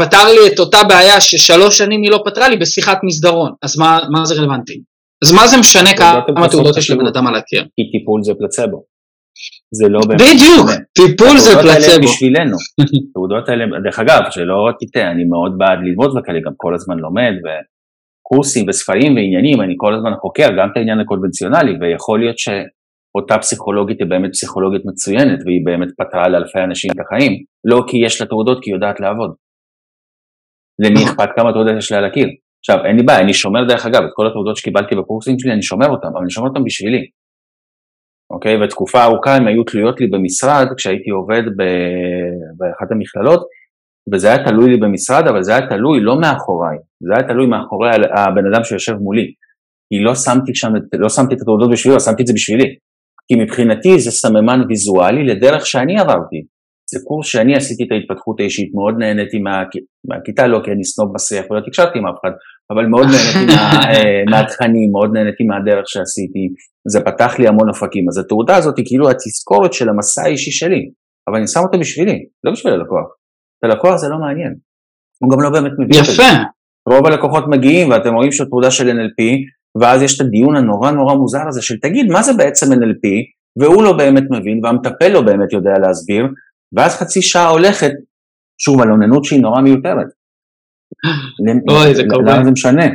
פתר 0.00 0.24
לי 0.24 0.54
את 0.54 0.58
אותה 0.58 0.84
בעיה 0.84 1.20
ששלוש 1.20 1.78
שנים 1.78 2.02
היא 2.02 2.10
לא 2.10 2.22
פתרה 2.24 2.48
לי 2.48 2.56
בשיחת 2.56 2.98
מסדרון, 3.02 3.52
אז 3.62 3.78
מה, 3.78 4.00
מה 4.10 4.24
זה 4.24 4.34
רלוונטי? 4.34 4.80
אז 5.24 5.32
מה 5.32 5.46
זה 5.46 5.56
משנה 5.60 5.90
כמה 5.96 6.48
תעודות 6.48 6.76
יש 6.76 6.90
לבן 6.90 7.06
אדם 7.06 7.26
על 7.26 7.34
הקיר? 7.34 7.62
כי 7.62 7.82
טיפול 7.90 8.22
זה 8.22 8.32
פלצבו. 8.38 8.84
זה 9.78 9.88
לא 9.88 10.00
באמת... 10.08 10.20
בדיוק, 10.20 10.66
טיפול 10.98 11.38
זה 11.38 11.50
התעודות 11.50 11.70
האלה 11.74 11.84
פלצבו. 11.84 12.02
בשבילנו. 12.02 12.56
התעודות 13.10 13.48
האלה, 13.48 13.64
דרך 13.84 13.98
אגב, 13.98 14.20
שלא 14.30 14.58
תטעה, 14.80 15.10
אני 15.10 15.24
מאוד 15.24 15.52
בעד 15.58 15.78
ללמוד 15.86 16.10
וכאלה, 16.16 16.40
גם 16.46 16.52
כל 16.56 16.74
הזמן 16.74 16.98
לומד, 16.98 17.34
וקורסים 17.44 18.64
וספרים 18.68 19.14
ועניינים, 19.16 19.60
אני 19.60 19.74
כל 19.76 19.94
הזמן 19.94 20.12
חוקר 20.22 20.48
גם 20.58 20.68
את 20.72 20.76
העניין 20.76 21.00
הקונבנציונלי, 21.00 21.74
ויכול 21.80 22.20
להיות 22.20 22.38
שאותה 22.38 23.38
פסיכולוגית 23.38 23.98
היא 24.00 24.08
באמת 24.08 24.30
פסיכולוגית 24.32 24.82
מצוינת, 24.90 25.38
והיא 25.44 25.62
באמת 25.64 25.88
פתרה 25.98 26.28
לאלפי 26.28 26.60
אנשים 26.68 26.90
את 26.94 27.00
החיים, 27.00 27.32
לא 27.70 27.78
כי 27.88 27.96
יש 28.06 28.20
לה 28.20 28.26
תעודות, 28.26 28.58
כי 28.62 28.70
היא 28.70 28.74
יודעת 28.74 29.00
לעבוד. 29.00 29.30
למי 30.84 31.00
אכפת 31.06 31.28
כמה 31.36 31.52
תעודות 31.52 31.74
יש 31.78 31.92
לה 31.92 32.00
להכיר? 32.00 32.28
עכשיו, 32.60 32.84
אין 32.86 32.96
לי 32.96 33.02
בעיה, 33.02 33.20
אני 33.20 33.34
שומר 33.34 33.64
דרך 33.68 33.86
אגב, 33.86 34.02
את 34.02 34.10
כל 34.14 34.26
התעודות 34.26 34.56
שקיבלתי 34.56 34.94
בקורסים 34.94 35.38
שלי, 35.38 35.52
אני 35.52 35.62
שומר 35.62 35.88
אותם, 35.88 36.08
אבל 36.08 36.20
אני 36.22 36.30
שומר 36.30 36.48
אותם 36.48 36.64
בשבילי. 36.64 37.06
אוקיי? 38.30 38.64
ותקופה 38.64 39.04
ארוכה 39.04 39.36
הן 39.36 39.46
היו 39.46 39.64
תלויות 39.64 40.00
לי 40.00 40.06
במשרד 40.06 40.66
כשהייתי 40.76 41.10
עובד 41.10 41.42
ב- 41.56 42.56
באחת 42.56 42.92
המכללות, 42.92 43.42
וזה 44.12 44.28
היה 44.28 44.44
תלוי 44.44 44.70
לי 44.70 44.76
במשרד, 44.76 45.26
אבל 45.26 45.42
זה 45.42 45.52
היה 45.56 45.68
תלוי 45.68 46.00
לא 46.00 46.20
מאחוריי, 46.20 46.78
זה 47.00 47.12
היה 47.16 47.28
תלוי 47.28 47.46
מאחורי 47.46 47.90
הבן 48.16 48.52
אדם 48.52 48.64
שיושב 48.64 48.92
מולי. 48.92 49.26
כי 49.88 50.00
לא 50.04 50.14
שמתי 50.14 50.54
שם, 50.54 50.72
לא 50.98 51.08
שמתי 51.08 51.34
את 51.34 51.40
התעודות 51.40 51.70
בשבילו, 51.70 52.00
שמתי 52.00 52.22
את 52.22 52.26
זה 52.26 52.32
בשבילי. 52.32 52.76
כי 53.28 53.34
מבחינתי 53.42 53.98
זה 53.98 54.10
סממן 54.10 54.60
ויזואלי 54.68 55.24
לדרך 55.24 55.66
שאני 55.66 56.00
עברתי. 56.00 56.44
זה 56.92 56.98
קורס 57.04 57.26
שאני 57.26 57.56
עשיתי 57.56 57.84
את 57.84 57.92
ההתפתחות 57.92 58.40
האישית, 58.40 58.70
מאוד 58.74 58.94
נהניתי 58.98 59.38
מה, 59.38 59.62
מהכיתה, 60.08 60.46
לא 60.46 60.60
כי 60.64 60.70
אני 60.70 60.84
סנוב 60.84 61.14
מסריח 61.14 61.50
ולא 61.50 61.60
תקשרתי 61.66 61.98
עם 61.98 62.06
אף 62.06 62.14
אחד, 62.20 62.30
אבל 62.72 62.86
מאוד 62.86 63.06
נהניתי 63.12 63.52
מה, 63.54 63.70
אה, 63.92 64.22
מהתכנים, 64.30 64.90
מאוד 64.92 65.10
נהניתי 65.12 65.44
מהדרך 65.44 65.84
שעשיתי, 65.86 66.44
זה 66.92 67.00
פתח 67.00 67.38
לי 67.38 67.48
המון 67.48 67.68
אופקים. 67.68 68.04
אז 68.08 68.18
התעודה 68.18 68.56
הזאת 68.56 68.76
היא 68.78 68.86
כאילו 68.88 69.10
התזכורת 69.10 69.72
של 69.72 69.88
המסע 69.88 70.22
האישי 70.22 70.50
שלי, 70.50 70.82
אבל 71.28 71.36
אני 71.36 71.46
שם 71.46 71.60
אותה 71.60 71.78
בשבילי, 71.78 72.18
לא 72.44 72.52
בשביל 72.52 72.72
הלקוח. 72.72 73.06
את 73.58 73.64
הלקוח 73.64 73.96
זה 73.96 74.08
לא 74.08 74.18
מעניין. 74.18 74.54
הוא 75.22 75.30
גם 75.32 75.40
לא 75.40 75.50
באמת 75.50 75.72
מבין. 75.78 76.02
יפה, 76.02 76.32
רוב 76.88 77.06
הלקוחות 77.06 77.44
מגיעים 77.48 77.90
ואתם 77.90 78.14
רואים 78.14 78.32
שזו 78.32 78.44
תעודה 78.44 78.70
של 78.70 78.90
NLP, 78.90 79.20
ואז 79.80 80.02
יש 80.02 80.16
את 80.16 80.26
הדיון 80.26 80.56
הנורא 80.56 80.90
נורא 80.90 81.14
מוזר 81.14 81.48
הזה 81.48 81.62
של 81.62 81.74
תגיד, 81.82 82.06
מה 82.12 82.22
זה 82.22 82.32
בעצם 82.32 82.66
NLP? 82.72 83.06
והוא 83.60 83.82
לא 83.82 83.92
באמת 83.92 84.24
מבין, 84.30 84.64
והמטפל 84.64 85.08
לא 85.08 85.20
באמת 85.20 85.52
יודע 85.52 85.78
להסביר, 85.82 86.24
ואז 86.76 86.96
חצי 86.96 87.22
שעה 87.22 87.48
הולכת, 87.48 87.90
שוב, 88.58 88.80
על 88.82 88.90
אוננות 88.90 89.24
שהיא 89.24 89.42
נורא 89.42 89.60
מיותרת. 89.60 90.06
אוי, 91.70 91.94
זה 91.94 92.02
למה 92.02 92.14
קורבן. 92.14 92.44
זה 92.44 92.50
משנה? 92.50 92.86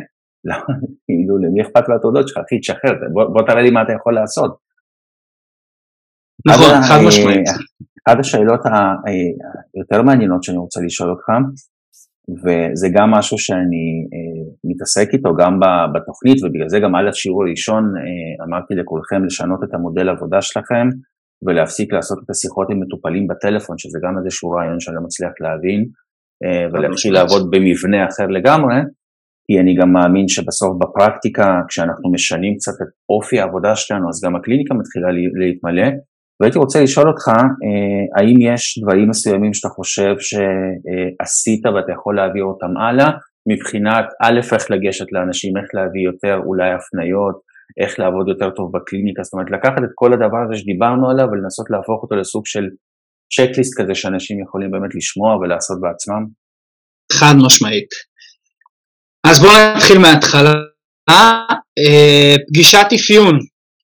למה, 0.45 0.63
כאילו, 1.05 1.37
למי 1.37 1.61
אכפת 1.61 1.89
מהתעודות 1.89 2.27
שלך? 2.27 2.37
אחי, 2.37 2.59
תשחרר, 2.59 2.93
בוא, 3.33 3.47
תראה 3.47 3.61
לי 3.61 3.71
מה 3.71 3.81
אתה 3.81 3.93
יכול 3.93 4.15
לעשות. 4.15 4.57
נכון, 6.47 6.81
חד 6.89 6.99
משמעית. 7.07 7.47
אחת 8.07 8.19
השאלות 8.19 8.65
ה- 8.65 8.95
היותר 9.75 10.01
מעניינות 10.01 10.43
שאני 10.43 10.57
רוצה 10.57 10.81
לשאול 10.85 11.09
אותך, 11.09 11.27
וזה 12.43 12.87
גם 12.93 13.11
משהו 13.11 13.37
שאני 13.39 13.85
אה, 14.13 14.43
מתעסק 14.63 15.07
איתו 15.13 15.29
גם 15.35 15.59
בתוכנית, 15.93 16.43
ובגלל 16.43 16.69
זה 16.69 16.79
גם 16.79 16.95
על 16.95 17.07
השיעור 17.07 17.43
הראשון 17.43 17.83
אה, 17.83 18.45
אמרתי 18.45 18.73
לכולכם 18.75 19.25
לשנות 19.25 19.59
את 19.63 19.73
המודל 19.73 20.09
עבודה 20.09 20.41
שלכם, 20.41 20.87
ולהפסיק 21.45 21.93
לעשות 21.93 22.17
את 22.25 22.29
השיחות 22.29 22.67
עם 22.71 22.79
מטופלים 22.79 23.27
בטלפון, 23.27 23.77
שזה 23.77 23.99
גם 24.03 24.13
איזשהו 24.17 24.51
רעיון 24.51 24.79
שאני 24.79 24.95
לא 24.95 25.01
מצליח 25.01 25.31
להבין, 25.39 25.85
אה, 26.43 26.65
ולהתחיל. 26.73 27.13
לעבוד 27.13 27.51
במבנה 27.51 28.07
אחר 28.07 28.27
לגמרי, 28.27 28.75
כי 29.45 29.59
אני 29.59 29.75
גם 29.75 29.93
מאמין 29.93 30.27
שבסוף 30.27 30.77
בפרקטיקה, 30.81 31.61
כשאנחנו 31.67 32.11
משנים 32.11 32.55
קצת 32.55 32.71
את 32.81 32.91
אופי 33.09 33.39
העבודה 33.39 33.75
שלנו, 33.75 34.09
אז 34.09 34.21
גם 34.25 34.35
הקליניקה 34.35 34.73
מתחילה 34.73 35.07
להתמלא. 35.39 35.89
והייתי 36.39 36.57
רוצה 36.57 36.83
לשאול 36.83 37.07
אותך, 37.09 37.27
אה, 37.27 38.03
האם 38.17 38.37
יש 38.41 38.79
דברים 38.83 39.09
מסוימים 39.09 39.53
שאתה 39.53 39.69
חושב 39.69 40.15
שעשית 40.19 41.65
ואתה 41.65 41.91
יכול 41.91 42.15
להעביר 42.15 42.43
אותם 42.43 42.77
הלאה, 42.77 43.11
מבחינת 43.51 44.05
א', 44.23 44.39
איך 44.53 44.71
לגשת 44.71 45.11
לאנשים, 45.11 45.57
איך 45.57 45.65
להביא 45.73 46.05
יותר 46.05 46.37
אולי 46.45 46.71
הפניות, 46.71 47.52
איך 47.81 47.99
לעבוד 47.99 48.25
יותר 48.33 48.49
טוב 48.57 48.67
בקליניקה, 48.73 49.23
זאת 49.23 49.33
אומרת 49.33 49.51
לקחת 49.55 49.81
את 49.85 49.93
כל 49.95 50.13
הדבר 50.13 50.41
הזה 50.45 50.55
שדיברנו 50.61 51.09
עליו 51.09 51.27
ולנסות 51.31 51.67
להפוך 51.73 51.99
אותו 52.03 52.15
לסוג 52.15 52.43
של 52.45 52.65
צ'קליסט 53.35 53.73
כזה 53.79 53.95
שאנשים 53.95 54.37
יכולים 54.43 54.71
באמת 54.71 54.95
לשמוע 54.95 55.29
ולעשות 55.35 55.77
בעצמם. 55.83 56.23
חד 57.19 57.35
משמעית. 57.45 57.89
אז 59.27 59.39
בואו 59.39 59.53
נתחיל 59.75 59.97
מההתחלה. 59.97 60.53
אה, 61.09 62.35
פגישת 62.47 62.87
אפיון. 62.95 63.39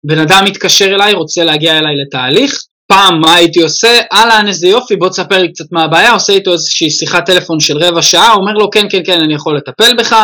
בן 0.07 0.19
אדם 0.19 0.41
מתקשר 0.45 0.85
אליי, 0.85 1.13
רוצה 1.13 1.43
להגיע 1.43 1.77
אליי 1.77 1.95
לתהליך. 2.01 2.53
פעם, 2.91 3.21
מה 3.21 3.35
הייתי 3.35 3.61
עושה? 3.61 3.87
אהלן, 4.13 4.47
איזה 4.47 4.67
יופי, 4.67 4.95
בוא 4.95 5.09
תספר 5.09 5.37
לי 5.37 5.51
קצת 5.53 5.65
מה 5.71 5.83
הבעיה. 5.83 6.11
עושה 6.11 6.33
איתו 6.33 6.53
איזושהי 6.53 6.89
שיחת 6.89 7.25
טלפון 7.25 7.59
של 7.59 7.77
רבע 7.77 8.01
שעה, 8.01 8.33
אומר 8.33 8.53
לו, 8.53 8.69
כן, 8.69 8.85
כן, 8.91 9.01
כן, 9.05 9.19
אני 9.19 9.33
יכול 9.33 9.57
לטפל 9.57 9.97
בך. 9.97 10.15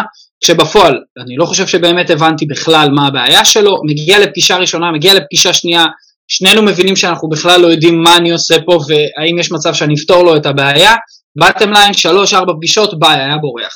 כשבפועל, 0.43 0.93
אני 1.17 1.35
לא 1.37 1.45
חושב 1.45 1.67
שבאמת 1.67 2.09
הבנתי 2.09 2.45
בכלל 2.45 2.89
מה 2.95 3.07
הבעיה 3.07 3.45
שלו. 3.45 3.75
מגיע 3.83 4.19
לפגישה 4.19 4.57
ראשונה, 4.57 4.91
מגיע 4.91 5.13
לפגישה 5.13 5.53
שנייה, 5.53 5.85
שנינו 6.27 6.61
מבינים 6.61 6.95
שאנחנו 6.95 7.29
בכלל 7.29 7.61
לא 7.61 7.67
יודעים 7.67 8.03
מה 8.03 8.17
אני 8.17 8.31
עושה 8.31 8.55
פה 8.65 8.71
והאם 8.71 9.39
יש 9.39 9.51
מצב 9.51 9.73
שאני 9.73 9.93
אפתור 9.93 10.23
לו 10.23 10.35
את 10.35 10.45
הבעיה. 10.45 10.93
bottom 11.35 11.73
line, 11.73 11.93
שלוש, 11.93 12.33
ארבע 12.33 12.53
פגישות, 12.57 12.99
ביי, 12.99 13.19
היה 13.19 13.37
בורח. 13.37 13.73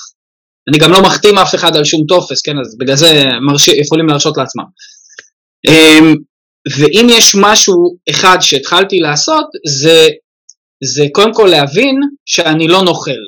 אני 0.69 0.77
גם 0.77 0.91
לא 0.91 1.01
מחתים 1.01 1.37
אף 1.37 1.55
אחד 1.55 1.75
על 1.75 1.83
שום 1.83 2.01
טופס, 2.07 2.41
כן, 2.41 2.59
אז 2.59 2.77
בגלל 2.79 2.95
זה 2.95 3.23
מרש... 3.47 3.67
יכולים 3.67 4.07
להרשות 4.07 4.37
לעצמם. 4.37 4.63
אמ, 5.67 6.15
ואם 6.77 7.07
יש 7.09 7.35
משהו 7.35 7.75
אחד 8.09 8.37
שהתחלתי 8.41 8.99
לעשות, 8.99 9.45
זה, 9.67 10.07
זה 10.83 11.05
קודם 11.11 11.33
כל 11.33 11.47
להבין 11.51 11.95
שאני 12.25 12.67
לא 12.67 12.81
נוכל. 12.81 13.21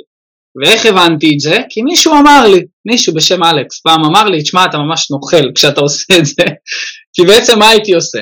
ואיך 0.56 0.86
הבנתי 0.86 1.32
את 1.36 1.40
זה? 1.40 1.62
כי 1.70 1.82
מישהו 1.82 2.14
אמר 2.14 2.48
לי, 2.48 2.62
מישהו 2.86 3.14
בשם 3.14 3.44
אלכס, 3.44 3.80
פעם 3.80 4.06
אמר 4.06 4.24
לי, 4.24 4.44
תשמע, 4.44 4.66
אתה 4.66 4.78
ממש 4.78 5.12
נוכל 5.12 5.52
כשאתה 5.56 5.82
עושה 5.82 6.18
את 6.18 6.26
זה. 6.26 6.44
כי 7.14 7.22
בעצם 7.28 7.60
מה 7.60 7.70
הייתי 7.70 7.94
עושה? 7.94 8.20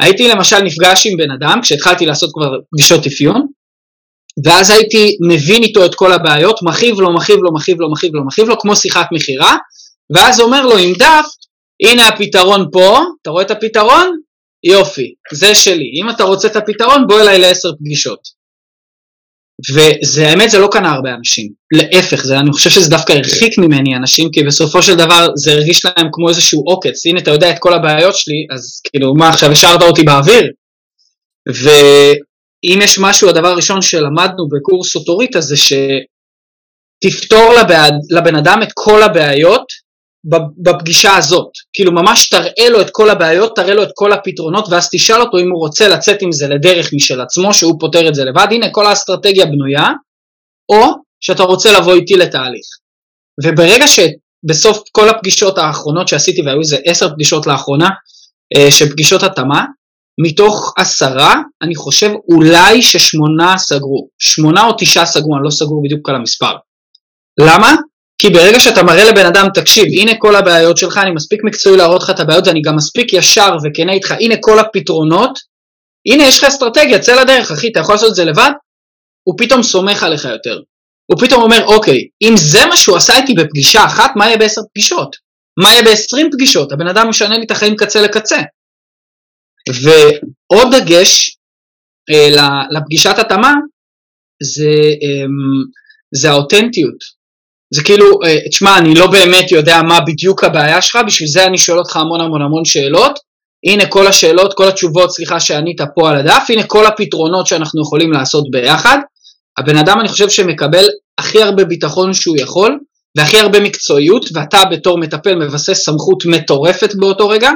הייתי 0.00 0.28
למשל 0.28 0.60
נפגש 0.60 1.06
עם 1.06 1.16
בן 1.16 1.30
אדם, 1.30 1.60
כשהתחלתי 1.62 2.06
לעשות 2.06 2.30
כבר 2.34 2.50
פגישות 2.72 3.06
אפיון, 3.06 3.46
ואז 4.44 4.70
הייתי 4.70 5.16
מבין 5.28 5.62
איתו 5.62 5.84
את 5.84 5.94
כל 5.94 6.12
הבעיות, 6.12 6.60
מכאיב 6.62 7.00
לו, 7.00 7.14
מכאיב 7.14 7.38
לו, 7.40 7.54
מכאיב 7.54 7.80
לו, 7.80 7.92
מכאיב 7.92 8.14
לו, 8.14 8.26
מכאיב 8.26 8.48
לו, 8.48 8.58
כמו 8.58 8.76
שיחת 8.76 9.06
מכירה, 9.12 9.56
ואז 10.14 10.40
אומר 10.40 10.66
לו 10.66 10.78
עם 10.78 10.92
דף, 10.92 11.26
הנה 11.82 12.08
הפתרון 12.08 12.68
פה, 12.72 12.98
אתה 13.22 13.30
רואה 13.30 13.42
את 13.42 13.50
הפתרון? 13.50 14.16
יופי, 14.64 15.14
זה 15.32 15.54
שלי. 15.54 15.90
אם 16.02 16.10
אתה 16.10 16.24
רוצה 16.24 16.48
את 16.48 16.56
הפתרון, 16.56 17.06
בוא 17.06 17.20
אליי 17.20 17.38
לעשר 17.38 17.68
פגישות. 17.78 18.37
וזה 19.70 20.28
האמת, 20.28 20.50
זה 20.50 20.58
לא 20.58 20.68
קנה 20.72 20.90
הרבה 20.90 21.14
אנשים. 21.14 21.48
להפך, 21.72 22.24
זה, 22.24 22.38
אני 22.38 22.52
חושב 22.52 22.70
שזה 22.70 22.90
דווקא 22.90 23.12
הרחיק 23.12 23.58
ממני 23.58 23.96
אנשים, 23.96 24.30
כי 24.32 24.42
בסופו 24.42 24.82
של 24.82 24.94
דבר 24.94 25.28
זה 25.34 25.52
הרגיש 25.52 25.84
להם 25.84 26.08
כמו 26.12 26.28
איזשהו 26.28 26.62
עוקץ. 26.66 27.06
הנה, 27.06 27.20
אתה 27.20 27.30
יודע 27.30 27.50
את 27.50 27.56
כל 27.58 27.74
הבעיות 27.74 28.16
שלי, 28.16 28.46
אז 28.54 28.80
כאילו, 28.90 29.14
מה 29.14 29.28
עכשיו, 29.28 29.50
השארת 29.50 29.82
אותי 29.82 30.02
באוויר? 30.02 30.50
ואם 31.48 32.78
יש 32.82 32.98
משהו, 32.98 33.28
הדבר 33.28 33.48
הראשון 33.48 33.82
שלמדנו 33.82 34.48
בקורס 34.48 34.96
אוטוריטה 34.96 35.40
זה 35.40 35.56
שתפתור 37.04 37.52
לבעד, 37.60 37.94
לבן 38.10 38.36
אדם 38.36 38.58
את 38.62 38.68
כל 38.74 39.02
הבעיות 39.02 39.87
בפגישה 40.62 41.16
הזאת. 41.16 41.50
כאילו 41.72 41.92
ממש 41.92 42.28
תראה 42.28 42.68
לו 42.68 42.80
את 42.80 42.90
כל 42.92 43.10
הבעיות, 43.10 43.56
תראה 43.56 43.74
לו 43.74 43.82
את 43.82 43.90
כל 43.94 44.12
הפתרונות, 44.12 44.68
ואז 44.70 44.88
תשאל 44.92 45.20
אותו 45.20 45.38
אם 45.38 45.50
הוא 45.50 45.60
רוצה 45.60 45.88
לצאת 45.88 46.22
עם 46.22 46.32
זה 46.32 46.48
לדרך 46.48 46.90
משל 46.94 47.20
עצמו, 47.20 47.54
שהוא 47.54 47.80
פותר 47.80 48.08
את 48.08 48.14
זה 48.14 48.24
לבד. 48.24 48.46
הנה, 48.50 48.66
כל 48.72 48.86
האסטרטגיה 48.86 49.46
בנויה, 49.46 49.86
או 50.72 50.94
שאתה 51.20 51.42
רוצה 51.42 51.72
לבוא 51.72 51.94
איתי 51.94 52.16
לתהליך. 52.16 52.66
וברגע 53.44 53.84
שבסוף 53.88 54.82
כל 54.92 55.08
הפגישות 55.08 55.58
האחרונות 55.58 56.08
שעשיתי, 56.08 56.42
והיו 56.42 56.60
איזה 56.60 56.76
עשר 56.86 57.08
פגישות 57.14 57.46
לאחרונה, 57.46 57.88
של 58.70 58.90
פגישות 58.90 59.22
התאמה, 59.22 59.64
מתוך 60.26 60.74
עשרה, 60.78 61.34
אני 61.62 61.74
חושב 61.74 62.10
אולי 62.32 62.82
ששמונה 62.82 63.58
סגרו. 63.58 64.08
שמונה 64.18 64.64
או 64.64 64.72
תשעה 64.78 65.06
סגרו, 65.06 65.36
אני 65.36 65.44
לא 65.44 65.50
סגור 65.50 65.82
בדיוק 65.84 66.08
על 66.08 66.14
המספר. 66.14 66.52
למה? 67.40 67.74
כי 68.20 68.30
ברגע 68.30 68.60
שאתה 68.60 68.82
מראה 68.82 69.04
לבן 69.04 69.26
אדם, 69.26 69.46
תקשיב, 69.54 69.84
הנה 70.00 70.12
כל 70.18 70.36
הבעיות 70.36 70.76
שלך, 70.76 70.98
אני 70.98 71.10
מספיק 71.10 71.40
מקצועי 71.44 71.76
להראות 71.76 72.02
לך 72.02 72.10
את 72.10 72.20
הבעיות, 72.20 72.46
ואני 72.46 72.62
גם 72.62 72.76
מספיק 72.76 73.12
ישר 73.12 73.56
וכנה 73.64 73.92
איתך, 73.92 74.10
הנה 74.10 74.34
כל 74.40 74.58
הפתרונות, 74.58 75.38
הנה 76.12 76.24
יש 76.24 76.38
לך 76.38 76.44
אסטרטגיה, 76.44 76.98
צא 76.98 77.22
לדרך, 77.22 77.50
אחי, 77.50 77.68
אתה 77.72 77.80
יכול 77.80 77.94
לעשות 77.94 78.10
את 78.10 78.14
זה 78.14 78.24
לבד? 78.24 78.50
הוא 79.28 79.34
פתאום 79.38 79.62
סומך 79.62 80.02
עליך 80.02 80.24
יותר. 80.24 80.60
הוא 81.12 81.20
פתאום 81.20 81.42
אומר, 81.42 81.64
אוקיי, 81.64 82.08
אם 82.22 82.34
זה 82.36 82.66
מה 82.68 82.76
שהוא 82.76 82.96
עשה 82.96 83.12
איתי 83.16 83.34
בפגישה 83.34 83.84
אחת, 83.84 84.10
מה 84.16 84.26
יהיה 84.26 84.36
בעשר 84.38 84.60
פגישות? 84.74 85.16
מה 85.62 85.68
יהיה 85.72 85.82
בעשרים 85.82 86.30
פגישות? 86.32 86.72
הבן 86.72 86.88
אדם 86.88 87.08
משנה 87.08 87.38
לי 87.38 87.44
את 87.44 87.50
החיים 87.50 87.76
קצה 87.76 88.02
לקצה. 88.02 88.38
ועוד 89.82 90.74
דגש 90.74 91.36
אה, 92.10 92.28
לפגישת 92.70 93.18
התאמה, 93.18 93.52
זה, 94.42 94.70
אה, 95.02 95.26
זה 96.14 96.30
האותנטיות. 96.30 97.17
זה 97.74 97.82
כאילו, 97.82 98.06
תשמע, 98.50 98.78
אני 98.78 98.94
לא 98.94 99.06
באמת 99.06 99.52
יודע 99.52 99.82
מה 99.82 100.00
בדיוק 100.00 100.44
הבעיה 100.44 100.80
שלך, 100.82 100.98
בשביל 101.06 101.28
זה 101.28 101.44
אני 101.44 101.58
שואל 101.58 101.78
אותך 101.78 101.96
המון 101.96 102.20
המון 102.20 102.42
המון 102.42 102.64
שאלות, 102.64 103.18
הנה 103.66 103.86
כל 103.86 104.06
השאלות, 104.06 104.54
כל 104.54 104.68
התשובות, 104.68 105.10
סליחה, 105.10 105.40
שענית 105.40 105.80
פה 105.94 106.10
על 106.10 106.16
הדף, 106.16 106.46
הנה 106.48 106.62
כל 106.62 106.86
הפתרונות 106.86 107.46
שאנחנו 107.46 107.82
יכולים 107.82 108.12
לעשות 108.12 108.44
ביחד. 108.50 108.98
הבן 109.58 109.76
אדם, 109.76 110.00
אני 110.00 110.08
חושב 110.08 110.28
שמקבל 110.28 110.84
הכי 111.18 111.42
הרבה 111.42 111.64
ביטחון 111.64 112.14
שהוא 112.14 112.36
יכול, 112.38 112.78
והכי 113.16 113.38
הרבה 113.38 113.60
מקצועיות, 113.60 114.24
ואתה 114.34 114.64
בתור 114.70 114.98
מטפל 114.98 115.34
מבסס 115.34 115.84
סמכות 115.84 116.24
מטורפת 116.26 116.94
באותו 116.94 117.28
רגע, 117.28 117.50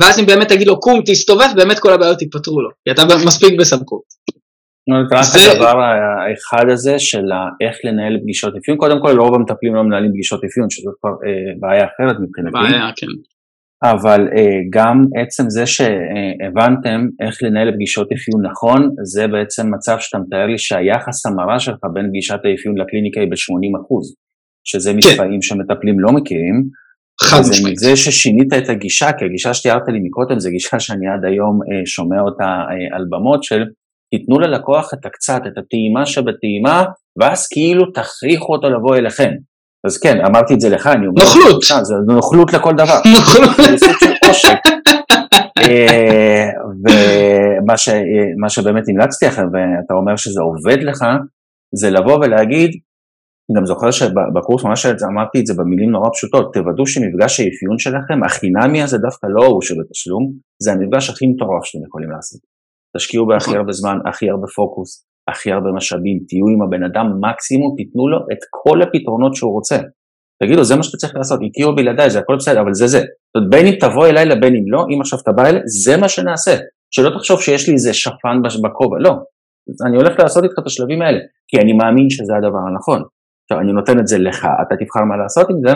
ואז 0.00 0.18
אם 0.18 0.26
באמת 0.26 0.48
תגיד 0.48 0.66
לו 0.66 0.80
קום, 0.80 1.00
תסתובב, 1.06 1.48
באמת 1.56 1.78
כל 1.78 1.92
הבעיות 1.92 2.22
ייפתרו 2.22 2.60
לו, 2.60 2.70
כי 2.84 2.90
אתה 2.90 3.16
מספיק 3.24 3.54
בסמכות. 3.58 4.00
רק 4.90 5.26
הדבר 5.52 5.80
האחד 5.80 6.70
הזה 6.70 6.98
של 6.98 7.24
איך 7.60 7.76
לנהל 7.84 8.18
פגישות 8.22 8.54
אפיון, 8.56 8.76
קודם 8.78 9.00
כל 9.02 9.18
רוב 9.18 9.34
המטפלים 9.34 9.74
לא 9.74 9.82
מנהלים 9.82 10.10
פגישות 10.12 10.44
אפיון, 10.44 10.70
שזו 10.70 10.90
כבר 11.00 11.10
אה, 11.10 11.52
בעיה 11.60 11.84
אחרת 11.84 12.16
מבחינתי. 12.20 12.52
בעיה, 12.52 12.90
כן. 12.96 13.06
אבל 13.82 14.28
אה, 14.36 14.58
גם 14.70 15.04
עצם 15.22 15.50
זה 15.50 15.66
שהבנתם 15.66 17.00
איך 17.20 17.42
לנהל 17.42 17.72
פגישות 17.74 18.08
אפיון 18.12 18.46
נכון, 18.46 18.90
זה 19.02 19.26
בעצם 19.26 19.74
מצב 19.74 19.96
שאתה 20.00 20.18
מתאר 20.18 20.46
לי 20.46 20.58
שהיחס 20.58 21.26
המרה 21.26 21.60
שלך 21.60 21.78
בין 21.92 22.08
פגישת 22.08 22.40
האפיון 22.44 22.78
לקליניקה 22.78 23.20
היא 23.20 23.30
ב-80%, 23.30 23.88
שזה 24.64 24.90
כן. 24.90 24.96
מספרים 24.96 25.42
שמטפלים 25.42 26.00
לא 26.00 26.12
מכירים. 26.12 26.62
חד 27.20 27.40
משמעית. 27.50 27.78
זה 27.78 27.96
ששינית 27.96 28.52
את 28.52 28.68
הגישה, 28.68 29.12
כי 29.12 29.24
הגישה 29.24 29.54
שתיארת 29.54 29.88
לי 29.88 29.98
מקודם 30.02 30.40
זו 30.40 30.50
גישה 30.50 30.80
שאני 30.80 31.06
עד 31.08 31.24
היום 31.24 31.60
אה, 31.62 31.86
שומע 31.86 32.20
אותה 32.20 32.44
אה, 32.44 32.96
על 32.96 33.04
במות 33.10 33.42
של 33.42 33.64
תיתנו 34.10 34.38
ללקוח 34.38 34.94
את 34.94 35.06
הקצת, 35.06 35.40
את 35.46 35.58
הטעימה 35.58 36.06
שבטעימה, 36.06 36.84
ואז 37.18 37.48
כאילו 37.48 37.84
תכריחו 37.90 38.52
אותו 38.52 38.70
לבוא 38.70 38.96
אליכם. 38.96 39.30
אז 39.86 39.98
כן, 39.98 40.24
אמרתי 40.26 40.54
את 40.54 40.60
זה 40.60 40.68
לך, 40.68 40.86
אני 40.86 41.06
אומר... 41.06 41.22
נוכלות. 41.22 41.62
זה 41.82 41.94
נוכלות 42.06 42.52
לכל 42.52 42.72
דבר. 42.72 43.00
נוכלות. 43.16 43.56
זה 43.70 43.76
סוג 43.78 43.92
של 44.00 44.12
עושק. 44.28 44.58
אה, 45.58 46.48
ומה 46.84 48.48
שבאמת 48.48 48.82
המלצתי 48.88 49.26
לכם, 49.26 49.42
ואתה 49.42 49.94
אומר 49.94 50.16
שזה 50.16 50.40
עובד 50.40 50.82
לך, 50.82 51.04
זה 51.74 51.90
לבוא 51.90 52.14
ולהגיד, 52.14 52.70
גם 53.56 53.66
זוכר 53.66 53.90
שבקורס 53.90 54.64
ממש 54.64 54.86
אמרתי 54.86 55.40
את 55.40 55.46
זה 55.46 55.54
במילים 55.54 55.90
נורא 55.90 56.08
פשוטות, 56.12 56.54
תוודאו 56.54 56.86
שמפגש 56.86 57.40
האפיון 57.40 57.78
שלכם, 57.78 58.24
החינמי 58.24 58.82
הזה 58.82 58.98
דווקא 58.98 59.26
לא 59.30 59.46
הוא 59.46 59.62
שבתשלום, 59.62 60.32
זה 60.62 60.72
המפגש 60.72 61.10
הכי 61.10 61.26
מטורף 61.26 61.64
שאתם 61.64 61.84
יכולים 61.86 62.10
לעשות. 62.10 62.55
תשקיעו 62.96 63.26
בהכי 63.26 63.56
הרבה 63.56 63.72
זמן, 63.72 63.98
הכי 64.08 64.30
הרבה 64.30 64.46
פוקוס, 64.56 65.06
הכי 65.30 65.52
הרבה 65.52 65.70
משאבים, 65.76 66.18
תהיו 66.28 66.46
עם 66.54 66.62
הבן 66.62 66.82
אדם 66.84 67.06
מקסימום, 67.20 67.74
תיתנו 67.76 68.08
לו 68.08 68.18
את 68.32 68.38
כל 68.50 68.82
הפתרונות 68.82 69.34
שהוא 69.34 69.52
רוצה. 69.52 69.78
תגידו, 70.42 70.64
זה 70.64 70.76
מה 70.76 70.82
שאתה 70.82 70.96
צריך 70.96 71.16
לעשות, 71.16 71.40
איתי 71.42 71.64
או 71.64 71.76
בלעדיי, 71.76 72.10
זה 72.10 72.18
הכל 72.18 72.36
בסדר, 72.36 72.60
אבל 72.60 72.74
זה 72.74 72.86
זה. 72.86 72.98
זאת 72.98 73.36
אומרת, 73.36 73.50
בין 73.50 73.66
אם 73.66 73.74
תבוא 73.80 74.06
אליי 74.06 74.26
לבין 74.26 74.54
אם 74.56 74.64
לא, 74.72 74.86
אם 74.94 75.00
עכשיו 75.00 75.18
אתה 75.22 75.32
בא 75.32 75.46
אליי, 75.46 75.60
זה 75.84 75.96
מה 75.96 76.08
שנעשה. 76.08 76.56
שלא 76.94 77.10
תחשוב 77.18 77.40
שיש 77.40 77.68
לי 77.68 77.74
איזה 77.74 77.94
שפן 77.94 78.36
בכובע, 78.64 78.98
לא. 79.00 79.12
אני 79.88 79.96
הולך 79.96 80.18
לעשות 80.18 80.44
איתך 80.44 80.54
את 80.58 80.66
השלבים 80.66 81.02
האלה, 81.02 81.18
כי 81.48 81.56
אני 81.62 81.72
מאמין 81.72 82.10
שזה 82.10 82.32
הדבר 82.36 82.62
הנכון. 82.68 83.02
עכשיו, 83.44 83.60
אני 83.62 83.72
נותן 83.72 83.98
את 83.98 84.06
זה 84.06 84.18
לך, 84.18 84.46
אתה 84.62 84.74
תבחר 84.80 85.04
מה 85.04 85.16
לעשות 85.16 85.46
עם 85.50 85.56
זה, 85.66 85.74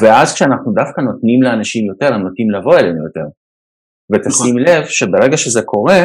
ואז 0.00 0.34
כשאנחנו 0.34 0.72
דווקא 0.72 1.00
נותנים 1.00 1.42
לאנשים 1.42 1.86
יותר, 1.86 2.14
הם 2.14 2.22
נוטים 2.22 2.50
לבוא 2.50 2.76
אלינו 2.78 3.04
יותר. 3.04 3.26
ותשים 4.12 4.58
נכון. 4.58 4.74
לב 4.74 4.84
שברגע 4.84 5.36
שזה 5.36 5.62
קורה, 5.62 6.00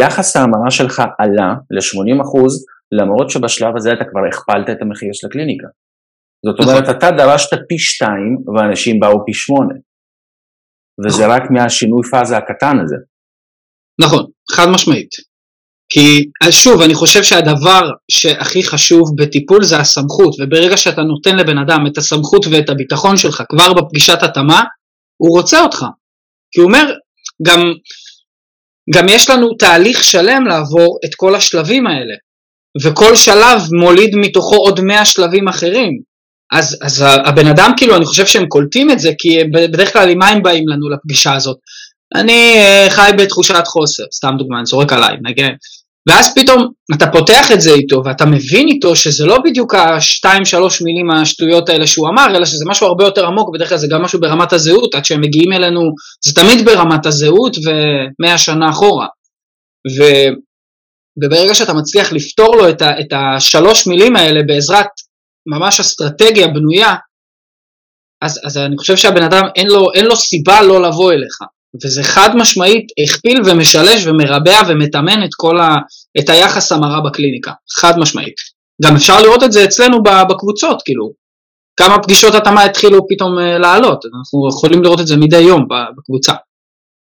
יחס 0.00 0.36
ההמרה 0.36 0.70
שלך 0.70 1.02
עלה 1.18 1.54
ל-80 1.70 2.22
למרות 2.92 3.30
שבשלב 3.30 3.76
הזה 3.76 3.92
אתה 3.92 4.04
כבר 4.10 4.20
הכפלת 4.28 4.70
את 4.70 4.82
המחיר 4.82 5.08
של 5.12 5.26
הקליניקה. 5.26 5.66
זאת. 6.46 6.60
אומרת, 6.60 6.96
אתה 6.96 7.10
דרשת 7.10 7.58
פי 7.68 7.78
שתיים 7.78 8.36
ואנשים 8.56 9.00
באו 9.00 9.24
פי 9.26 9.34
שמונה. 9.34 9.74
וזה 11.04 11.22
נכון. 11.22 11.36
רק 11.36 11.42
מהשינוי 11.50 12.02
פאזה 12.10 12.36
הקטן 12.36 12.76
הזה. 12.82 12.96
נכון, 14.00 14.24
חד 14.50 14.66
משמעית. 14.74 15.10
כי 15.92 16.30
שוב, 16.50 16.80
אני 16.80 16.94
חושב 16.94 17.22
שהדבר 17.22 17.90
שהכי 18.10 18.62
חשוב 18.62 19.02
בטיפול 19.16 19.64
זה 19.64 19.76
הסמכות, 19.76 20.34
וברגע 20.40 20.76
שאתה 20.76 21.02
נותן 21.02 21.36
לבן 21.36 21.58
אדם 21.58 21.84
את 21.92 21.98
הסמכות 21.98 22.46
ואת 22.46 22.68
הביטחון 22.68 23.16
שלך 23.16 23.42
כבר 23.48 23.72
בפגישת 23.72 24.22
התאמה, 24.22 24.62
הוא 25.16 25.38
רוצה 25.38 25.62
אותך. 25.62 25.84
כי 26.52 26.60
הוא 26.60 26.68
אומר, 26.68 26.94
גם 27.42 27.60
גם 28.94 29.08
יש 29.08 29.30
לנו 29.30 29.54
תהליך 29.54 30.04
שלם 30.04 30.46
לעבור 30.46 30.98
את 31.04 31.14
כל 31.14 31.34
השלבים 31.34 31.86
האלה, 31.86 32.14
וכל 32.84 33.16
שלב 33.16 33.60
מוליד 33.72 34.16
מתוכו 34.16 34.56
עוד 34.56 34.80
100 34.80 35.04
שלבים 35.04 35.48
אחרים. 35.48 36.08
אז, 36.52 36.78
אז 36.82 37.04
הבן 37.24 37.46
אדם, 37.46 37.72
כאילו, 37.76 37.96
אני 37.96 38.04
חושב 38.04 38.26
שהם 38.26 38.46
קולטים 38.46 38.90
את 38.90 39.00
זה, 39.00 39.10
כי 39.18 39.44
בדרך 39.44 39.92
כלל 39.92 40.10
עם 40.10 40.18
מה 40.18 40.28
הם 40.28 40.42
באים 40.42 40.68
לנו 40.68 40.90
לפגישה 40.90 41.34
הזאת? 41.34 41.56
אני 42.14 42.54
uh, 42.86 42.90
חי 42.90 43.10
בתחושת 43.18 43.66
חוסר, 43.66 44.02
סתם 44.12 44.34
דוגמא, 44.38 44.56
אני 44.56 44.66
זורק 44.66 44.92
עליי, 44.92 45.16
נגיד, 45.22 45.44
ואז 46.08 46.34
פתאום 46.34 46.68
אתה 46.94 47.06
פותח 47.12 47.52
את 47.54 47.60
זה 47.60 47.70
איתו 47.70 48.02
ואתה 48.04 48.26
מבין 48.26 48.68
איתו 48.68 48.96
שזה 48.96 49.26
לא 49.26 49.38
בדיוק 49.44 49.74
השתיים 49.74 50.44
שלוש 50.44 50.82
מילים 50.82 51.10
השטויות 51.10 51.68
האלה 51.68 51.86
שהוא 51.86 52.08
אמר, 52.08 52.26
אלא 52.36 52.44
שזה 52.44 52.64
משהו 52.68 52.86
הרבה 52.86 53.04
יותר 53.04 53.26
עמוק, 53.26 53.54
בדרך 53.54 53.68
כלל 53.68 53.78
זה 53.78 53.86
גם 53.90 54.02
משהו 54.02 54.20
ברמת 54.20 54.52
הזהות, 54.52 54.94
עד 54.94 55.04
שהם 55.04 55.20
מגיעים 55.20 55.52
אלינו, 55.52 55.80
זה 56.24 56.34
תמיד 56.34 56.64
ברמת 56.64 57.06
הזהות 57.06 57.56
ומאה 57.64 58.38
שנה 58.38 58.70
אחורה. 58.70 59.06
ו... 59.98 60.02
וברגע 61.24 61.54
שאתה 61.54 61.72
מצליח 61.72 62.12
לפתור 62.12 62.56
לו 62.56 62.68
את, 62.68 62.82
ה, 62.82 63.00
את 63.00 63.12
השלוש 63.12 63.86
מילים 63.86 64.16
האלה 64.16 64.40
בעזרת 64.46 64.86
ממש 65.46 65.80
אסטרטגיה 65.80 66.48
בנויה, 66.48 66.94
אז, 68.24 68.40
אז 68.44 68.58
אני 68.58 68.76
חושב 68.78 68.96
שהבן 68.96 69.22
אדם 69.22 69.42
אין 69.56 69.66
לו, 69.66 69.92
אין 69.94 70.04
לו 70.04 70.16
סיבה 70.16 70.62
לא 70.62 70.82
לבוא 70.82 71.12
אליך. 71.12 71.38
וזה 71.84 72.02
חד 72.02 72.30
משמעית 72.34 72.86
הכפיל 73.02 73.38
ומשלש 73.46 74.06
ומרבע 74.06 74.60
ומתאמן 74.68 75.24
את 75.24 75.34
כל 75.36 75.60
ה... 75.60 75.68
את 76.18 76.28
היחס 76.28 76.72
המרה 76.72 77.00
בקליניקה, 77.00 77.52
חד 77.80 77.98
משמעית. 77.98 78.34
גם 78.84 78.94
אפשר 78.96 79.22
לראות 79.22 79.42
את 79.42 79.52
זה 79.52 79.64
אצלנו 79.64 80.02
בקבוצות, 80.02 80.82
כאילו, 80.84 81.12
כמה 81.80 82.02
פגישות 82.02 82.34
התאמה 82.34 82.64
התחילו 82.64 82.98
פתאום 83.08 83.38
אה, 83.38 83.58
לעלות, 83.58 84.00
אנחנו 84.04 84.48
יכולים 84.48 84.82
לראות 84.82 85.00
את 85.00 85.06
זה 85.06 85.16
מדי 85.16 85.40
יום 85.40 85.62
בקבוצה. 85.96 86.32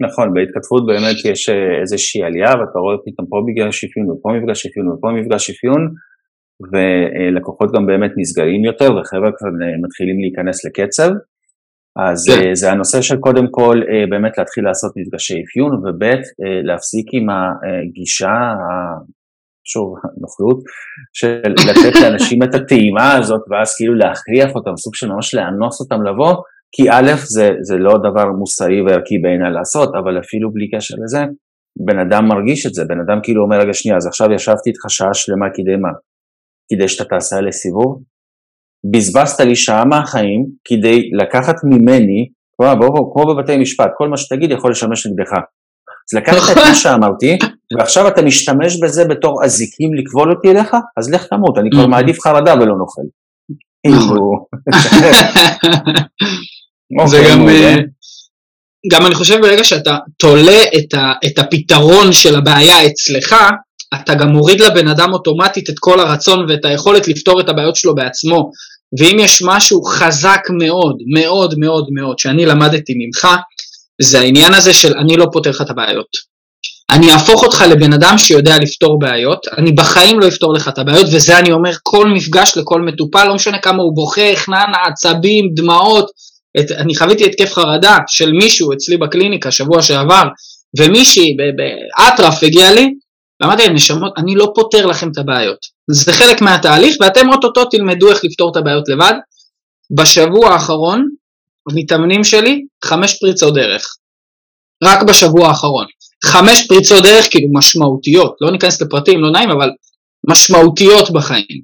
נכון, 0.05 0.33
בהתכתבות 0.33 0.85
באמת 0.85 1.17
יש 1.31 1.49
אה, 1.49 1.81
איזושהי 1.81 2.23
עלייה 2.23 2.51
ואתה 2.57 2.77
רואה 2.83 2.95
פתאום 3.05 3.27
פה 3.29 3.37
מפגש 3.45 3.85
אפיון 3.85 4.05
ופה 4.09 4.29
מפגש 4.37 4.65
אפיון 4.65 4.87
ופה 4.89 5.07
מפגש 5.17 5.49
אפיון 5.49 5.81
ולקוחות 6.71 7.69
גם 7.75 7.85
באמת 7.85 8.11
נסגרים 8.17 8.65
יותר 8.65 8.89
וחבר'ה 8.95 9.31
כבר 9.37 9.53
אה, 9.63 9.77
מתחילים 9.85 10.17
להיכנס 10.23 10.65
לקצב 10.65 11.11
אז 11.95 12.25
כן. 12.27 12.53
זה 12.53 12.71
הנושא 12.71 13.01
של 13.01 13.17
קודם 13.17 13.47
כל 13.51 13.81
באמת 14.09 14.37
להתחיל 14.37 14.63
לעשות 14.63 14.91
מפגשי 14.95 15.43
אפיון 15.43 15.75
וב' 15.75 16.03
להפסיק 16.63 17.05
עם 17.13 17.27
הגישה 17.29 18.35
שוב, 19.65 19.95
נוכלות, 20.21 20.59
של 21.13 21.53
לתת 21.69 21.95
לאנשים 22.01 22.43
את 22.43 22.55
הטעימה 22.55 23.17
הזאת, 23.17 23.41
ואז 23.49 23.75
כאילו 23.77 23.95
להכריח 23.95 24.55
אותם, 24.55 24.77
סוג 24.77 24.95
של 24.95 25.07
ממש 25.07 25.35
לאנוס 25.35 25.79
אותם 25.81 26.03
לבוא, 26.03 26.33
כי 26.75 26.89
א', 26.89 27.11
זה, 27.23 27.49
זה 27.61 27.77
לא 27.77 27.93
דבר 27.97 28.31
מוסרי 28.39 28.81
וערכי 28.81 29.17
בעיניי 29.17 29.51
לעשות, 29.51 29.89
אבל 30.03 30.19
אפילו 30.19 30.53
בלי 30.53 30.69
קשר 30.73 30.95
לזה, 31.03 31.19
בן 31.85 31.99
אדם 31.99 32.25
מרגיש 32.27 32.65
את 32.65 32.73
זה, 32.73 32.85
בן 32.85 32.99
אדם 32.99 33.19
כאילו 33.23 33.43
אומר, 33.43 33.59
רגע 33.59 33.73
שנייה, 33.73 33.97
אז 33.97 34.07
עכשיו 34.07 34.31
ישבתי 34.31 34.69
איתך 34.69 34.83
שעה 34.89 35.13
שלמה 35.13 35.45
כדי 35.53 35.75
מה? 35.75 35.93
כדי 36.73 36.87
שאתה 36.87 37.09
תעשה 37.09 37.37
עלי 37.37 37.51
סיבוב? 37.51 38.01
בזבזת 38.91 39.39
לי 39.39 39.55
שעה 39.55 39.85
מהחיים 39.85 40.45
כדי 40.65 41.09
לקחת 41.21 41.55
ממני, 41.63 42.27
כמו 43.13 43.25
בבתי 43.25 43.57
משפט, 43.57 43.89
כל 43.97 44.07
מה 44.07 44.17
שתגיד 44.17 44.51
יכול 44.51 44.71
לשמש 44.71 45.07
נגדך. 45.07 45.31
אז 45.33 46.17
לקחת 46.17 46.51
את 46.51 46.57
מה 46.57 46.75
שאמרתי, 46.75 47.37
ועכשיו 47.77 48.07
אתה 48.07 48.21
משתמש 48.21 48.79
בזה 48.83 49.05
בתור 49.05 49.43
אזיקים 49.43 49.93
לכבול 49.93 50.31
אותי 50.31 50.51
אליך, 50.51 50.75
אז 50.97 51.11
לך 51.11 51.25
תמות, 51.25 51.57
אני 51.57 51.69
כבר 51.71 51.87
מעדיף 51.87 52.19
חרדה 52.19 52.53
ולא 52.53 52.75
נוכל. 52.77 53.01
נכון. 53.87 54.37
זה 57.07 57.17
אוקיי, 57.17 57.31
גם, 57.31 57.49
אה, 57.49 57.75
גם 58.91 59.05
אני 59.05 59.15
חושב 59.15 59.41
ברגע 59.41 59.63
שאתה 59.63 59.97
תולה 60.19 60.63
את, 60.77 60.93
ה, 60.93 61.11
את 61.25 61.39
הפתרון 61.39 62.11
של 62.11 62.35
הבעיה 62.35 62.85
אצלך, 62.87 63.35
אתה 63.95 64.15
גם 64.15 64.29
מוריד 64.29 64.61
לבן 64.61 64.87
אדם 64.87 65.13
אוטומטית 65.13 65.69
את 65.69 65.75
כל 65.79 65.99
הרצון 65.99 66.49
ואת 66.49 66.65
היכולת 66.65 67.07
לפתור 67.07 67.41
את 67.41 67.49
הבעיות 67.49 67.75
שלו 67.75 67.95
בעצמו. 67.95 68.51
ואם 68.99 69.19
יש 69.19 69.41
משהו 69.45 69.83
חזק 69.83 70.41
מאוד, 70.61 70.95
מאוד 71.13 71.53
מאוד 71.57 71.87
מאוד, 71.91 72.19
שאני 72.19 72.45
למדתי 72.45 72.93
ממך, 72.95 73.27
זה 74.01 74.19
העניין 74.19 74.53
הזה 74.53 74.73
של 74.73 74.97
אני 74.97 75.17
לא 75.17 75.27
פותר 75.33 75.49
לך 75.49 75.61
את 75.61 75.69
הבעיות. 75.69 76.31
אני 76.91 77.11
אהפוך 77.11 77.43
אותך 77.43 77.63
לבן 77.69 77.93
אדם 77.93 78.17
שיודע 78.17 78.57
לפתור 78.57 78.99
בעיות, 78.99 79.47
אני 79.57 79.71
בחיים 79.71 80.19
לא 80.19 80.27
אפתור 80.27 80.53
לך 80.53 80.67
את 80.67 80.77
הבעיות, 80.77 81.05
וזה 81.11 81.39
אני 81.39 81.51
אומר 81.51 81.71
כל 81.83 82.07
מפגש 82.07 82.57
לכל 82.57 82.81
מטופל, 82.81 83.27
לא 83.27 83.35
משנה 83.35 83.59
כמה 83.59 83.83
הוא 83.83 83.95
בוכה, 83.95 84.35
חנן, 84.35 84.71
עצבים, 84.87 85.49
דמעות, 85.55 86.11
את, 86.59 86.71
אני 86.71 86.95
חוויתי 86.95 87.25
התקף 87.25 87.53
חרדה 87.53 87.97
של 88.07 88.31
מישהו 88.31 88.73
אצלי 88.73 88.97
בקליניקה 88.97 89.51
שבוע 89.51 89.81
שעבר, 89.81 90.23
ומישהי 90.79 91.37
באטרף 91.57 92.43
הגיע 92.43 92.71
לי, 92.71 92.93
ואמרתי 93.41 93.63
להם, 93.63 93.73
נשמות, 93.73 94.13
אני 94.17 94.35
לא 94.35 94.51
פותר 94.55 94.85
לכם 94.85 95.09
את 95.11 95.17
הבעיות. 95.17 95.57
זה 95.91 96.13
חלק 96.13 96.41
מהתהליך, 96.41 96.95
ואתם 97.01 97.29
אוטוטו 97.29 97.65
תלמדו 97.65 98.11
איך 98.11 98.19
לפתור 98.23 98.51
את 98.51 98.57
הבעיות 98.57 98.89
לבד. 98.89 99.13
בשבוע 99.97 100.49
האחרון 100.53 101.07
המתאמנים 101.69 102.23
שלי, 102.23 102.61
חמש 102.85 103.19
פריצות 103.19 103.53
דרך. 103.53 103.95
רק 104.83 105.03
בשבוע 105.03 105.47
האחרון. 105.47 105.85
חמש 106.25 106.67
פריצות 106.67 107.03
דרך 107.03 107.27
כאילו 107.31 107.47
משמעותיות, 107.53 108.35
לא 108.41 108.51
ניכנס 108.51 108.81
לפרטים, 108.81 109.21
לא 109.21 109.31
נעים, 109.31 109.49
אבל 109.51 109.69
משמעותיות 110.29 111.11
בחיים. 111.13 111.61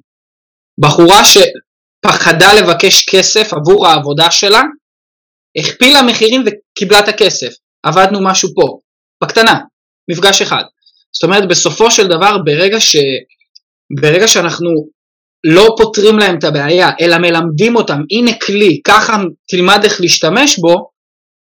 בחורה 0.80 1.22
שפחדה 1.24 2.54
לבקש 2.54 3.04
כסף 3.04 3.52
עבור 3.52 3.86
העבודה 3.86 4.30
שלה, 4.30 4.62
הכפילה 5.58 6.02
מחירים 6.02 6.44
וקיבלה 6.46 6.98
את 6.98 7.08
הכסף. 7.08 7.52
עבדנו 7.82 8.18
משהו 8.24 8.48
פה, 8.54 8.78
בקטנה, 9.22 9.60
מפגש 10.10 10.42
אחד. 10.42 10.62
זאת 11.12 11.24
אומרת, 11.24 11.48
בסופו 11.48 11.90
של 11.90 12.06
דבר, 12.06 12.38
ברגע, 12.44 12.80
ש... 12.80 12.96
ברגע 14.00 14.28
שאנחנו 14.28 14.70
לא 15.46 15.74
פותרים 15.78 16.18
להם 16.18 16.38
את 16.38 16.44
הבעיה, 16.44 16.90
אלא 17.00 17.18
מלמדים 17.18 17.76
אותם, 17.76 18.00
הנה 18.10 18.30
כלי, 18.46 18.80
ככה 18.84 19.16
תלמד 19.48 19.80
איך 19.84 20.00
להשתמש 20.00 20.58
בו, 20.58 20.90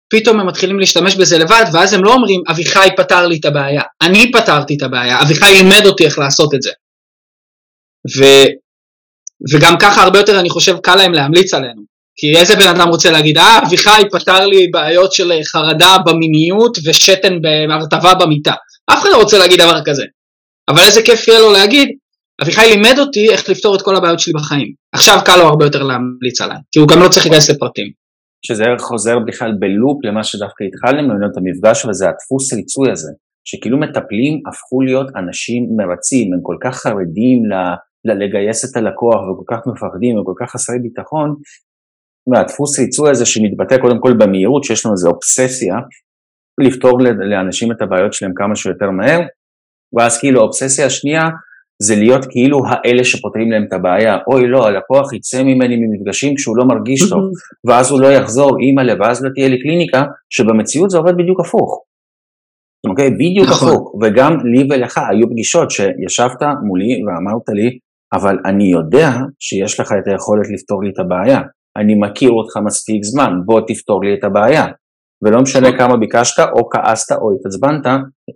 פתאום 0.09 0.39
הם 0.39 0.47
מתחילים 0.47 0.79
להשתמש 0.79 1.15
בזה 1.15 1.37
לבד, 1.37 1.63
ואז 1.73 1.93
הם 1.93 2.03
לא 2.03 2.13
אומרים, 2.13 2.41
אביחי 2.51 2.89
פתר 2.97 3.27
לי 3.27 3.37
את 3.39 3.45
הבעיה, 3.45 3.81
אני 4.01 4.31
פתרתי 4.31 4.75
את 4.77 4.81
הבעיה, 4.81 5.21
אביחי 5.21 5.53
לימד 5.53 5.85
אותי 5.85 6.05
איך 6.05 6.19
לעשות 6.19 6.53
את 6.53 6.61
זה. 6.61 6.71
ו, 8.17 8.23
וגם 9.53 9.77
ככה 9.81 10.03
הרבה 10.03 10.19
יותר, 10.19 10.39
אני 10.39 10.49
חושב, 10.49 10.77
קל 10.77 10.95
להם 10.95 11.13
להמליץ 11.13 11.53
עלינו. 11.53 11.81
כי 12.19 12.37
איזה 12.39 12.55
בן 12.55 12.67
אדם 12.67 12.87
רוצה 12.87 13.11
להגיד, 13.11 13.37
אה, 13.37 13.59
אביחי 13.67 14.01
פתר 14.11 14.45
לי 14.45 14.67
בעיות 14.71 15.13
של 15.13 15.31
חרדה 15.51 15.97
במיניות 16.05 16.77
ושתן 16.85 17.33
בהרטבה 17.41 18.13
במיטה. 18.13 18.53
אף 18.93 19.01
אחד 19.01 19.09
לא 19.11 19.17
רוצה 19.17 19.37
להגיד 19.37 19.61
דבר 19.61 19.81
כזה. 19.85 20.03
אבל 20.69 20.81
איזה 20.83 21.01
כיף 21.01 21.27
יהיה 21.27 21.39
לו 21.39 21.51
להגיד, 21.51 21.89
אביחי 22.43 22.61
לימד 22.69 22.99
אותי 22.99 23.29
איך 23.29 23.49
לפתור 23.49 23.75
את 23.75 23.81
כל 23.81 23.95
הבעיות 23.95 24.19
שלי 24.19 24.33
בחיים. 24.33 24.73
עכשיו 24.95 25.17
קל 25.25 25.37
לו 25.37 25.43
הרבה 25.43 25.65
יותר 25.65 25.83
להמליץ 25.83 26.41
עליי, 26.41 26.57
כי 26.71 26.79
הוא 26.79 26.87
גם 26.87 26.99
לא 27.03 27.09
צריך 27.09 27.25
להיכנס 27.25 27.49
לפרטים. 27.49 27.87
שזה 28.45 28.63
חוזר 28.79 29.19
בכלל 29.27 29.51
בלופ 29.59 30.05
למה 30.05 30.23
שדווקא 30.23 30.63
התחלנו 30.63 31.07
ממנו 31.07 31.27
את 31.31 31.37
המפגש, 31.37 31.85
וזה 31.85 32.05
הדפוס 32.09 32.53
ריצוי 32.53 32.91
הזה, 32.91 33.11
שכאילו 33.47 33.79
מטפלים 33.79 34.33
הפכו 34.47 34.81
להיות 34.81 35.07
אנשים 35.15 35.63
מרצים, 35.77 36.33
הם 36.33 36.39
כל 36.43 36.57
כך 36.63 36.75
חרדים 36.75 37.45
ל... 37.51 37.53
לגייס 38.05 38.65
את 38.65 38.77
הלקוח 38.77 39.21
וכל 39.27 39.47
כך 39.51 39.59
מפחדים 39.67 40.17
וכל 40.17 40.33
כך 40.39 40.51
חסרי 40.51 40.79
ביטחון, 40.79 41.35
מהדפוס 42.29 42.79
ריצוי 42.79 43.09
הזה 43.11 43.25
שמתבטא 43.25 43.77
קודם 43.77 43.99
כל 43.99 44.13
במהירות, 44.19 44.63
שיש 44.63 44.85
לנו 44.85 44.93
איזו 44.93 45.09
אובססיה, 45.09 45.75
לפתור 46.65 46.99
לאנשים 47.31 47.71
את 47.71 47.81
הבעיות 47.81 48.13
שלהם 48.13 48.31
כמה 48.35 48.55
שיותר 48.55 48.89
מהר, 48.91 49.19
ואז 49.97 50.19
כאילו 50.19 50.39
האובססיה 50.39 50.85
השנייה 50.85 51.23
זה 51.81 51.95
להיות 51.95 52.25
כאילו 52.29 52.59
האלה 52.67 53.03
שפותרים 53.03 53.51
להם 53.51 53.65
את 53.67 53.73
הבעיה, 53.73 54.17
אוי 54.27 54.47
לא, 54.47 54.67
הלקוח 54.67 55.13
יצא 55.13 55.43
ממני 55.43 55.75
ממפגשים 55.75 56.35
כשהוא 56.35 56.57
לא 56.57 56.65
מרגיש 56.65 57.09
טוב, 57.09 57.23
ואז 57.67 57.91
הוא 57.91 58.01
לא 58.01 58.07
יחזור, 58.07 58.51
אימא'לה, 58.59 58.93
ואז 58.99 59.23
לא 59.23 59.29
תהיה 59.35 59.47
לי 59.47 59.61
קליניקה, 59.61 60.03
שבמציאות 60.29 60.89
זה 60.89 60.97
עובד 60.97 61.13
בדיוק 61.17 61.39
הפוך. 61.39 61.83
אוקיי? 62.89 63.09
בדיוק 63.09 63.47
נכון. 63.49 63.69
הפוך, 63.69 63.95
וגם 64.01 64.37
לי 64.53 64.67
ולך 64.69 64.97
היו 64.97 65.29
פגישות 65.29 65.71
שישבת 65.71 66.41
מולי 66.67 67.03
ואמרת 67.05 67.49
לי, 67.49 67.77
אבל 68.13 68.37
אני 68.45 68.71
יודע 68.71 69.09
שיש 69.39 69.79
לך 69.79 69.91
את 69.91 70.07
היכולת 70.07 70.47
לפתור 70.53 70.83
לי 70.83 70.89
את 70.89 70.99
הבעיה, 70.99 71.41
אני 71.77 71.95
מכיר 71.95 72.31
אותך 72.31 72.57
מספיק 72.65 73.03
זמן, 73.03 73.31
בוא 73.45 73.61
תפתור 73.67 74.03
לי 74.03 74.13
את 74.13 74.23
הבעיה. 74.23 74.65
ולא 75.21 75.41
משנה 75.41 75.67
נכון. 75.67 75.77
כמה 75.77 75.97
ביקשת 75.97 76.39
או 76.39 76.69
כעסת 76.69 77.11
או 77.11 77.35
התעצבנת, 77.35 77.85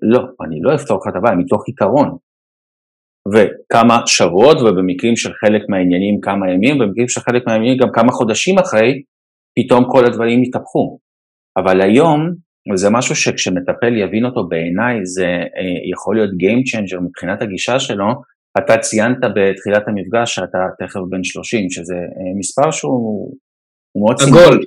לא, 0.02 0.20
אני 0.46 0.60
לא 0.62 0.76
אפתור 0.76 0.98
לך 0.98 1.04
את 1.10 1.16
הבעיה 1.16 1.36
מתוך 1.36 1.64
עיקרון. 1.68 2.18
וכמה 3.32 4.00
שבועות, 4.06 4.58
ובמקרים 4.62 5.16
של 5.16 5.34
חלק 5.34 5.62
מהעניינים 5.70 6.22
כמה 6.22 6.52
ימים, 6.52 6.76
ובמקרים 6.76 7.08
של 7.08 7.22
חלק 7.22 7.44
מהעניינים 7.48 7.78
גם 7.78 7.90
כמה 7.94 8.12
חודשים 8.12 8.60
אחרי, 8.60 9.02
פתאום 9.60 9.84
כל 9.92 10.06
הדברים 10.06 10.42
התהפכו. 10.42 11.00
אבל 11.58 11.82
היום, 11.82 12.20
וזה 12.74 12.90
משהו 12.90 13.16
שכשמטפל 13.16 13.98
יבין 13.98 14.26
אותו 14.26 14.48
בעיניי, 14.48 15.06
זה 15.06 15.26
אה, 15.26 15.90
יכול 15.92 16.16
להיות 16.16 16.30
Game 16.30 16.62
Changer 16.70 17.00
מבחינת 17.02 17.42
הגישה 17.42 17.80
שלו, 17.80 18.06
אתה 18.58 18.78
ציינת 18.78 19.18
בתחילת 19.36 19.84
המפגש 19.88 20.36
שאתה 20.36 20.58
תכף 20.80 21.00
בן 21.10 21.24
30, 21.24 21.70
שזה 21.70 21.96
אה, 21.96 22.32
מספר 22.40 22.72
שהוא 22.72 23.34
מאוד 24.02 24.20
סימבולי. 24.20 24.66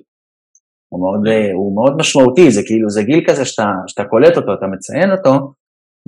הוא 0.88 1.00
מאוד, 1.00 1.26
אה, 1.26 1.52
הוא 1.52 1.74
מאוד 1.74 1.96
משמעותי, 1.96 2.50
זה 2.50 2.62
כאילו, 2.66 2.90
זה 2.90 3.02
גיל 3.02 3.24
כזה 3.28 3.44
שאתה, 3.44 3.66
שאתה 3.86 4.04
קולט 4.04 4.36
אותו, 4.36 4.54
אתה 4.54 4.66
מציין 4.66 5.10
אותו, 5.12 5.52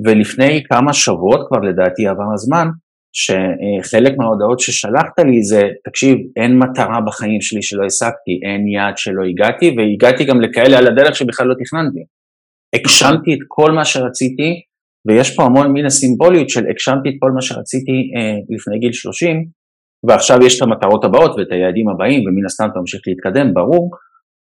ולפני 0.05 0.63
כמה 0.71 0.93
שבועות 0.93 1.47
כבר 1.49 1.59
לדעתי 1.59 2.07
עבר 2.07 2.33
הזמן, 2.35 2.69
שחלק 3.13 4.13
מההודעות 4.19 4.61
ששלחת 4.61 5.19
לי 5.19 5.43
זה, 5.43 5.63
תקשיב, 5.85 6.19
אין 6.37 6.59
מטרה 6.59 7.01
בחיים 7.07 7.41
שלי 7.41 7.63
שלא 7.63 7.85
השגתי, 7.85 8.35
אין 8.43 8.69
יעד 8.69 8.99
שלא 8.99 9.23
הגעתי, 9.31 9.75
והגעתי 9.77 10.25
גם 10.25 10.41
לכאלה 10.41 10.79
על 10.79 10.87
הדרך 10.87 11.17
שבכלל 11.17 11.47
לא 11.47 11.55
תכננתי. 11.65 12.01
הגשמתי 12.75 13.35
את 13.35 13.39
כל 13.49 13.73
מה 13.73 13.85
שרציתי, 13.85 14.63
ויש 15.09 15.37
פה 15.37 15.43
המון 15.45 15.73
מין 15.73 15.87
הסימבוליות 15.87 16.49
של 16.49 16.65
הגשמתי 16.71 17.09
את 17.09 17.15
כל 17.19 17.31
מה 17.31 17.43
שרציתי 17.43 17.93
אה, 18.17 18.57
לפני 18.57 18.79
גיל 18.79 18.93
30, 18.93 19.45
ועכשיו 20.09 20.39
יש 20.47 20.57
את 20.57 20.63
המטרות 20.63 21.05
הבאות 21.05 21.39
ואת 21.39 21.53
היעדים 21.53 21.89
הבאים, 21.89 22.21
ומן 22.21 22.47
הסתם 22.47 22.69
אתה 22.73 22.81
ממשיך 22.81 23.01
להתקדם, 23.07 23.55
ברור, 23.55 23.91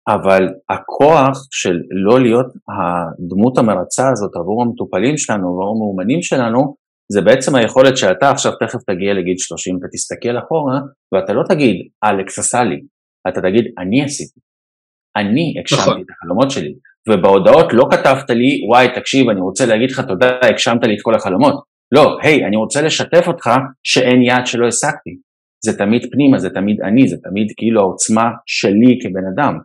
אבל 0.08 0.43
הכוח 0.70 1.47
של 1.51 1.78
לא 2.06 2.22
להיות 2.22 2.45
הדמות 2.45 3.58
המרצה 3.58 4.10
הזאת 4.10 4.32
עבור 4.36 4.62
המטופלים 4.62 5.18
שלנו, 5.18 5.47
עבור 5.47 5.76
המאומנים 5.76 6.22
שלנו, 6.22 6.76
זה 7.12 7.22
בעצם 7.22 7.56
היכולת 7.56 7.97
שאתה 7.97 8.30
עכשיו 8.30 8.51
תכף 8.60 8.80
תגיע 8.88 9.14
לגיל 9.14 9.38
30, 9.38 9.78
אתה 9.78 9.88
תסתכל 9.93 10.38
אחורה, 10.39 10.80
ואתה 11.14 11.34
לא 11.34 11.43
תגיד, 11.49 11.76
אלכס 12.04 12.39
עשה 12.39 12.64
לי, 12.64 12.82
אתה 13.28 13.41
תגיד, 13.41 13.66
אני 13.78 14.04
עשיתי. 14.04 14.39
אני 15.16 15.54
הגשמתי 15.60 15.82
נכון. 15.82 16.01
את 16.01 16.06
החלומות 16.10 16.51
שלי. 16.51 16.74
ובהודעות 17.10 17.74
לא 17.74 17.86
כתבת 17.91 18.30
לי, 18.30 18.68
וואי, 18.70 18.88
תקשיב, 18.95 19.30
אני 19.30 19.41
רוצה 19.41 19.66
להגיד 19.66 19.91
לך 19.91 19.99
תודה, 19.99 20.32
הגשמת 20.41 20.84
לי 20.84 20.93
את 20.93 21.01
כל 21.01 21.16
החלומות. 21.16 21.64
לא, 21.91 22.18
היי, 22.22 22.45
אני 22.45 22.58
רוצה 22.58 22.82
לשתף 22.82 23.28
אותך 23.28 23.49
שאין 23.84 24.22
יעד 24.22 24.47
שלא 24.47 24.68
השגתי. 24.68 25.18
זה 25.66 25.78
תמיד 25.78 26.01
פנימה, 26.12 26.39
זה 26.39 26.49
תמיד 26.49 26.82
אני, 26.82 27.08
זה 27.08 27.18
תמיד 27.24 27.47
כאילו 27.58 27.82
העוצמה 27.82 28.30
שלי 28.45 28.99
כבן 29.01 29.28
אדם. 29.34 29.58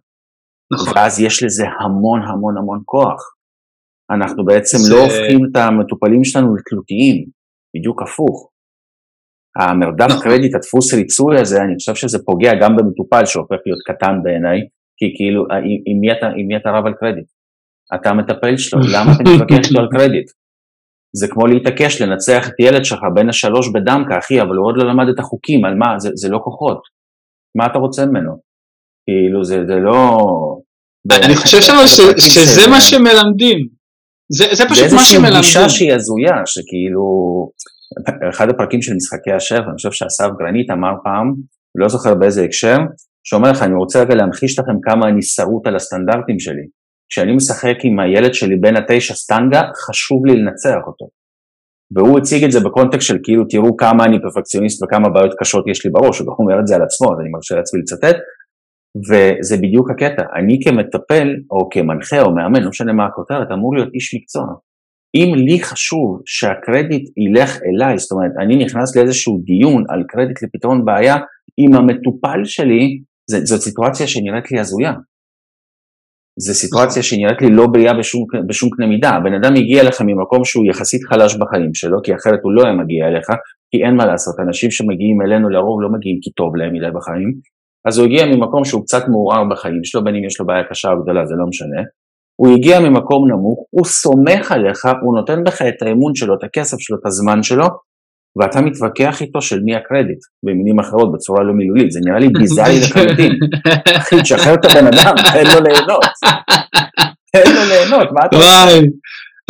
נכון. 0.73 0.93
ואז 0.97 1.21
יש 1.21 1.43
לזה 1.43 1.65
המון 1.81 2.21
המון 2.23 2.59
המון 2.59 2.83
כוח. 2.85 3.35
אנחנו 4.11 4.45
בעצם 4.45 4.79
זה... 4.79 4.95
לא 4.95 5.01
הופכים 5.03 5.39
את 5.45 5.57
המטופלים 5.57 6.25
שלנו 6.25 6.57
לתלותיים, 6.57 7.27
בדיוק 7.77 8.03
הפוך. 8.03 8.51
המרדף 9.57 10.07
נכון. 10.09 10.23
קרדיט, 10.23 10.55
הדפוס 10.55 10.95
ריצוי 10.95 11.41
הזה, 11.41 11.63
אני 11.63 11.75
חושב 11.79 11.95
שזה 11.95 12.19
פוגע 12.25 12.53
גם 12.61 12.77
במטופל 12.77 13.25
שהופך 13.25 13.57
להיות 13.67 13.81
קטן 13.89 14.15
בעיניי, 14.23 14.61
כי 14.99 15.07
כאילו, 15.17 15.43
עם 15.87 16.01
מי 16.01 16.13
אתה, 16.13 16.27
עם 16.27 16.47
מי 16.49 16.57
אתה 16.57 16.71
רב 16.71 16.87
על 16.87 16.95
קרדיט? 17.01 17.29
אתה 17.95 18.11
המטפל 18.11 18.57
שלו, 18.57 18.81
למה 18.95 19.13
אתה 19.13 19.23
מתווכח 19.23 19.71
איתו 19.71 19.81
על 19.81 19.89
קרדיט? 19.91 20.31
זה 21.17 21.27
כמו 21.29 21.47
להתעקש 21.47 22.03
לנצח 22.03 22.49
את 22.49 22.55
ילד 22.61 22.85
שלך 22.85 23.01
בין 23.15 23.29
השלוש 23.29 23.69
בדמקה, 23.75 24.19
אחי, 24.19 24.41
אבל 24.41 24.57
הוא 24.57 24.67
עוד 24.67 24.77
לא 24.77 24.85
למד 24.89 25.09
את 25.15 25.19
החוקים, 25.19 25.65
על 25.65 25.75
מה? 25.75 25.99
זה, 25.99 26.11
זה 26.15 26.29
לא 26.29 26.39
כוחות. 26.45 26.81
מה 27.59 27.67
אתה 27.67 27.79
רוצה 27.79 28.07
ממנו? 28.07 28.48
כאילו, 29.09 29.45
זה, 29.45 29.57
זה 29.67 29.75
לא... 29.75 30.19
אני 31.25 31.37
חושב 31.37 31.61
שם 31.61 31.75
שזה 32.19 32.71
מה 32.71 32.81
שמלמדים. 32.81 33.59
זה, 34.33 34.45
זה 34.53 34.65
פשוט 34.71 34.93
מה 34.93 35.05
שמלמדים. 35.05 35.31
זה 35.31 35.37
איזושהי 35.37 35.41
גישה 35.41 35.69
שהיא 35.69 35.93
הזויה, 35.93 36.37
שכאילו, 36.47 37.05
אחד 38.31 38.49
הפרקים 38.51 38.83
של 38.83 38.95
משחקי 38.95 39.33
השף, 39.33 39.61
אני 39.67 39.77
חושב 39.77 39.93
שאסף 39.93 40.29
גרנית 40.39 40.71
אמר 40.71 40.93
פעם, 41.05 41.35
לא 41.75 41.89
זוכר 41.89 42.15
באיזה 42.15 42.45
הקשר, 42.45 42.77
שאומר 43.25 43.51
לך, 43.51 43.63
אני 43.63 43.75
רוצה 43.75 44.03
רגע 44.03 44.15
להמחיש 44.15 44.59
לכם 44.59 44.77
כמה 44.83 45.09
אני 45.09 45.23
שרוט 45.23 45.67
על 45.67 45.77
הסטנדרטים 45.77 46.39
שלי. 46.39 46.67
כשאני 47.11 47.33
משחק 47.33 47.77
עם 47.85 48.01
הילד 48.01 48.35
שלי 48.35 48.57
בין 48.57 48.77
התשע 48.77 49.15
סטנגה, 49.15 49.63
חשוב 49.87 50.27
לי 50.27 50.37
לנצח 50.37 50.81
אותו. 50.87 51.09
והוא 51.97 52.19
הציג 52.19 52.45
את 52.45 52.53
זה 52.53 52.61
בקונטקסט 52.61 53.07
של 53.07 53.19
כאילו, 53.23 53.45
תראו 53.45 53.77
כמה 53.77 54.05
אני 54.05 54.17
פרפקציוניסט 54.23 54.83
וכמה 54.83 55.09
בעיות 55.09 55.35
קשות 55.41 55.65
יש 55.69 55.85
לי 55.85 55.91
בראש, 55.91 56.19
הוא 56.19 56.35
אומר 56.39 56.61
את 56.61 56.67
זה 56.67 56.77
על 56.77 56.83
עצמו, 56.83 57.13
אז 57.13 57.21
אני 57.21 57.29
מרשה 57.29 57.55
לעצמי 57.55 57.81
לצטט, 57.81 58.17
וזה 58.97 59.57
בדיוק 59.57 59.91
הקטע, 59.91 60.23
אני 60.37 60.59
כמטפל 60.65 61.29
או 61.51 61.69
כמנחה 61.71 62.23
או 62.23 62.35
מאמן, 62.35 62.63
לא 62.63 62.69
משנה 62.69 62.93
מה 62.93 63.07
הכותרת, 63.07 63.51
אמור 63.53 63.75
להיות 63.75 63.95
איש 63.95 64.15
מקצוע. 64.15 64.47
אם 65.15 65.35
לי 65.35 65.61
חשוב 65.63 66.23
שהקרדיט 66.27 67.09
ילך 67.17 67.59
אליי, 67.67 67.99
זאת 67.99 68.13
אומרת, 68.13 68.31
אני 68.41 68.65
נכנס 68.65 68.97
לאיזשהו 68.97 69.41
דיון 69.45 69.85
על 69.89 70.03
קרדיט 70.09 70.43
לפתרון 70.43 70.85
בעיה, 70.85 71.17
עם 71.57 71.75
המטופל 71.75 72.45
שלי, 72.45 73.01
זאת 73.45 73.61
סיטואציה 73.61 74.07
שנראית 74.07 74.51
לי 74.53 74.61
הזויה. 74.61 74.93
זו 76.41 76.55
סיטואציה 76.55 77.03
שנראית 77.03 77.43
לי 77.43 77.51
לא 77.51 77.67
בריאה 77.67 77.99
בשום, 77.99 78.25
בשום 78.49 78.71
קנה 78.71 78.87
מידה. 78.87 79.11
הבן 79.11 79.35
אדם 79.35 79.55
הגיע 79.57 79.83
אליך 79.83 80.01
ממקום 80.01 80.45
שהוא 80.45 80.67
יחסית 80.71 81.05
חלש 81.05 81.37
בחיים 81.37 81.75
שלו, 81.75 82.03
כי 82.03 82.15
אחרת 82.15 82.39
הוא 82.43 82.53
לא 82.53 82.63
היה 82.65 82.73
מגיע 82.73 83.09
אליך, 83.09 83.27
כי 83.71 83.85
אין 83.85 83.95
מה 83.97 84.07
לעשות, 84.07 84.35
אנשים 84.41 84.71
שמגיעים 84.71 85.23
אלינו 85.23 85.49
לרוב 85.49 85.83
לא 85.83 85.89
מגיעים 85.93 86.19
כי 86.23 86.31
טוב 86.31 86.57
להם 86.57 86.73
מדי 86.73 86.91
בחיים, 86.97 87.33
אז 87.87 87.99
הוא 87.99 88.07
הגיע 88.07 88.27
ממקום 88.27 88.65
שהוא 88.65 88.83
קצת 88.83 89.09
מעורער 89.09 89.45
בחיים 89.51 89.85
שלו, 89.85 90.05
בין 90.05 90.15
אם 90.15 90.25
יש 90.25 90.41
לו 90.41 90.47
בעיה 90.47 90.65
קשה 90.71 90.89
או 90.89 91.03
גדולה, 91.03 91.27
זה 91.27 91.35
לא 91.39 91.47
משנה. 91.49 91.83
הוא 92.41 92.55
הגיע 92.55 92.81
ממקום 92.81 93.31
נמוך, 93.31 93.67
הוא 93.71 93.87
סומך 93.87 94.53
עליך, 94.53 94.85
הוא 95.03 95.17
נותן 95.17 95.45
בך 95.45 95.63
את 95.63 95.83
האמון 95.83 96.15
שלו, 96.15 96.35
את 96.35 96.45
הכסף 96.45 96.77
שלו, 96.81 96.97
את 97.01 97.07
הזמן 97.07 97.43
שלו, 97.43 97.67
ואתה 98.41 98.61
מתווכח 98.61 99.23
איתו 99.23 99.41
של 99.43 99.61
מי 99.65 99.77
הקרדיט, 99.77 100.19
במילים 100.47 100.79
אחרות, 100.79 101.13
בצורה 101.13 101.43
לא 101.43 101.53
מילולית, 101.53 101.91
זה 101.93 102.01
נראה 102.05 102.19
לי 102.19 102.29
ביזארי 102.29 102.81
לחלוטין. 102.85 103.33
אחי, 103.97 104.23
תשחרר 104.23 104.55
את 104.55 104.65
הבן 104.65 104.87
אדם, 104.87 105.15
תן 105.33 105.47
לו 105.47 105.61
ליהנות. 105.61 106.05
תן 107.33 107.55
לו 107.55 107.65
ליהנות, 107.69 108.09
מה 108.13 108.21
אתה 108.27 108.37
וואי, 108.37 108.81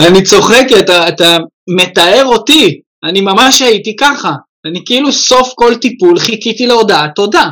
אני 0.01 0.23
צוחק, 0.23 0.67
אתה, 0.81 1.09
אתה 1.09 1.37
מתאר 1.77 2.25
אותי, 2.25 2.81
אני 3.05 3.21
ממש 3.21 3.63
הייתי 3.63 3.97
ככה. 3.97 4.33
אני 4.67 4.83
כאילו 4.87 5.13
סוף 5.13 5.53
כל 5.55 5.75
טיפול 5.75 6.19
חיכיתי 6.19 6.67
להודעה 6.67 7.09
תודה. 7.15 7.49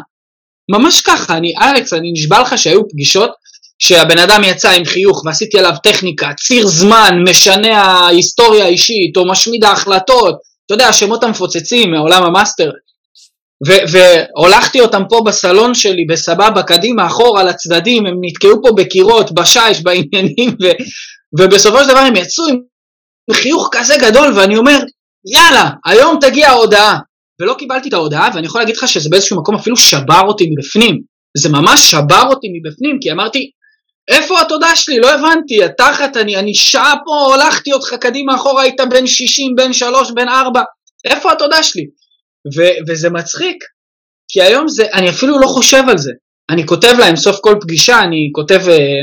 ממש 0.68 1.00
ככה, 1.00 1.36
אני, 1.36 1.54
אלכס, 1.62 1.92
אני 1.92 2.12
נשבע 2.12 2.40
לך 2.40 2.58
שהיו 2.58 2.88
פגישות 2.88 3.30
שהבן 3.78 4.18
אדם 4.18 4.44
יצא 4.44 4.70
עם 4.70 4.84
חיוך 4.84 5.22
ועשיתי 5.24 5.58
עליו 5.58 5.72
טכניקה, 5.82 6.30
ציר 6.46 6.66
זמן, 6.66 7.18
משנה 7.28 7.82
ההיסטוריה 7.82 8.64
האישית, 8.64 9.16
או 9.16 9.28
משמיד 9.28 9.64
ההחלטות, 9.64 10.34
אתה 10.66 10.74
יודע, 10.74 10.88
השמות 10.88 11.24
המפוצצים 11.24 11.90
מעולם 11.90 12.22
המאסטר. 12.22 12.70
והולכתי 13.90 14.80
אותם 14.80 15.02
פה 15.08 15.22
בסלון 15.26 15.74
שלי, 15.74 16.04
בסבבה, 16.04 16.62
קדימה, 16.62 17.06
אחורה, 17.06 17.44
לצדדים, 17.44 18.06
הם 18.06 18.14
נתקעו 18.20 18.62
פה 18.62 18.68
בקירות, 18.76 19.32
בשיש, 19.32 19.82
בעניינים, 19.82 20.56
ו, 20.62 20.66
ובסופו 21.38 21.82
של 21.82 21.88
דבר 21.88 21.98
הם 21.98 22.16
יצאו 22.16 22.44
עם 22.46 22.56
חיוך 23.32 23.68
כזה 23.72 23.94
גדול, 24.00 24.32
ואני 24.38 24.56
אומר, 24.56 24.78
יאללה, 25.34 25.70
היום 25.86 26.18
תגיע 26.20 26.48
ההודעה. 26.48 26.98
ולא 27.40 27.54
קיבלתי 27.58 27.88
את 27.88 27.94
ההודעה, 27.94 28.30
ואני 28.34 28.46
יכול 28.46 28.60
להגיד 28.60 28.76
לך 28.76 28.88
שזה 28.88 29.10
באיזשהו 29.10 29.40
מקום 29.40 29.54
אפילו 29.54 29.76
שבר 29.76 30.20
אותי 30.26 30.48
מבפנים. 30.50 31.02
זה 31.36 31.48
ממש 31.48 31.90
שבר 31.90 32.22
אותי 32.28 32.48
מבפנים, 32.52 32.98
כי 33.00 33.12
אמרתי, 33.12 33.50
איפה 34.08 34.40
התודה 34.40 34.76
שלי? 34.76 34.98
לא 34.98 35.14
הבנתי, 35.14 35.64
התחת, 35.64 36.16
אני, 36.16 36.36
אני 36.36 36.54
שעה 36.54 36.94
פה, 37.04 37.34
הולכתי 37.34 37.72
אותך 37.72 37.94
קדימה 38.00 38.34
אחורה, 38.34 38.62
היית 38.62 38.80
בן 38.90 39.06
60, 39.06 39.54
בן 39.56 39.72
3, 39.72 40.10
בן 40.10 40.28
4, 40.28 40.62
איפה 41.04 41.32
התודה 41.32 41.62
שלי? 41.62 41.84
ו, 42.56 42.62
וזה 42.88 43.10
מצחיק, 43.10 43.56
כי 44.28 44.42
היום 44.42 44.68
זה, 44.68 44.86
אני 44.94 45.10
אפילו 45.10 45.38
לא 45.38 45.46
חושב 45.46 45.82
על 45.88 45.98
זה. 45.98 46.12
אני 46.50 46.66
כותב 46.66 46.94
להם 46.98 47.16
סוף 47.16 47.36
כל 47.40 47.54
פגישה, 47.60 48.00
אני 48.00 48.30
כותב 48.32 48.60
אה, 48.68 49.00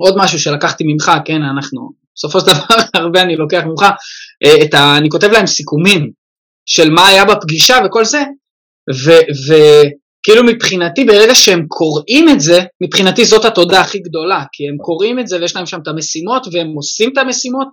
עוד 0.00 0.14
משהו 0.18 0.38
שלקחתי 0.38 0.84
ממך, 0.86 1.12
כן, 1.24 1.42
אנחנו, 1.42 1.90
בסופו 2.16 2.40
של 2.40 2.46
דבר 2.46 2.76
הרבה 2.94 3.22
אני 3.22 3.36
לוקח 3.36 3.62
ממך, 3.66 3.82
אה, 4.44 4.78
ה, 4.78 4.96
אני 4.98 5.08
כותב 5.08 5.28
להם 5.30 5.46
סיכומים 5.46 6.10
של 6.66 6.90
מה 6.90 7.08
היה 7.08 7.24
בפגישה 7.24 7.76
וכל 7.86 8.04
זה, 8.04 8.22
וכאילו 9.46 10.44
מבחינתי 10.44 11.04
ברגע 11.04 11.34
שהם 11.34 11.66
קוראים 11.68 12.28
את 12.28 12.40
זה, 12.40 12.58
מבחינתי 12.82 13.24
זאת 13.24 13.44
התודה 13.44 13.80
הכי 13.80 13.98
גדולה, 13.98 14.44
כי 14.52 14.68
הם 14.68 14.76
קוראים 14.76 15.18
את 15.18 15.26
זה 15.26 15.40
ויש 15.40 15.56
להם 15.56 15.66
שם 15.66 15.78
את 15.82 15.88
המשימות 15.88 16.46
והם 16.52 16.66
עושים 16.74 17.10
את 17.12 17.18
המשימות, 17.18 17.68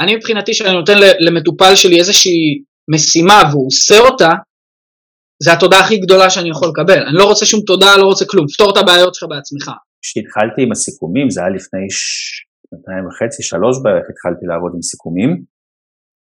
אני 0.00 0.16
מבחינתי 0.16 0.54
שאני 0.54 0.72
נותן 0.72 0.98
למטופל 1.20 1.74
שלי 1.74 1.98
איזושהי 1.98 2.62
משימה 2.94 3.42
והוא 3.50 3.66
עושה 3.66 3.98
אותה, 3.98 4.30
זה 5.42 5.52
התודה 5.52 5.80
הכי 5.80 5.96
גדולה 5.98 6.30
שאני 6.30 6.50
יכול 6.50 6.68
לקבל. 6.68 6.98
אני 7.08 7.16
לא 7.16 7.24
רוצה 7.24 7.46
שום 7.46 7.60
תודה, 7.66 7.96
לא 7.96 8.04
רוצה 8.04 8.24
כלום, 8.30 8.46
פתור 8.54 8.72
את 8.72 8.76
הבעיות 8.76 9.14
שלך 9.14 9.28
בעצמך. 9.30 9.70
כשהתחלתי 10.02 10.62
עם 10.62 10.72
הסיכומים, 10.72 11.30
זה 11.30 11.40
היה 11.40 11.50
לפני 11.50 11.86
שנתיים 11.90 13.06
וחצי, 13.06 13.42
שלוש 13.42 13.76
בערך 13.82 14.06
התחלתי 14.12 14.46
לעבוד 14.50 14.72
עם 14.74 14.82
סיכומים, 14.82 15.30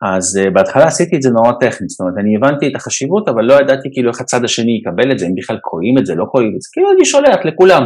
אז 0.03 0.41
uh, 0.43 0.51
בהתחלה 0.51 0.87
עשיתי 0.87 1.17
את 1.17 1.23
זה 1.23 1.31
נורא 1.31 1.53
טכני, 1.61 1.89
זאת 1.89 2.01
אומרת 2.01 2.15
אני 2.19 2.37
הבנתי 2.37 2.69
את 2.69 2.77
החשיבות 2.77 3.29
אבל 3.29 3.45
לא 3.45 3.55
ידעתי 3.55 3.89
כאילו 3.93 4.11
איך 4.11 4.21
הצד 4.21 4.45
השני 4.45 4.73
יקבל 4.81 5.13
את 5.13 5.19
זה, 5.19 5.27
אם 5.27 5.35
בכלל 5.35 5.59
קוראים 5.59 5.99
את 5.99 6.07
זה, 6.07 6.15
לא 6.15 6.25
קוראים 6.25 6.53
את 6.57 6.63
זה, 6.63 6.69
כאילו 6.73 6.93
אני 6.93 7.05
שולח 7.05 7.45
לכולם. 7.45 7.83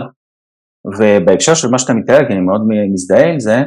ובהקשר 0.99 1.55
של 1.55 1.69
מה 1.69 1.79
שאתה 1.79 1.95
מתאר, 1.95 2.27
כי 2.29 2.33
אני 2.33 2.41
מאוד 2.41 2.61
מזדהה 2.93 3.33
עם 3.33 3.41
זה, 3.41 3.63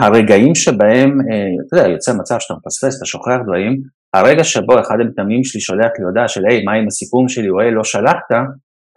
הרגעים 0.00 0.54
שבהם, 0.54 1.10
uh, 1.20 1.66
אתה 1.66 1.76
יודע, 1.76 1.88
יוצא 1.88 2.12
מצב 2.12 2.36
שאתה 2.38 2.54
מפספס, 2.54 2.98
אתה 2.98 3.06
שוכח 3.06 3.38
דברים, 3.44 3.82
הרגע 4.14 4.44
שבו 4.44 4.80
אחד 4.80 4.94
המתאמנים 5.00 5.44
שלי 5.44 5.60
שולח 5.60 5.90
לי 5.98 6.04
הודעה 6.04 6.28
של 6.28 6.40
היי, 6.48 6.64
מה 6.64 6.72
עם 6.72 6.86
הסיכום 6.86 7.28
שלי, 7.28 7.48
או 7.48 7.60
היי, 7.60 7.70
לא 7.70 7.84
שלחת, 7.84 8.30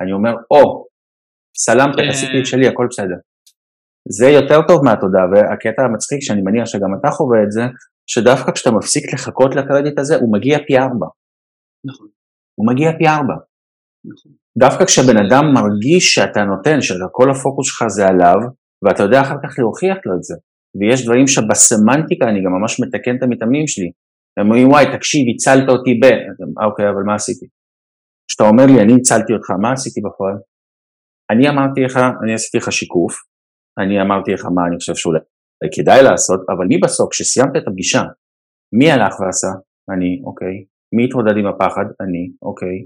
אני 0.02 0.12
אומר, 0.12 0.34
או, 0.52 0.86
סלמת, 1.58 1.95
כן. 1.95 2.10
עשיתי 2.10 2.39
את 2.39 2.45
שלי, 2.45 2.68
הכל 2.68 2.88
בסדר. 2.89 3.16
זה 4.10 4.30
יותר 4.30 4.62
טוב 4.68 4.86
מהתודה, 4.86 5.20
והקטע 5.32 5.82
המצחיק, 5.82 6.22
שאני 6.22 6.41
מניח 6.41 6.66
שגם 6.66 6.95
אתה 6.99 7.12
חווה 7.12 7.43
את 7.43 7.52
זה, 7.52 7.62
שדווקא 8.14 8.51
כשאתה 8.51 8.72
מפסיק 8.78 9.14
לחכות 9.14 9.55
לקרדיט 9.55 9.99
הזה, 9.99 10.16
הוא 10.16 10.34
מגיע 10.36 10.57
פי 10.68 10.78
ארבע. 10.78 11.07
נכון. 11.89 12.07
הוא 12.57 12.68
מגיע 12.70 12.89
פי 12.97 13.07
ארבע. 13.07 13.38
נכון. 14.12 14.32
דווקא 14.64 14.86
כשבן 14.86 15.18
אדם 15.24 15.45
מרגיש 15.57 16.03
שאתה 16.14 16.41
נותן, 16.51 16.78
שכל 16.82 17.28
הפוקוס 17.32 17.68
שלך 17.68 17.88
זה 17.88 18.03
עליו, 18.07 18.39
ואתה 18.84 19.03
יודע 19.03 19.22
אחר 19.22 19.38
כך 19.43 19.59
להוכיח 19.59 19.97
לו 20.05 20.14
את 20.18 20.24
זה. 20.24 20.36
ויש 20.78 21.05
דברים 21.05 21.28
שבסמנטיקה 21.28 22.26
אני 22.32 22.39
גם 22.43 22.51
ממש 22.57 22.74
מתקן 22.82 23.16
את 23.18 23.24
המתאמנים 23.24 23.68
שלי. 23.68 23.91
הם 24.38 24.45
אומרים, 24.45 24.68
וואי, 24.70 24.86
תקשיב, 24.95 25.24
הצלת 25.34 25.70
אותי 25.70 25.93
ב... 26.01 26.03
אוקיי, 26.66 26.86
אבל 26.89 27.03
מה 27.07 27.16
עשיתי? 27.16 27.45
כשאתה 28.28 28.43
אומר 28.43 28.66
לי, 28.66 28.78
אני 28.84 28.93
הצלתי 28.99 29.34
אותך, 29.34 29.49
מה 29.64 29.72
עשיתי 29.72 29.99
בפועל? 30.05 30.38
אני 31.32 31.49
אמרתי 31.49 31.82
לך, 31.82 31.97
אני 32.24 32.34
עשיתי 32.34 32.57
לך 32.57 32.72
שיקוף, 32.72 33.14
אני 33.82 34.01
אמרתי 34.01 34.32
לך 34.32 34.45
מה 34.55 34.62
אני 34.68 34.76
חושב 34.80 34.95
שאולי 34.95 35.20
כדאי 35.74 36.03
לעשות, 36.03 36.39
אבל 36.49 36.66
מי 36.66 36.78
בסוף, 36.78 37.09
כשסיימת 37.12 37.55
את 37.57 37.68
הפגישה, 37.68 38.01
מי 38.74 38.91
הלך 38.91 39.20
ועשה? 39.20 39.47
אני, 39.93 40.22
אוקיי. 40.26 40.66
מי 40.95 41.05
התמודד 41.05 41.38
עם 41.38 41.47
הפחד? 41.47 41.86
אני, 42.01 42.32
אוקיי. 42.41 42.86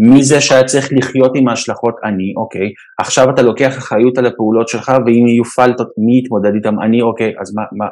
מי 0.00 0.22
זה 0.22 0.40
שהיה 0.40 0.64
צריך 0.64 0.88
לחיות 0.92 1.32
עם 1.34 1.48
ההשלכות? 1.48 1.94
אני, 2.04 2.34
אוקיי. 2.36 2.68
עכשיו 3.00 3.30
אתה 3.34 3.42
לוקח 3.42 3.78
אחריות 3.78 4.18
על 4.18 4.26
הפעולות 4.26 4.68
שלך, 4.68 4.92
ואם 5.06 5.26
יופעל, 5.38 5.70
מי 6.06 6.18
יתמודד 6.18 6.54
איתם? 6.54 6.80
אני, 6.82 7.02
אוקיי. 7.02 7.32
אז 7.40 7.54
מה, 7.54 7.62
מה, 7.78 7.86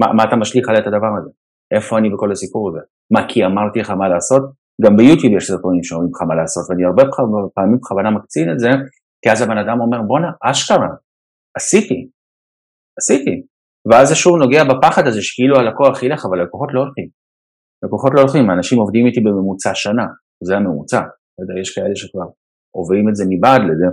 מה, 0.00 0.12
מה 0.12 0.24
אתה 0.24 0.36
משליך 0.36 0.68
עליה 0.68 0.80
את 0.80 0.86
הדבר 0.86 1.12
הזה? 1.18 1.30
איפה 1.74 1.98
אני 1.98 2.10
בכל 2.10 2.32
הסיפור 2.32 2.68
הזה? 2.68 2.80
מה, 3.12 3.28
כי 3.28 3.44
אמרתי 3.44 3.80
לך 3.80 3.90
מה 3.90 4.08
לעשות? 4.08 4.42
גם 4.84 4.96
ביוטיוב 4.96 5.36
יש 5.36 5.46
סרטונים 5.46 5.82
שאומרים 5.82 6.10
לך 6.14 6.22
מה 6.28 6.34
לעשות, 6.34 6.64
ואני 6.70 6.84
הרבה 6.84 7.02
פעמים 7.54 7.78
בכוונה 7.80 8.10
מקצין 8.10 8.52
את 8.52 8.58
זה, 8.58 8.68
כי 9.22 9.30
אז 9.30 9.42
הבן 9.42 9.58
אדם 9.58 9.80
אומר, 9.80 10.02
בואנה, 10.02 10.30
אשכרה, 10.42 10.88
עשיתי, 11.56 12.08
עשיתי. 12.98 13.42
ואז 13.90 14.08
זה 14.08 14.14
שוב 14.14 14.36
נוגע 14.36 14.64
בפחד 14.64 15.06
הזה 15.06 15.22
שכאילו 15.22 15.56
הלקוח 15.56 16.02
ילך, 16.02 16.24
אבל 16.28 16.42
לקוחות 16.42 16.68
לא 16.72 16.80
הולכים. 16.80 17.08
לקוחות 17.84 18.12
לא 18.14 18.20
הולכים, 18.20 18.50
אנשים 18.50 18.78
עובדים 18.78 19.06
איתי 19.06 19.20
בממוצע 19.20 19.74
שנה, 19.74 20.06
זה 20.44 20.56
הממוצע. 20.56 21.00
יודע, 21.40 21.60
יש 21.60 21.74
כאלה 21.74 21.96
שכבר 21.96 22.26
עוברים 22.76 23.08
את 23.08 23.16
זה 23.16 23.24
מבעד 23.28 23.62
לזה. 23.68 23.86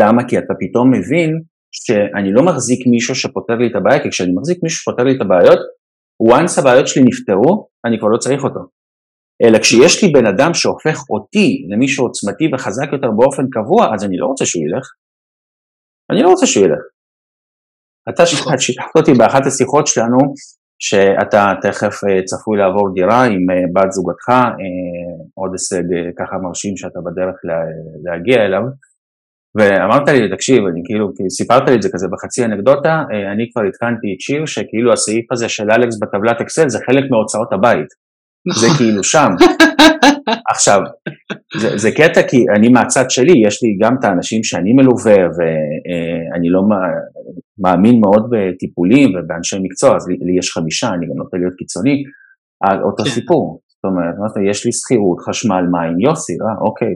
למה? 0.00 0.28
כי 0.28 0.38
אתה 0.38 0.54
פתאום 0.60 0.90
מבין 0.90 1.30
שאני 1.72 2.32
לא 2.32 2.42
מחזיק 2.42 2.86
מישהו 2.86 3.14
שפותר 3.14 3.54
לי 3.54 3.66
את 3.70 3.76
הבעיה, 3.76 4.02
כי 4.02 4.10
כשאני 4.10 4.32
מחזיק 4.34 4.58
מישהו 4.62 4.78
שפותר 4.82 5.02
לי 5.04 5.16
את 5.16 5.20
הבעיות, 5.20 5.58
once 6.32 6.60
הבעיות 6.60 6.88
שלי 6.88 7.02
נפתרו, 7.08 7.68
אני 7.86 7.98
כבר 7.98 8.08
לא 8.08 8.18
צריך 8.18 8.44
אותו. 8.44 8.60
אלא 9.42 9.58
כשיש 9.58 10.04
לי 10.04 10.12
בן 10.12 10.26
אדם 10.26 10.54
שהופך 10.54 10.98
אותי 11.10 11.66
למישהו 11.70 12.06
עוצמתי 12.06 12.44
וחזק 12.52 12.88
יותר 12.92 13.10
באופן 13.18 13.42
קבוע, 13.50 13.94
אז 13.94 14.04
אני 14.04 14.16
לא 14.16 14.26
רוצה 14.26 14.46
שהוא 14.46 14.64
ילך. 14.66 14.86
אני 16.10 16.22
לא 16.22 16.28
רוצה 16.28 16.46
שהוא 16.46 16.64
ילך. 16.66 16.82
אתה 18.08 18.22
נכון. 18.22 18.58
שיתפת 18.58 18.96
אותי 18.96 19.12
באחת 19.12 19.46
השיחות 19.46 19.86
שלנו, 19.86 20.18
שאתה 20.78 21.52
תכף 21.62 22.04
אה, 22.04 22.22
צפוי 22.24 22.58
לעבור 22.58 22.94
דירה 22.94 23.24
עם 23.24 23.50
אה, 23.50 23.56
בת 23.74 23.92
זוגתך, 23.92 24.28
אה, 24.28 24.54
עוד 25.34 25.50
הישג 25.52 25.82
ככה 26.18 26.36
מרשים 26.38 26.76
שאתה 26.76 27.00
בדרך 27.00 27.36
להגיע 28.04 28.44
אליו, 28.44 28.62
ואמרת 29.56 30.08
לי, 30.08 30.30
תקשיב, 30.34 30.64
אני 30.72 30.80
כאילו, 30.84 31.12
סיפרת 31.30 31.68
לי 31.68 31.74
את 31.74 31.82
זה 31.82 31.88
כזה 31.92 32.06
בחצי 32.12 32.44
אנקדוטה, 32.44 33.02
אני 33.32 33.50
כבר 33.52 33.62
עדכנתי 33.62 34.14
את 34.14 34.20
שיר 34.20 34.46
שכאילו 34.46 34.92
הסעיף 34.92 35.32
הזה 35.32 35.48
של 35.48 35.70
אלכס 35.70 35.98
בטבלת 36.02 36.40
אקסל 36.40 36.68
זה 36.68 36.78
חלק 36.86 37.04
מהוצאות 37.10 37.52
הבית. 37.52 37.86
זה 38.60 38.66
נכון. 38.66 38.78
כאילו 38.78 39.04
שם. 39.04 39.30
עכשיו, 40.52 40.80
זה, 41.60 41.78
זה 41.78 41.90
קטע 41.90 42.22
כי 42.22 42.44
אני 42.56 42.68
מהצד 42.68 43.10
שלי, 43.10 43.46
יש 43.46 43.62
לי 43.62 43.78
גם 43.80 43.96
את 43.98 44.04
האנשים 44.04 44.42
שאני 44.42 44.72
מלווה 44.72 45.16
ואני 45.36 46.48
לא 46.48 46.62
מאמין 47.58 48.00
מאוד 48.00 48.30
בטיפולים 48.30 49.10
ובאנשי 49.14 49.56
מקצוע, 49.62 49.96
אז 49.96 50.08
לי, 50.08 50.16
לי 50.16 50.38
יש 50.38 50.50
חמישה, 50.52 50.88
אני 50.88 51.06
גם 51.06 51.16
נוטה 51.16 51.36
להיות 51.36 51.54
קיצוני, 51.54 52.02
על 52.64 52.82
אותו 52.82 53.04
כן. 53.04 53.10
סיפור. 53.10 53.60
זאת 53.68 53.84
אומרת, 53.84 54.50
יש 54.50 54.66
לי 54.66 54.72
שכירות, 54.72 55.20
חשמל, 55.20 55.64
מים, 55.72 56.00
יוסי, 56.00 56.32
אה, 56.32 56.66
אוקיי, 56.66 56.88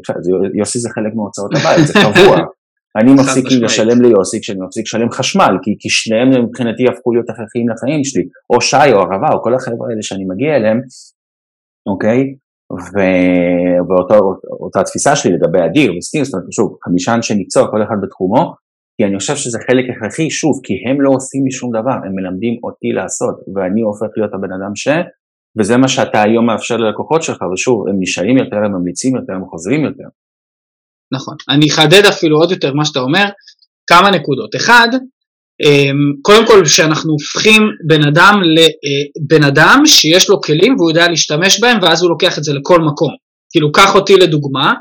יוסי 0.58 0.78
זה 0.78 0.88
חלק 0.90 1.12
מהוצאות 1.14 1.50
הבית, 1.56 1.86
זה 1.86 1.92
קבוע. 1.92 2.38
אני 2.98 3.12
מפסיק 3.12 3.44
לשלם 3.60 4.02
ליוסי 4.02 4.40
כשאני 4.40 4.60
מפסיק 4.60 4.84
לשלם 4.86 5.10
חשמל, 5.10 5.54
כי, 5.62 5.76
כי 5.78 5.88
שניהם 5.90 6.44
מבחינתי 6.44 6.88
הפכו 6.88 7.12
להיות 7.12 7.30
הכרחיים 7.30 7.68
לחיים 7.68 8.04
שלי, 8.04 8.22
או 8.50 8.60
שי 8.60 8.92
או 8.92 8.98
ערבה 8.98 9.28
או 9.32 9.42
כל 9.42 9.54
החבר'ה 9.54 9.88
האלה 9.90 10.02
שאני 10.02 10.24
מגיע 10.24 10.56
אליהם, 10.56 10.80
אוקיי? 11.86 12.34
ואותה 13.88 14.82
תפיסה 14.84 15.16
שלי 15.16 15.32
לגבי 15.32 15.58
אדיר 15.66 15.92
וסטיר, 15.98 16.24
זאת 16.24 16.34
אומרת, 16.34 16.52
שוב, 16.52 16.76
חמישה 16.84 17.14
אנשי 17.14 17.34
מקצוע, 17.40 17.70
כל 17.70 17.82
אחד 17.82 17.96
בתחומו, 18.02 18.54
כי 19.00 19.04
אני 19.04 19.18
חושב 19.18 19.36
שזה 19.36 19.58
חלק 19.66 19.84
הכרחי, 19.90 20.30
שוב, 20.30 20.60
כי 20.64 20.74
הם 20.88 21.00
לא 21.00 21.10
עושים 21.16 21.44
לי 21.44 21.50
שום 21.50 21.70
דבר, 21.70 21.96
הם 22.04 22.12
מלמדים 22.16 22.54
אותי 22.64 22.90
לעשות, 22.98 23.34
ואני 23.54 23.80
הופך 23.80 24.10
להיות 24.16 24.32
הבן 24.34 24.52
אדם 24.56 24.72
ש... 24.74 24.88
וזה 25.58 25.76
מה 25.76 25.88
שאתה 25.88 26.22
היום 26.22 26.46
מאפשר 26.46 26.76
ללקוחות 26.76 27.22
שלך, 27.22 27.38
ושוב, 27.52 27.88
הם 27.88 27.96
נשארים 28.00 28.36
יותר, 28.38 28.56
הם 28.56 28.72
ממליצים 28.72 29.16
יותר, 29.16 29.32
הם 29.32 29.44
חוזרים 29.50 29.84
יותר. 29.84 30.08
נכון. 31.12 31.36
אני 31.48 31.66
אחדד 31.70 32.04
אפילו 32.06 32.36
עוד 32.38 32.50
יותר 32.50 32.74
מה 32.74 32.84
שאתה 32.84 33.00
אומר, 33.00 33.24
כמה 33.90 34.10
נקודות. 34.10 34.56
אחד, 34.56 34.88
אמ, 35.62 36.12
קודם 36.22 36.46
כל 36.46 36.66
שאנחנו 36.66 37.12
הופכים 37.12 37.62
בן 37.86 38.02
אדם 38.08 38.34
לבן 38.56 39.42
אה, 39.42 39.48
אדם 39.48 39.82
שיש 39.86 40.30
לו 40.30 40.40
כלים 40.40 40.74
והוא 40.76 40.90
יודע 40.90 41.08
להשתמש 41.08 41.60
בהם 41.60 41.78
ואז 41.82 42.02
הוא 42.02 42.10
לוקח 42.10 42.38
את 42.38 42.44
זה 42.44 42.52
לכל 42.54 42.80
מקום. 42.80 43.10
כאילו, 43.50 43.72
קח 43.72 43.94
אותי 43.94 44.16
לדוגמה, 44.16 44.74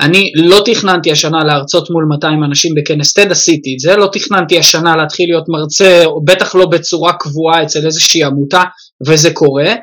אני 0.00 0.32
לא 0.36 0.62
תכננתי 0.64 1.12
השנה 1.12 1.44
להרצות 1.44 1.90
מול 1.90 2.04
200 2.04 2.44
אנשים 2.44 2.74
בכנס 2.74 3.18
TED, 3.18 3.30
עשיתי 3.30 3.74
את 3.74 3.80
זה, 3.80 3.96
לא 3.96 4.08
תכננתי 4.12 4.58
השנה 4.58 4.96
להתחיל 4.96 5.30
להיות 5.30 5.44
מרצה, 5.48 6.04
בטח 6.24 6.54
לא 6.54 6.66
בצורה 6.66 7.12
קבועה 7.12 7.62
אצל 7.62 7.86
איזושהי 7.86 8.24
עמותה, 8.24 8.62
וזה 9.08 9.30
קורה. 9.34 9.74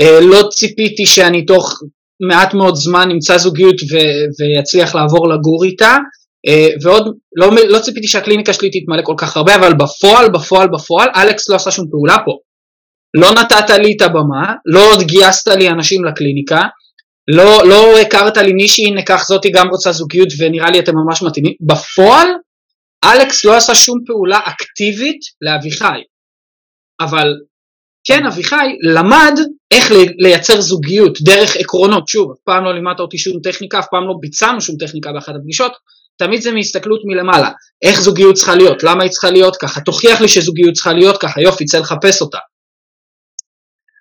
אה, 0.00 0.20
לא 0.20 0.48
ציפיתי 0.50 1.06
שאני 1.06 1.44
תוך 1.44 1.80
מעט 2.28 2.54
מאוד 2.54 2.74
זמן 2.74 3.08
אמצא 3.10 3.38
זוגיות 3.38 3.76
ו- 3.92 4.24
ויצליח 4.40 4.94
לעבור 4.94 5.28
לגור 5.28 5.64
איתה, 5.64 5.96
אה, 6.46 6.68
ועוד 6.82 7.14
לא, 7.36 7.50
לא 7.68 7.78
ציפיתי 7.78 8.08
שהקליניקה 8.08 8.52
שלי 8.52 8.70
תתמלא 8.70 9.02
כל 9.02 9.14
כך 9.18 9.36
הרבה, 9.36 9.54
אבל 9.54 9.74
בפועל, 9.74 10.30
בפועל, 10.30 10.68
בפועל, 10.68 11.08
אלכס 11.16 11.48
לא 11.48 11.56
עשה 11.56 11.70
שום 11.70 11.86
פעולה 11.90 12.16
פה. 12.24 12.32
לא 13.14 13.30
נתת 13.30 13.70
לי 13.70 13.94
את 13.96 14.02
הבמה, 14.02 14.54
לא 14.66 14.92
עוד 14.92 15.02
גייסת 15.02 15.48
לי 15.48 15.68
אנשים 15.68 16.04
לקליניקה, 16.04 16.60
לא, 17.28 17.68
לא 17.68 18.00
הכרת 18.00 18.36
לי 18.36 18.52
מישהי, 18.52 18.90
ניקח 18.90 19.24
זאתי 19.28 19.50
גם 19.50 19.68
רוצה 19.68 19.92
זוגיות 19.92 20.28
ונראה 20.38 20.70
לי 20.70 20.78
אתם 20.78 20.92
ממש 20.96 21.22
מתאימים. 21.22 21.52
בפועל, 21.60 22.28
אלכס 23.04 23.44
לא 23.44 23.56
עשה 23.56 23.74
שום 23.74 23.98
פעולה 24.06 24.38
אקטיבית 24.44 25.20
לאביחי. 25.42 26.02
אבל 27.00 27.28
כן, 28.06 28.26
אביחי 28.26 28.66
למד 28.82 29.38
איך 29.70 29.92
לייצר 30.18 30.60
זוגיות 30.60 31.18
דרך 31.22 31.56
עקרונות. 31.56 32.08
שוב, 32.08 32.30
אף 32.30 32.38
פעם 32.44 32.64
לא 32.64 32.74
לימדת 32.74 33.00
אותי 33.00 33.18
שום 33.18 33.40
טכניקה, 33.42 33.78
אף 33.78 33.86
פעם 33.90 34.08
לא 34.08 34.14
ביצענו 34.20 34.60
שום 34.60 34.76
טכניקה 34.76 35.12
באחת 35.12 35.34
הפגישות, 35.36 35.72
תמיד 36.16 36.42
זה 36.42 36.52
מהסתכלות 36.52 37.00
מלמעלה. 37.04 37.50
איך 37.82 38.00
זוגיות 38.00 38.34
צריכה 38.34 38.54
להיות, 38.54 38.82
למה 38.82 39.02
היא 39.02 39.10
צריכה 39.10 39.30
להיות 39.30 39.56
ככה, 39.56 39.80
תוכיח 39.80 40.20
לי 40.20 40.28
שזוגיות 40.28 40.74
צריכה 40.74 40.92
להיות 40.92 41.20
ככה, 41.20 41.40
יופי, 41.40 41.64
צא 41.64 41.78
לחפש 41.78 42.20
אותה. 42.20 42.38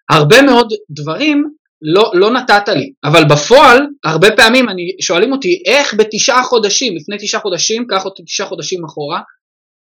הרבה 0.09 0.41
מאוד 0.41 0.73
דברים 0.89 1.49
לא, 1.83 2.11
לא 2.13 2.31
נתת 2.31 2.69
לי, 2.69 2.91
אבל 3.03 3.23
בפועל, 3.23 3.79
הרבה 4.03 4.31
פעמים 4.31 4.69
אני, 4.69 4.81
שואלים 5.01 5.31
אותי, 5.31 5.61
איך 5.65 5.93
בתשעה 5.97 6.43
חודשים, 6.43 6.95
לפני 6.95 7.15
תשעה 7.19 7.41
חודשים, 7.41 7.85
קח 7.89 8.05
אותי 8.05 8.23
תשעה 8.23 8.47
חודשים 8.47 8.85
אחורה, 8.85 9.19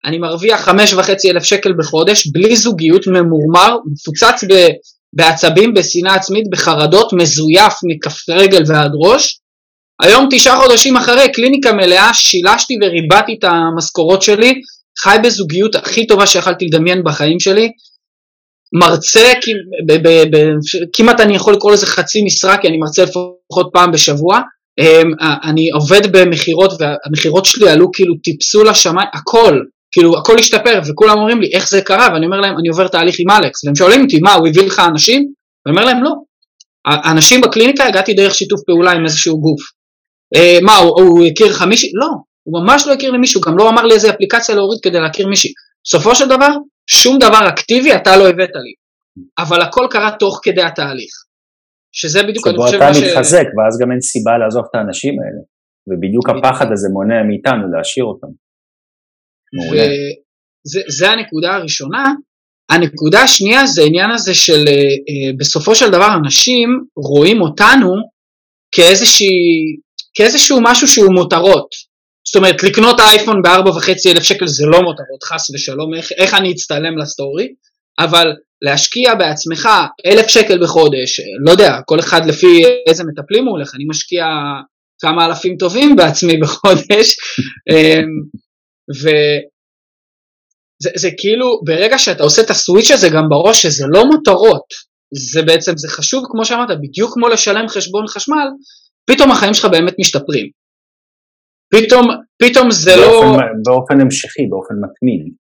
אני 0.04 0.18
מרוויח 0.18 0.60
חמש 0.60 0.92
וחצי 0.92 1.30
אלף 1.30 1.42
שקל 1.42 1.72
בחודש, 1.78 2.26
בלי 2.26 2.56
זוגיות, 2.56 3.06
ממורמר, 3.06 3.76
מפוצץ 3.92 4.44
ב, 4.48 4.66
בעצבים, 5.12 5.74
בשנאה 5.74 6.14
עצמית, 6.14 6.44
בחרדות, 6.50 7.12
מזויף 7.12 7.74
מכף 7.84 8.28
רגל 8.28 8.62
ועד 8.66 8.92
ראש. 9.04 9.40
היום 10.02 10.28
תשעה 10.30 10.60
חודשים 10.60 10.96
אחרי, 10.96 11.32
קליניקה 11.32 11.72
מלאה, 11.72 12.14
שילשתי 12.14 12.74
וריבעתי 12.82 13.36
את 13.38 13.44
המשכורות 13.44 14.22
שלי, 14.22 14.54
חי 14.98 15.16
בזוגיות 15.24 15.74
הכי 15.74 16.06
טובה 16.06 16.26
שיכלתי 16.26 16.64
לדמיין 16.64 17.02
בחיים 17.04 17.40
שלי, 17.40 17.68
מרצה, 18.72 19.32
כמעט 20.92 21.20
אני 21.20 21.36
יכול 21.36 21.54
לקרוא 21.54 21.72
לזה 21.72 21.86
חצי 21.86 22.24
משרה, 22.24 22.58
כי 22.58 22.68
אני 22.68 22.76
מרצה 22.76 23.02
לפחות 23.02 23.70
פעם 23.72 23.92
בשבוע, 23.92 24.40
אמ, 24.78 25.12
אני 25.44 25.70
עובד 25.70 26.12
במכירות 26.12 26.72
והמכירות 26.80 27.44
שלי 27.44 27.70
עלו 27.70 27.92
כאילו 27.92 28.14
טיפסו 28.24 28.64
לשמיים, 28.64 29.08
הכל, 29.14 29.60
כאילו 29.92 30.18
הכל 30.18 30.38
השתפר 30.38 30.80
וכולם 30.88 31.18
אומרים 31.18 31.40
לי 31.40 31.50
איך 31.52 31.70
זה 31.70 31.82
קרה? 31.82 32.08
ואני 32.12 32.26
אומר 32.26 32.40
להם 32.40 32.58
אני 32.58 32.68
עובר 32.68 32.88
תהליך 32.88 33.16
עם 33.18 33.30
אלכס. 33.30 33.64
והם 33.64 33.76
שואלים 33.76 34.02
אותי 34.02 34.18
מה 34.20 34.34
הוא 34.34 34.48
הביא 34.48 34.66
לך 34.66 34.82
אנשים? 34.88 35.32
ואני 35.66 35.76
אומר 35.76 35.86
להם 35.86 36.04
לא, 36.04 36.12
האנשים 36.86 37.40
בקליניקה 37.40 37.86
הגעתי 37.86 38.14
דרך 38.14 38.34
שיתוף 38.34 38.60
פעולה 38.66 38.92
עם 38.92 39.04
איזשהו 39.04 39.40
גוף, 39.40 39.60
אה, 40.36 40.58
מה 40.62 40.76
הוא, 40.76 41.00
הוא 41.00 41.26
הכיר 41.26 41.46
לך 41.46 41.62
מישהי? 41.62 41.90
לא, 41.94 42.08
הוא 42.42 42.62
ממש 42.62 42.86
לא 42.86 42.92
הכיר 42.92 43.10
לי 43.10 43.18
מישהו, 43.18 43.40
גם 43.40 43.58
לא 43.58 43.68
אמר 43.68 43.84
לי 43.86 43.94
איזה 43.94 44.10
אפליקציה 44.10 44.54
להוריד 44.54 44.80
כדי 44.82 45.00
להכיר 45.00 45.26
מישהי, 45.26 45.50
בסופו 45.84 46.14
של 46.14 46.28
דבר 46.28 46.50
שום 46.90 47.18
דבר 47.18 47.48
אקטיבי 47.48 47.94
אתה 47.96 48.16
לא 48.16 48.28
הבאת 48.28 48.50
לי, 48.64 48.74
אבל 49.38 49.62
הכל 49.62 49.86
קרה 49.90 50.10
תוך 50.18 50.40
כדי 50.42 50.62
התהליך. 50.62 51.12
שזה 51.92 52.22
בדיוק, 52.22 52.46
אני 52.46 52.56
חושב, 52.56 52.78
ש... 52.78 52.96
שבו 52.96 52.98
אתה 52.98 53.10
מתחזק, 53.10 53.46
ואז 53.56 53.78
גם 53.80 53.92
אין 53.92 54.00
סיבה 54.00 54.38
לעזוב 54.38 54.64
את 54.70 54.74
האנשים 54.74 55.14
האלה, 55.20 55.42
ובדיוק 55.88 56.28
הפחד 56.28 56.66
הזה 56.72 56.88
מונע 56.92 57.22
מאיתנו 57.28 57.64
להשאיר 57.72 58.04
אותם. 58.04 58.30
וזה 60.70 61.10
הנקודה 61.10 61.54
הראשונה. 61.54 62.04
הנקודה 62.70 63.22
השנייה 63.22 63.66
זה 63.66 63.82
העניין 63.82 64.10
הזה 64.10 64.34
של 64.34 64.64
אה, 64.68 64.72
אה, 64.72 65.32
בסופו 65.38 65.74
של 65.74 65.88
דבר 65.90 66.08
אנשים 66.24 66.68
רואים 66.96 67.40
אותנו 67.40 67.92
כאיזושהי, 68.74 69.28
כאיזשהו 70.14 70.58
משהו 70.62 70.88
שהוא 70.88 71.14
מותרות. 71.14 71.68
זאת 72.28 72.36
אומרת, 72.36 72.62
לקנות 72.62 73.00
אייפון 73.00 73.42
בארבע 73.42 73.70
וחצי 73.70 74.12
אלף 74.12 74.22
שקל 74.22 74.46
זה 74.46 74.66
לא 74.66 74.78
מותרות, 74.82 75.22
חס 75.24 75.50
ושלום, 75.54 75.94
איך, 75.94 76.12
איך 76.12 76.34
אני 76.34 76.52
אצטלם 76.52 76.98
לסטורי, 76.98 77.48
אבל 77.98 78.32
להשקיע 78.62 79.14
בעצמך 79.14 79.68
אלף 80.06 80.28
שקל 80.28 80.62
בחודש, 80.62 81.20
לא 81.46 81.50
יודע, 81.50 81.80
כל 81.86 82.00
אחד 82.00 82.26
לפי 82.26 82.62
איזה 82.88 83.04
מטפלים 83.04 83.44
הוא 83.44 83.52
הולך, 83.52 83.74
אני 83.74 83.84
משקיע 83.88 84.24
כמה 85.00 85.26
אלפים 85.26 85.56
טובים 85.56 85.96
בעצמי 85.96 86.36
בחודש, 86.36 87.16
אמ, 87.70 88.06
וזה 88.90 89.40
זה 90.96 91.10
כאילו, 91.18 91.60
ברגע 91.64 91.98
שאתה 91.98 92.22
עושה 92.22 92.42
את 92.42 92.50
הסוויץ' 92.50 92.90
הזה 92.90 93.08
גם 93.08 93.28
בראש, 93.28 93.62
שזה 93.62 93.84
לא 93.94 94.04
מותרות, 94.04 94.88
זה 95.32 95.42
בעצם, 95.42 95.76
זה 95.76 95.88
חשוב, 95.88 96.24
כמו 96.30 96.44
שאמרת, 96.44 96.68
בדיוק 96.82 97.14
כמו 97.14 97.28
לשלם 97.28 97.68
חשבון 97.68 98.06
חשמל, 98.08 98.48
פתאום 99.10 99.30
החיים 99.30 99.54
שלך 99.54 99.64
באמת 99.64 99.94
משתפרים. 100.00 100.58
פתאום, 101.74 102.06
פתאום 102.42 102.70
זה 102.70 102.96
באופן, 102.96 103.26
לא... 103.26 103.46
באופן 103.64 104.00
המשכי, 104.00 104.42
באופן 104.50 104.74
מתמיד. 104.74 105.32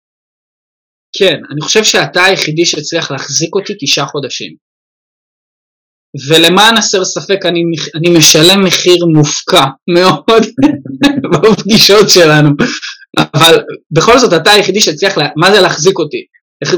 כן, 1.18 1.42
אני 1.52 1.62
חושב 1.62 1.84
שאתה 1.84 2.24
היחידי 2.24 2.66
שהצליח 2.66 3.12
להחזיק 3.12 3.56
אותי 3.56 3.74
תשעה 3.80 4.06
חודשים. 4.06 4.56
ולמען 6.30 6.78
הסר 6.78 7.06
ספק 7.06 7.46
אני, 7.46 7.62
אני 7.96 8.18
משלם 8.18 8.64
מחיר 8.64 9.06
מופקע 9.16 9.64
מאוד 9.88 10.44
בפגישות 11.32 12.10
שלנו, 12.10 12.50
אבל 13.20 13.64
בכל 13.92 14.20
זאת 14.20 14.42
אתה 14.42 14.52
היחידי 14.52 14.82
שהצליח, 14.82 15.18
לה, 15.18 15.28
מה 15.36 15.52
זה 15.52 15.62
להחזיק 15.62 16.00
אותי? 16.00 16.26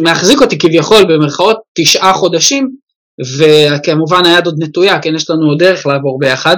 להחזיק 0.04 0.42
אותי 0.42 0.58
כביכול 0.58 1.04
במרכאות 1.04 1.58
תשעה 1.78 2.14
חודשים, 2.14 2.70
וכמובן 3.38 4.26
היד 4.26 4.46
עוד 4.46 4.56
נטויה, 4.60 5.02
כן 5.02 5.16
יש 5.16 5.30
לנו 5.30 5.50
עוד 5.50 5.60
דרך 5.60 5.86
לעבור 5.86 6.20
ביחד. 6.20 6.58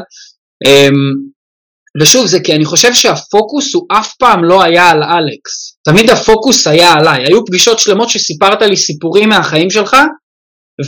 אמ, 0.66 1.31
ושוב, 2.02 2.26
זה 2.26 2.40
כי 2.40 2.56
אני 2.56 2.66
חושב 2.66 2.94
שהפוקוס 2.94 3.76
הוא 3.76 3.86
אף 3.92 4.14
פעם 4.14 4.44
לא 4.44 4.64
היה 4.64 4.90
על 4.90 5.04
אלכס, 5.04 5.78
תמיד 5.84 6.10
הפוקוס 6.10 6.68
היה 6.68 6.94
עליי. 6.94 7.24
היו 7.26 7.46
פגישות 7.46 7.80
שלמות 7.80 8.10
שסיפרת 8.10 8.62
לי 8.62 8.78
סיפורים 8.78 9.30
מהחיים 9.30 9.70
שלך, 9.70 9.98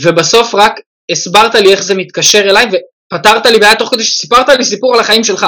ובסוף 0.02 0.54
רק 0.54 0.80
הסברת 1.10 1.54
לי 1.54 1.72
איך 1.72 1.82
זה 1.82 1.94
מתקשר 1.94 2.40
אליי, 2.40 2.66
ופתרת 2.66 3.46
לי 3.46 3.58
בעיה 3.58 3.76
תוך 3.76 3.90
כדי 3.90 4.04
שסיפרת 4.04 4.48
לי 4.48 4.64
סיפור 4.64 4.94
על 4.94 5.00
החיים 5.00 5.24
שלך. 5.24 5.46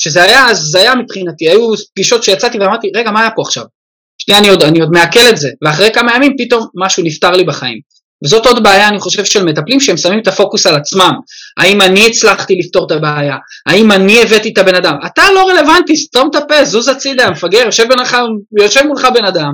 שזה 0.00 0.22
היה 0.22 0.46
הזיה 0.46 0.94
מבחינתי, 0.94 1.48
היו 1.48 1.72
פגישות 1.94 2.24
שיצאתי 2.24 2.58
ואמרתי, 2.58 2.90
רגע, 2.96 3.10
מה 3.10 3.20
היה 3.20 3.30
פה 3.30 3.42
עכשיו? 3.42 3.64
שנייה, 4.18 4.40
אני 4.40 4.48
עוד, 4.48 4.62
אני 4.62 4.80
עוד 4.80 4.90
מעכל 4.92 5.28
את 5.30 5.36
זה, 5.36 5.48
ואחרי 5.62 5.90
כמה 5.94 6.16
ימים 6.16 6.36
פתאום 6.38 6.66
משהו 6.74 7.04
נפתר 7.04 7.30
לי 7.30 7.44
בחיים. 7.44 7.80
וזאת 8.24 8.46
עוד 8.46 8.62
בעיה, 8.62 8.88
אני 8.88 9.00
חושב, 9.00 9.24
של 9.24 9.44
מטפלים 9.44 9.80
שהם 9.80 9.96
שמים 9.96 10.18
את 10.18 10.28
הפוקוס 10.28 10.66
על 10.66 10.74
עצמם. 10.74 11.12
האם 11.58 11.82
אני 11.82 12.06
הצלחתי 12.06 12.54
לפתור 12.54 12.86
את 12.86 12.90
הבעיה? 12.90 13.36
האם 13.66 13.92
אני 13.92 14.22
הבאתי 14.22 14.52
את 14.52 14.58
הבן 14.58 14.74
אדם? 14.74 14.94
אתה 15.06 15.22
לא 15.34 15.48
רלוונטי, 15.48 15.96
סתום 15.96 16.30
את 16.30 16.34
הפה, 16.34 16.64
זוז 16.64 16.88
הצידה, 16.88 17.30
מפגר, 17.30 17.58
יושב, 17.58 17.84
יושב 18.60 18.82
מולך 18.86 19.08
בן 19.14 19.24
אדם, 19.24 19.52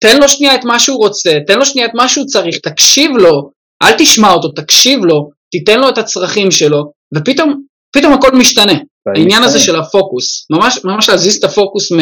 תן 0.00 0.18
לו 0.18 0.28
שנייה 0.28 0.54
את 0.54 0.64
מה 0.64 0.78
שהוא 0.78 0.98
רוצה, 0.98 1.30
תן 1.46 1.58
לו 1.58 1.64
שנייה 1.64 1.86
את 1.86 1.94
מה 1.94 2.08
שהוא 2.08 2.26
צריך, 2.26 2.58
תקשיב 2.58 3.10
לו, 3.16 3.50
אל 3.82 3.92
תשמע 3.98 4.30
אותו, 4.30 4.48
תקשיב 4.48 5.04
לו, 5.04 5.30
תיתן 5.50 5.80
לו 5.80 5.88
את 5.88 5.98
הצרכים 5.98 6.50
שלו, 6.50 6.92
ופתאום 7.14 7.62
פתאום 7.92 8.12
הכל 8.12 8.32
משתנה. 8.32 8.72
העניין 9.14 9.42
הזה 9.42 9.58
של 9.58 9.76
הפוקוס, 9.76 10.46
ממש, 10.50 10.78
ממש 10.84 11.08
להזיז 11.08 11.36
את 11.36 11.44
הפוקוס 11.44 11.92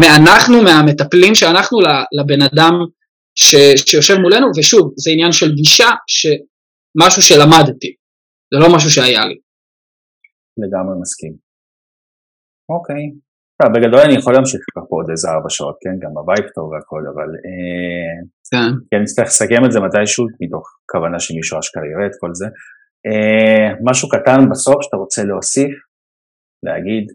מאנחנו, 0.00 0.62
מהמטפלים 0.62 1.34
שאנחנו 1.34 1.78
לבן 2.20 2.42
אדם 2.42 2.72
ש, 3.34 3.54
שיושב 3.86 4.14
מולנו, 4.14 4.46
ושוב, 4.58 4.92
זה 4.96 5.10
עניין 5.10 5.32
של 5.32 5.54
גישה, 5.54 5.90
משהו 7.04 7.22
שלמדתי, 7.22 7.94
זה 8.52 8.58
לא 8.62 8.76
משהו 8.76 8.90
שהיה 8.90 9.24
לי. 9.26 9.36
לגמרי 10.62 10.94
מסכים. 11.02 11.32
אוקיי. 12.74 13.04
טוב, 13.62 13.70
בגדול 13.74 14.00
אני 14.00 14.14
יכול 14.18 14.32
להמשיך 14.34 14.60
ככה 14.70 14.86
פה 14.88 14.96
עוד 14.96 15.10
איזה 15.10 15.28
ארבע 15.28 15.50
שעות, 15.56 15.76
כן? 15.82 15.94
גם 16.02 16.12
הווייב 16.18 16.46
טוב 16.54 16.66
והכל, 16.70 17.02
אבל... 17.12 17.28
אה, 17.44 18.14
כן. 18.50 18.70
כן, 18.90 19.00
נצטרך 19.02 19.26
לסכם 19.26 19.62
את 19.66 19.72
זה 19.72 19.78
מתישהו, 19.80 20.24
מתוך 20.40 20.64
כוונה 20.90 21.18
שמישהו 21.20 21.58
אשכרה 21.58 21.82
יראה 21.92 22.06
את 22.06 22.16
כל 22.20 22.30
זה. 22.40 22.46
אה, 23.06 23.68
משהו 23.88 24.08
קטן 24.08 24.40
בסוף 24.50 24.78
שאתה 24.82 24.96
רוצה 24.96 25.24
להוסיף, 25.24 25.72
להגיד? 26.66 27.06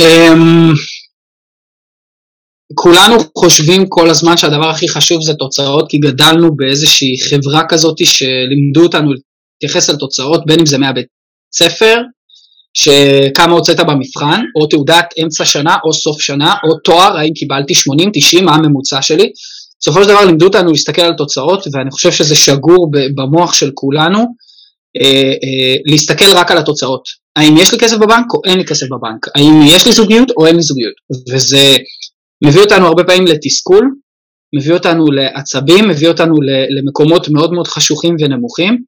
אמ, 0.00 0.72
כולנו 2.74 3.16
חושבים 3.38 3.84
כל 3.88 4.10
הזמן 4.10 4.36
שהדבר 4.36 4.68
הכי 4.68 4.88
חשוב 4.88 5.22
זה 5.22 5.34
תוצאות, 5.34 5.86
כי 5.88 5.98
גדלנו 5.98 6.56
באיזושהי 6.56 7.16
חברה 7.28 7.62
כזאת 7.68 7.96
שלימדו 8.04 8.82
אותנו 8.82 9.10
להתייחס 9.62 9.90
תוצאות, 9.90 10.46
בין 10.46 10.60
אם 10.60 10.66
זה 10.66 10.78
מהבית 10.78 11.06
ספר, 11.54 11.96
שכמה 12.74 13.52
הוצאת 13.52 13.80
במבחן, 13.80 14.40
או 14.56 14.66
תעודת 14.66 15.06
אמצע 15.22 15.44
שנה, 15.44 15.76
או 15.84 15.92
סוף 15.92 16.20
שנה, 16.20 16.54
או 16.64 16.78
תואר, 16.78 17.16
האם 17.16 17.32
קיבלתי 17.34 17.74
80, 17.74 18.10
90, 18.14 18.44
מה 18.44 18.54
הממוצע 18.54 19.02
שלי. 19.02 19.32
בסופו 19.80 20.02
של 20.02 20.08
דבר 20.08 20.24
לימדו 20.24 20.46
אותנו 20.46 20.70
להסתכל 20.70 21.02
על 21.02 21.14
תוצאות, 21.14 21.64
ואני 21.72 21.90
חושב 21.90 22.12
שזה 22.12 22.36
שגור 22.36 22.90
במוח 23.14 23.54
של 23.54 23.70
כולנו, 23.74 24.18
אה, 25.00 25.32
אה, 25.44 25.76
להסתכל 25.86 26.32
רק 26.34 26.50
על 26.50 26.58
התוצאות. 26.58 27.02
האם 27.36 27.56
יש 27.56 27.72
לי 27.72 27.78
כסף 27.78 27.96
בבנק 27.96 28.26
או 28.34 28.40
אין 28.46 28.58
לי 28.58 28.64
כסף 28.64 28.86
בבנק, 28.86 29.26
האם 29.34 29.62
יש 29.66 29.86
לי 29.86 29.92
זוגיות 29.92 30.30
או 30.36 30.46
אין 30.46 30.56
לי 30.56 30.62
זוגיות, 30.62 30.94
וזה 31.32 31.76
מביא 32.44 32.60
אותנו 32.60 32.86
הרבה 32.86 33.04
פעמים 33.04 33.26
לתסכול, 33.26 33.90
מביא 34.58 34.74
אותנו 34.74 35.04
לעצבים, 35.10 35.88
מביא 35.88 36.08
אותנו 36.08 36.34
למקומות 36.76 37.28
מאוד 37.28 37.52
מאוד 37.52 37.66
חשוכים 37.66 38.16
ונמוכים, 38.20 38.78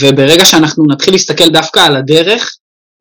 וברגע 0.00 0.44
שאנחנו 0.44 0.84
נתחיל 0.92 1.14
להסתכל 1.14 1.48
דווקא 1.50 1.80
על 1.80 1.96
הדרך, 1.96 2.50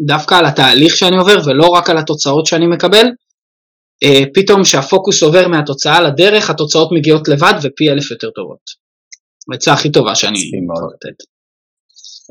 דווקא 0.02 0.36
על 0.36 0.46
התהליך 0.46 0.96
שאני 0.96 1.18
עובר 1.18 1.38
ולא 1.46 1.68
רק 1.68 1.90
על 1.90 1.98
התוצאות 1.98 2.46
שאני 2.46 2.68
מקבל, 2.68 3.06
אה, 4.04 4.24
פתאום 4.34 4.64
שהפוקוס 4.64 5.24
עובר 5.24 5.48
מהתוצאה 5.48 6.02
לדרך, 6.02 6.50
התוצאות 6.50 6.90
מגיעות 6.92 7.28
לבד 7.28 7.54
ופי 7.64 7.90
אלף 7.90 8.12
יותר 8.12 8.30
טובות. 8.30 8.84
העצה 9.52 9.74
הכי 9.74 9.92
טובה 9.92 10.16
שאני 10.16 10.40
יכול 10.40 10.92
לתת. 10.94 11.18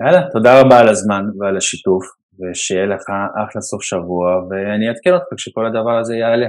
יאללה, 0.01 0.23
תודה 0.33 0.61
רבה 0.61 0.79
על 0.79 0.89
הזמן 0.89 1.23
ועל 1.39 1.57
השיתוף, 1.57 2.05
ושיהיה 2.39 2.87
לך 2.87 3.03
אחלה 3.45 3.63
סוף 3.63 3.83
שבוע, 3.83 4.27
ואני 4.51 4.89
אעדכן 4.89 5.15
אותך 5.15 5.27
כשכל 5.37 5.67
הדבר 5.67 5.99
הזה 6.01 6.15
יעלה. 6.17 6.47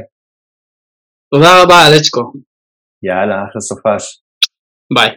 תודה 1.36 1.64
רבה, 1.64 1.76
אלצ'קו. 1.88 2.34
יאללה, 3.04 3.36
אחלה 3.36 3.62
סופש. 3.62 4.22
ביי. 4.94 5.10